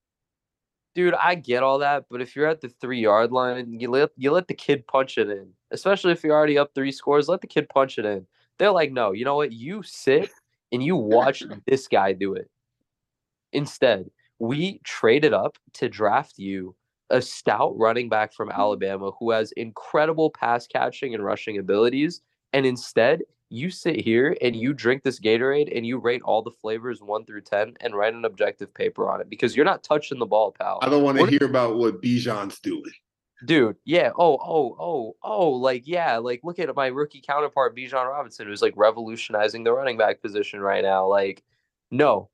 [0.96, 4.10] dude, I get all that, but if you're at the three yard line, you let
[4.18, 5.54] you let the kid punch it in.
[5.70, 8.26] Especially if you're already up three scores, let the kid punch it in.
[8.58, 9.52] They're like, no, you know what?
[9.52, 10.32] You sit
[10.72, 12.50] and you watch this guy do it.
[13.54, 14.10] Instead,
[14.40, 16.76] we traded up to draft you
[17.10, 18.60] a stout running back from mm-hmm.
[18.60, 22.22] Alabama who has incredible pass catching and rushing abilities.
[22.54, 26.52] And instead, you sit here and you drink this Gatorade and you rate all the
[26.52, 30.20] flavors one through 10 and write an objective paper on it because you're not touching
[30.20, 30.80] the ball, pal.
[30.82, 32.84] I don't want to hear about what Bijan's doing.
[33.46, 34.12] Dude, yeah.
[34.18, 38.62] Oh, oh, oh, oh, like, yeah, like look at my rookie counterpart, Bijan Robinson, who's
[38.62, 41.08] like revolutionizing the running back position right now.
[41.08, 41.44] Like,
[41.92, 42.30] no.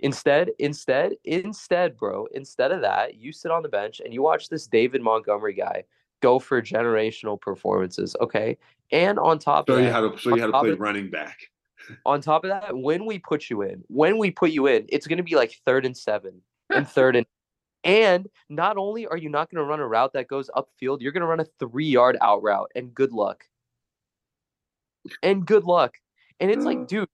[0.00, 4.48] Instead, instead, instead, bro, instead of that, you sit on the bench and you watch
[4.48, 5.84] this David Montgomery guy
[6.20, 8.14] go for generational performances.
[8.20, 8.56] Okay.
[8.92, 10.80] And on top Show of you that, how to show you how to play of-
[10.80, 11.38] running back.
[12.06, 15.06] on top of that, when we put you in, when we put you in, it's
[15.06, 17.26] going to be like third and seven and third and.
[17.84, 21.12] And not only are you not going to run a route that goes upfield, you're
[21.12, 22.70] going to run a three yard out route.
[22.74, 23.44] And good luck.
[25.22, 25.96] And good luck.
[26.40, 27.08] And it's like, dude,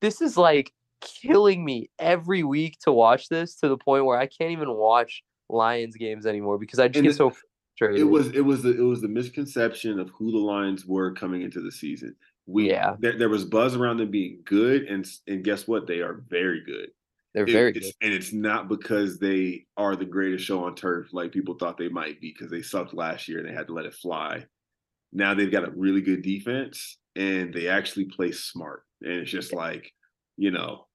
[0.00, 4.26] this is like killing me every week to watch this to the point where I
[4.26, 8.00] can't even watch Lions games anymore because I just And get it- so frustrated.
[8.00, 11.42] It was it was the, it was the misconception of who the Lions were coming
[11.42, 12.16] into the season.
[12.46, 12.96] We Yeah.
[12.98, 15.86] there, there was buzz around them being good, and and guess what?
[15.86, 16.90] They are very good.
[17.34, 17.84] They're It- very good.
[18.00, 21.88] and it's not because they are the greatest show on turf like people thought they
[21.90, 24.46] might be because they sucked last year and they had to let it fly.
[25.12, 28.82] Now they've got a really good defense and they actually play smart.
[29.02, 29.92] And it's just like,
[30.36, 30.86] you know,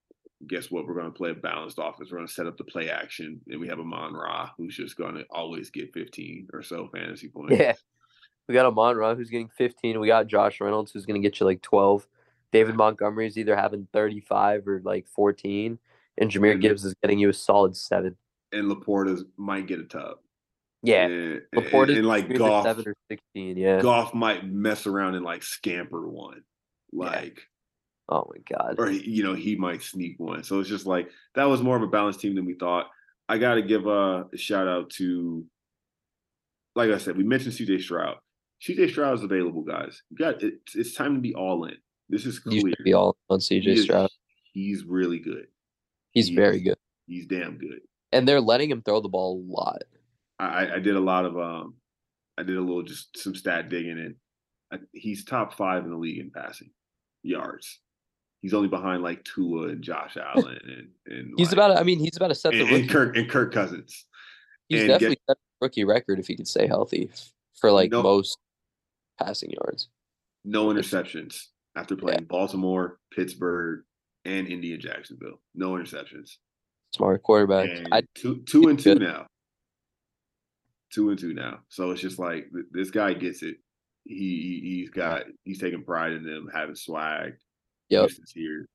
[0.48, 0.86] guess what?
[0.88, 2.12] We're going to play a balanced offense.
[2.12, 4.76] We're going to set up the play action, and we have a Mon Ra who's
[4.76, 7.56] just going to always get 15 or so fantasy points.
[7.60, 7.74] Yeah.
[8.48, 10.00] We got Amon Ra who's getting 15.
[10.00, 12.08] We got Josh Reynolds who's going to get you like 12.
[12.52, 15.80] David Montgomery is either having 35 or like 14.
[16.18, 18.16] And Jahmyr And- Gibbs is getting you a solid seven.
[18.52, 20.18] And LaPorta might get a tub.
[20.84, 21.06] Yeah.
[21.06, 23.58] and, LaPorta's and, and like Goff, seven or 16.
[23.58, 23.82] Yeah.
[23.82, 26.44] Goff might mess around and like scamper one,
[26.92, 27.48] like.
[28.10, 28.76] Oh my God.
[28.80, 30.44] or he- you know he might sneak one.
[30.44, 32.88] So it's just like that was more of a balanced team than we thought.
[33.30, 35.46] I got to give a, shout out to,
[36.76, 38.18] like I said, we mentioned CJ Stroud.
[38.62, 40.02] CJ Stroud is available, guys.
[40.10, 41.76] You got it's, it's time to be all in.
[42.10, 42.74] This is You clear.
[42.76, 44.10] should be all on He CJ is- Stroud.
[44.54, 45.48] He's really good.
[46.12, 46.78] He's he very good.
[47.08, 47.80] He's damn good.
[48.12, 49.82] And they're letting him throw the ball a lot.
[50.40, 51.76] I, I- I did a lot of um,
[52.38, 54.16] I did a little just some stat digging, and
[54.72, 56.70] I, he's top five in the league in passing
[57.24, 57.80] yards.
[58.44, 61.84] He's only behind like Tua and Josh Allen and and He's like- about, to, I
[61.84, 64.06] mean, he's about to set the and, and Kirk and Kirk Cousins.
[64.70, 67.10] he's and get- definitely set the rookie record if he could stay healthy
[67.60, 68.04] for like No.
[68.04, 68.38] most
[69.20, 69.88] passing yards.
[70.46, 71.40] no interceptions
[71.76, 73.84] after playing Baltimore, Pittsburgh,
[74.26, 75.40] and Indy and Jacksonville.
[75.56, 76.34] No interceptions.
[76.94, 77.70] Smart quarterback.
[77.70, 79.02] And I, two two and two good.
[79.02, 79.26] now.
[80.94, 81.60] Two and two now.
[81.70, 83.56] So it's just like th- this guy gets it.
[84.06, 87.34] He, he he's got he's taking pride in them having swag.
[87.94, 88.10] Yep.
[88.34, 88.68] Here.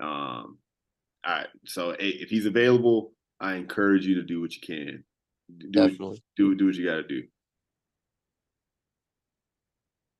[0.00, 0.58] Um,
[1.26, 1.46] all right.
[1.66, 5.04] So if he's available, I encourage you to do what you can.
[5.56, 6.22] Do what- definitely.
[6.36, 7.22] do do what you got to do.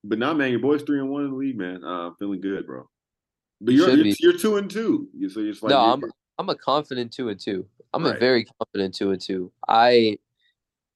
[0.05, 1.85] But now, man, your boy's three and one in the league, man.
[1.85, 2.89] Uh, feeling good, bro.
[3.61, 5.09] But You you're you're, you're two and two.
[5.13, 6.03] You- So you're just like No, I'm-
[6.39, 7.69] I'm a confident two and two.
[7.93, 8.15] I'm Right.
[8.17, 9.51] a very confident two and two.
[9.67, 10.19] I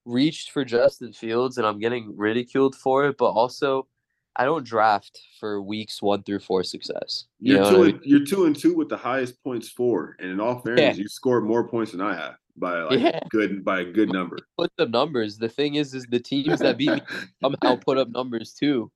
[0.05, 3.89] reached for Justin Fields and I'm getting ridiculed for it, but also
[4.37, 7.27] I don't draft for weeks one through four success.
[7.39, 9.69] You You're know two what I and you're two and two with the highest points
[9.69, 13.21] for, and in all fairness, you scored more points than I have by like Yeah.
[13.31, 14.39] good by a good number.
[14.59, 15.37] put up numbers.
[15.39, 17.03] The thing is, is the teams that beat me
[17.43, 18.91] somehow put up numbers too.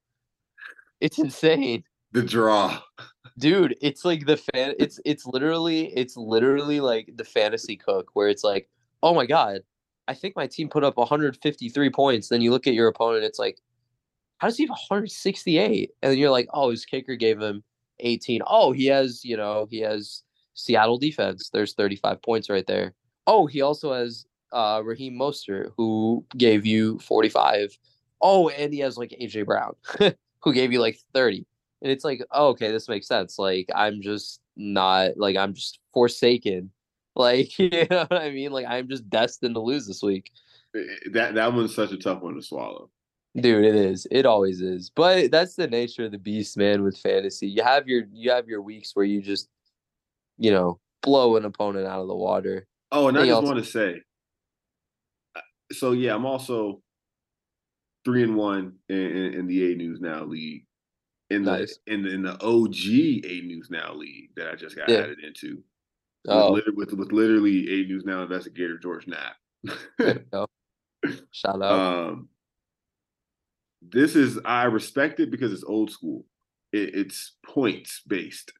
[1.00, 1.84] It's insane.
[2.12, 2.80] the draw.
[3.38, 8.28] dude it's like the fan it's it's literally it's literally like the fantasy cook where
[8.28, 8.70] it's like
[9.02, 9.60] oh my god
[10.08, 13.38] i think my team put up 153 points then you look at your opponent it's
[13.38, 13.58] like
[14.38, 17.62] how does he have 168 and you're like oh his kicker gave him
[18.00, 20.22] 18 oh he has you know he has
[20.56, 21.50] seattle defense.
[21.52, 22.94] There's 35 points right there.
[23.26, 27.76] Oh he also has uh raheem Mostert, who gave you 45
[28.22, 29.74] oh and he has like aj brown
[30.42, 31.46] who gave you like 30
[31.82, 33.38] and it's like oh, okay this makes sense.
[33.38, 36.70] Like i'm just not like i'm just forsaken.
[37.18, 38.52] Like you know what i mean?
[38.52, 40.30] Like i'm just destined to lose this week.
[41.12, 42.90] That that one's such a tough one to swallow.
[43.38, 46.96] Dude it is it always is but that's the nature of the beast man with
[46.98, 49.48] fantasy you have your you have your weeks where you just
[50.38, 53.44] you know blow an opponent out of the water Oh, and I just else?
[53.44, 54.00] want to say,
[55.34, 55.40] uh,
[55.72, 56.80] so yeah, I'm also
[58.04, 60.64] three and one in, in, in the 8 News Now league.
[61.30, 61.78] In the Nice.
[61.88, 64.98] in the in the OG 8 News Now league that I just got Yeah.
[65.00, 65.62] added into.
[66.28, 69.34] oh with, with with literally 8 News Now investigator George Knapp.
[69.98, 70.46] there you go.
[71.32, 72.28] shout out um,
[73.92, 76.24] this is I respect it because it's old school.
[76.72, 78.52] It, it's points based.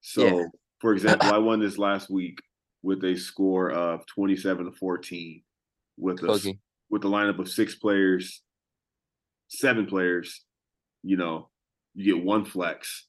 [0.00, 0.44] So, Yeah.
[0.80, 2.38] for example, I won this last week
[2.82, 5.42] with a score of twenty-seven to fourteen,
[5.96, 6.58] with a Cooking.
[6.90, 8.42] with a lineup of six players,
[9.48, 10.44] seven players.
[11.04, 11.50] You know,
[11.94, 13.06] you get one flex,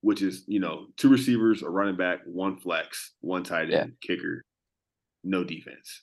[0.00, 3.86] which is you know two receivers, a running back, one flex, one tight end, Yeah.
[4.00, 4.44] kicker,
[5.24, 6.02] no defense.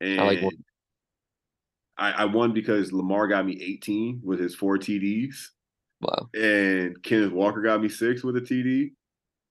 [0.00, 0.64] And I like one.
[2.00, 5.34] I, I won because Lamar got me 18 with his four TDs,
[6.00, 8.92] wow and Kenneth Walker got me six with a TD,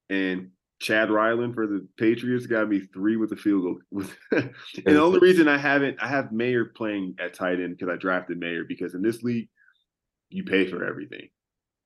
[0.09, 0.49] and
[0.81, 4.03] Chad Ryland for the Patriots got me three with a field goal.
[4.31, 4.51] And
[4.95, 8.39] the only reason I haven't, I have Mayer playing at tight end because I drafted
[8.39, 9.49] Mayer because in this league,
[10.29, 11.27] you pay for everything,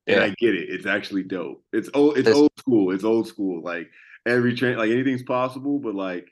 [0.08, 0.24] and Yeah.
[0.26, 0.70] I get it.
[0.70, 1.64] It's actually dope.
[1.74, 2.18] It's old.
[2.18, 2.92] It's This- old school.
[2.92, 3.62] It's old school.
[3.64, 3.90] Like
[4.26, 6.30] every train, like anything's possible, but like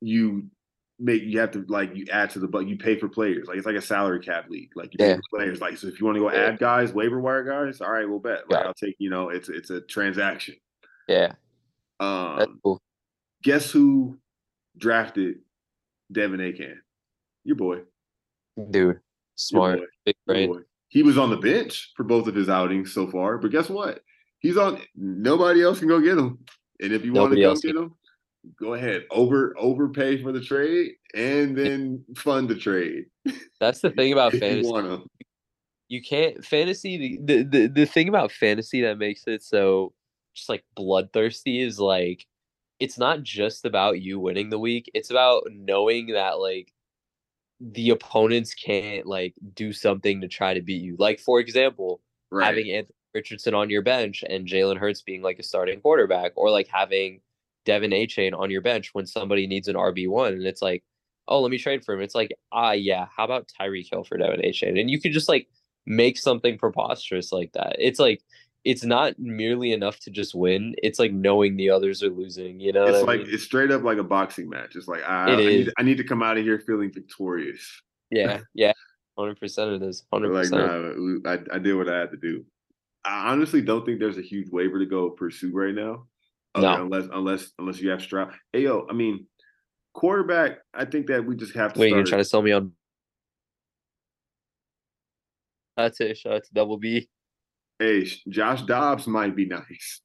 [0.00, 0.46] you
[1.00, 3.48] make you have to like you add to the but you pay for players.
[3.48, 4.70] Like it's like a salary cap league.
[4.76, 5.16] Like you pay Yeah.
[5.16, 5.60] for players.
[5.60, 6.38] Like so if you want to go Yeah.
[6.48, 8.48] add guys waiver wire guys all right we'll bet.
[8.50, 8.66] Like Yeah.
[8.68, 10.54] I'll take you know it's it's a transaction.
[11.08, 11.32] Yeah.
[12.00, 12.80] That's um cool.
[13.42, 14.18] guess who
[14.76, 15.36] drafted
[16.12, 16.76] De'Von Achane
[17.44, 17.80] your boy.
[18.70, 19.00] Dude
[19.36, 19.80] smart.
[19.80, 20.52] boy, big brain.
[20.52, 20.60] boy.
[20.88, 24.00] he was on the bench for both of his outings so far but guess what?
[24.38, 26.38] He's on nobody else can go get him.
[26.80, 27.94] And if you want to go get him
[28.58, 33.06] go ahead over overpay for the trade and then fund the trade.
[33.60, 35.04] That's the thing about if you fantasy.
[35.88, 39.92] you can't fantasy the, the the thing about fantasy that makes it so
[40.34, 42.26] just like bloodthirsty is like
[42.80, 46.72] it's not just about you winning the week it's about knowing that like
[47.60, 50.96] the opponents can't like do something to try to beat you.
[50.98, 52.00] Like for example
[52.30, 52.46] right.
[52.46, 56.50] having Anthony Richardson on your bench and Jalen Hurts being like a starting quarterback, or
[56.50, 57.20] like having
[57.66, 60.84] De'Von Achane on your bench when somebody needs an RB one, and it's like,
[61.28, 62.02] oh, let me trade for him.
[62.02, 64.78] It's like, ah, yeah, how about Tyreek Hill for De'Von Achane?
[64.80, 65.48] And you could just like
[65.86, 67.76] make something preposterous like that.
[67.78, 68.22] It's like
[68.64, 70.74] it's not merely enough to just win.
[70.82, 72.60] It's like knowing the others are losing.
[72.60, 73.28] You know, it's like mean?
[73.30, 74.74] it's straight up like a boxing match.
[74.74, 75.72] It's like I, It I, need.
[75.78, 77.82] I need to come out of here feeling victorious.
[78.10, 78.72] yeah, yeah,
[79.18, 80.04] hundred percent of this.
[80.12, 81.22] hundred Like percent.
[81.24, 82.44] nah, I, I did what I had to do.
[83.04, 86.06] I honestly don't think there's a huge waiver to go pursue right now.
[86.56, 86.82] No.
[86.84, 88.32] Unless unless unless you have Stroud.
[88.52, 89.26] Hey yo, I mean,
[89.92, 90.58] quarterback.
[90.72, 92.72] I think that we just have to Wait, you're trying to sell me on?
[95.76, 96.16] That's it.
[96.18, 97.08] Shout out to Double B.
[97.78, 100.00] hey, Josh Dobbs might be nice.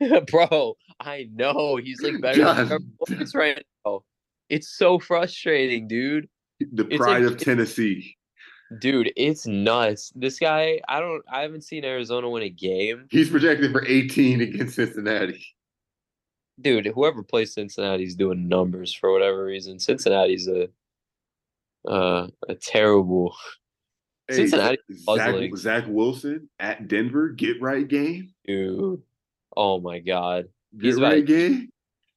[0.30, 2.68] Bro, I know he's like better Josh
[3.06, 4.00] than right now.
[4.48, 6.28] It's so frustrating, dude.
[6.72, 8.16] The pride like- of Tennessee.
[8.80, 10.12] Dude, it's nuts.
[10.14, 13.06] This guy, I don't I haven't seen Arizona win a game.
[13.10, 15.44] He's projected for 18 against Cincinnati.
[16.60, 19.78] Dude, whoever plays Cincinnati's doing numbers for whatever reason.
[19.78, 20.68] Cincinnati's a
[21.88, 23.34] uh a terrible
[24.28, 25.56] Hey, Cincinnati Zach.
[25.56, 28.32] Zach Wilson at Denver, get right game.
[28.46, 29.02] dude.
[29.56, 30.46] Oh my god.
[30.78, 31.68] Get He's right about- game.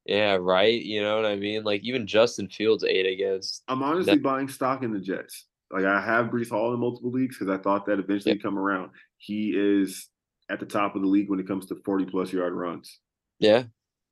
[0.06, 0.80] Yeah, right.
[0.82, 1.64] You know what I mean?
[1.64, 5.46] Like even Justin Fields ate against I'm honestly buying stock in the Jets.
[5.72, 8.42] Like I have Breece Hall in multiple leagues because I thought that eventually Yeah.
[8.42, 8.90] come around.
[9.16, 10.08] He is
[10.50, 13.00] at the top of the league when it comes to 40 plus yard runs.
[13.40, 13.64] Yeah.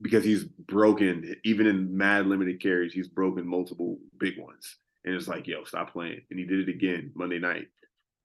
[0.02, 2.92] Because he's broken even in mad limited carries.
[2.92, 6.20] He's broken multiple big ones, and it's like, yo, stop playing.
[6.30, 7.68] And he did it again Monday night,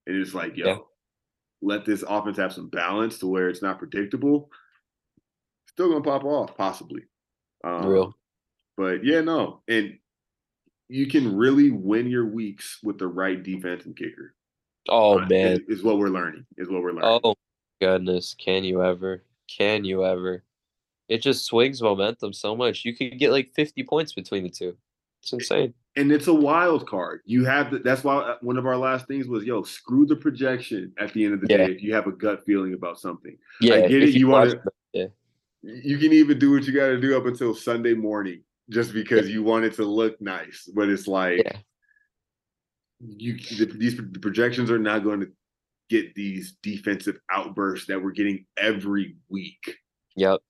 [0.07, 0.77] and it's like, yo, Yeah.
[1.61, 4.49] let this offense have some balance to where it's not predictable.
[5.69, 7.03] Still gonna pop off, possibly.
[7.63, 8.17] Um, Real.
[8.75, 9.97] but yeah, no, and
[10.89, 14.33] you can really win your weeks with the right defense and kicker.
[14.89, 15.51] Oh Uh, man.
[15.67, 16.45] is, is what we're learning.
[16.57, 17.19] Is what we're learning.
[17.23, 17.35] Oh
[17.81, 19.23] goodness, can you ever?
[19.47, 20.43] Can you ever?
[21.09, 22.83] It just swings momentum so much.
[22.85, 24.75] You could get like 50 points between the two.
[25.23, 25.73] It's insane.
[25.95, 27.21] and it's a wild card.
[27.25, 30.15] You have to, that's why uh, one of our last things was, yo, screw the
[30.15, 31.57] projection at the end of the Yeah.
[31.67, 33.35] day if you have a gut feeling about something.
[33.59, 34.61] Yeah, get it, you watch wanna-
[34.93, 35.11] them-
[35.63, 39.29] You can even do what you got to do up until Sunday morning just because
[39.29, 40.69] you want it to look nice.
[40.73, 41.57] But it's like Yeah.
[42.99, 45.31] you the, these the projections are not going to
[45.89, 49.75] get these defensive outbursts that we're getting every week.
[50.15, 50.41] Yep.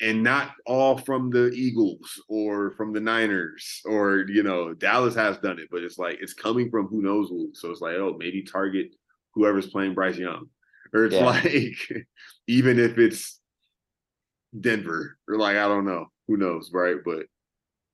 [0.00, 5.38] And not all from the Eagles or from the Niners or you know Dallas has
[5.38, 7.50] done it, but it's like it's coming from who knows who.
[7.54, 8.88] So it's like oh maybe target
[9.34, 10.48] whoever's playing Bryce Young,
[10.92, 11.24] or it's Yeah.
[11.24, 11.76] like
[12.48, 13.40] even if it's
[14.58, 17.26] Denver or like I don't know who knows right, but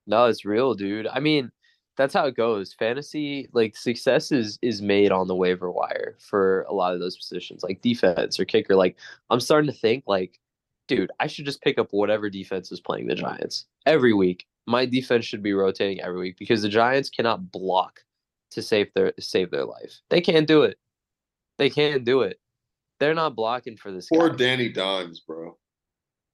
[0.07, 1.07] No, it's real, dude.
[1.07, 1.51] I mean,
[1.97, 2.75] that's how it goes.
[2.75, 7.17] Fantasy, like success is is made on the waiver wire for a lot of those
[7.17, 8.75] positions, like defense or kicker.
[8.77, 8.97] Like
[9.31, 10.39] I'm starting to think, like,
[10.91, 14.47] dude, I should just pick up whatever defense is playing the Giants every week.
[14.67, 18.01] My defense should be rotating every week because the Giants cannot block
[18.51, 20.01] to save their save their life.
[20.11, 20.79] They can't do it.
[21.59, 22.41] They can't do it.
[22.99, 24.37] They're not blocking for this poor guy.
[24.37, 25.57] Danny Dimes, bro.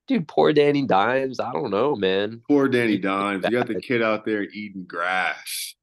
[0.06, 0.26] dude.
[0.26, 1.38] Poor Danny Dimes.
[1.38, 2.40] I don't know, man.
[2.48, 3.44] Poor Danny Dimes.
[3.44, 5.74] You got the kid out there eating grass.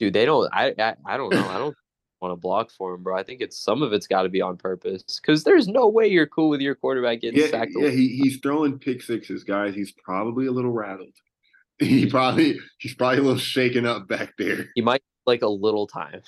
[0.00, 1.76] dude they don't i i, I don't know i don't
[2.24, 4.40] want to block for him bro i think it's some of it's got to be
[4.40, 7.90] on purpose because there's no way you're cool with your quarterback getting Yeah, sacked yeah,
[7.90, 9.74] he, he's throwing pick sixes, guys.
[9.74, 11.14] He's probably a little rattled.
[11.80, 14.66] He probably he's probably a little shaken up back there.
[14.74, 16.20] he might like a little time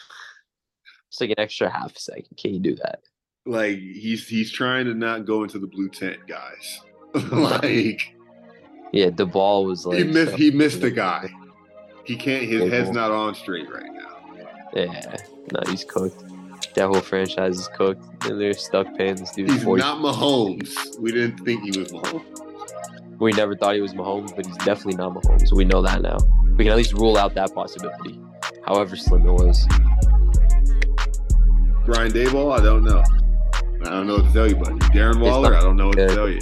[1.10, 2.98] just like an extra half a second can you do that
[3.46, 6.80] Like he's he's trying to not go into the blue tent, guys.
[7.32, 8.14] like
[8.92, 11.28] yeah the ball was like he missed so- he missed the guy.
[12.04, 14.15] He can't his head's not on straight right now.
[14.76, 15.16] Yeah
[15.52, 16.24] no he's cooked
[16.74, 20.98] that whole franchise is cooked and they're stuck paying this dude He's 40 not Mahomes.
[20.98, 23.18] We didn't think he was Mahomes.
[23.18, 25.52] we never thought he was Mahomes, but he's definitely not Mahomes.
[25.52, 26.18] We know that now.
[26.56, 28.20] We can at least rule out that possibility,
[28.66, 29.66] however slim it was.
[31.86, 33.02] Brian Daboll, I don't know.
[33.82, 34.76] I don't know what to tell you, buddy.
[34.90, 36.40] Darren Waller, I don't know what to tell you.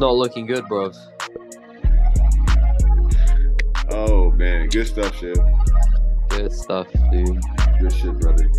[0.00, 0.92] Not looking good, bro.
[3.90, 5.38] Oh man, good stuff, shit.
[6.42, 7.40] Good stuff, dude.
[7.78, 8.50] Good shit, brother.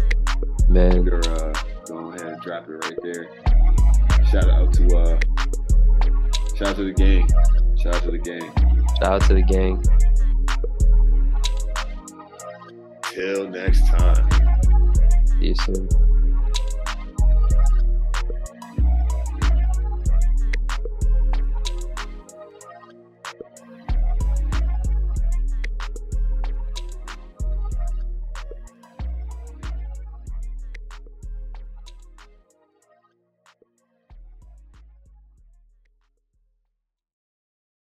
[0.69, 1.53] Man, You're uh
[1.85, 3.27] go ahead and drop it right there.
[4.31, 5.19] Shout out to uh
[6.55, 7.27] shout out to the gang.
[7.77, 8.53] Shout out to the gang.
[9.01, 9.83] shout out to the gang.
[13.11, 14.29] Till next time.
[15.41, 16.22] See you soon.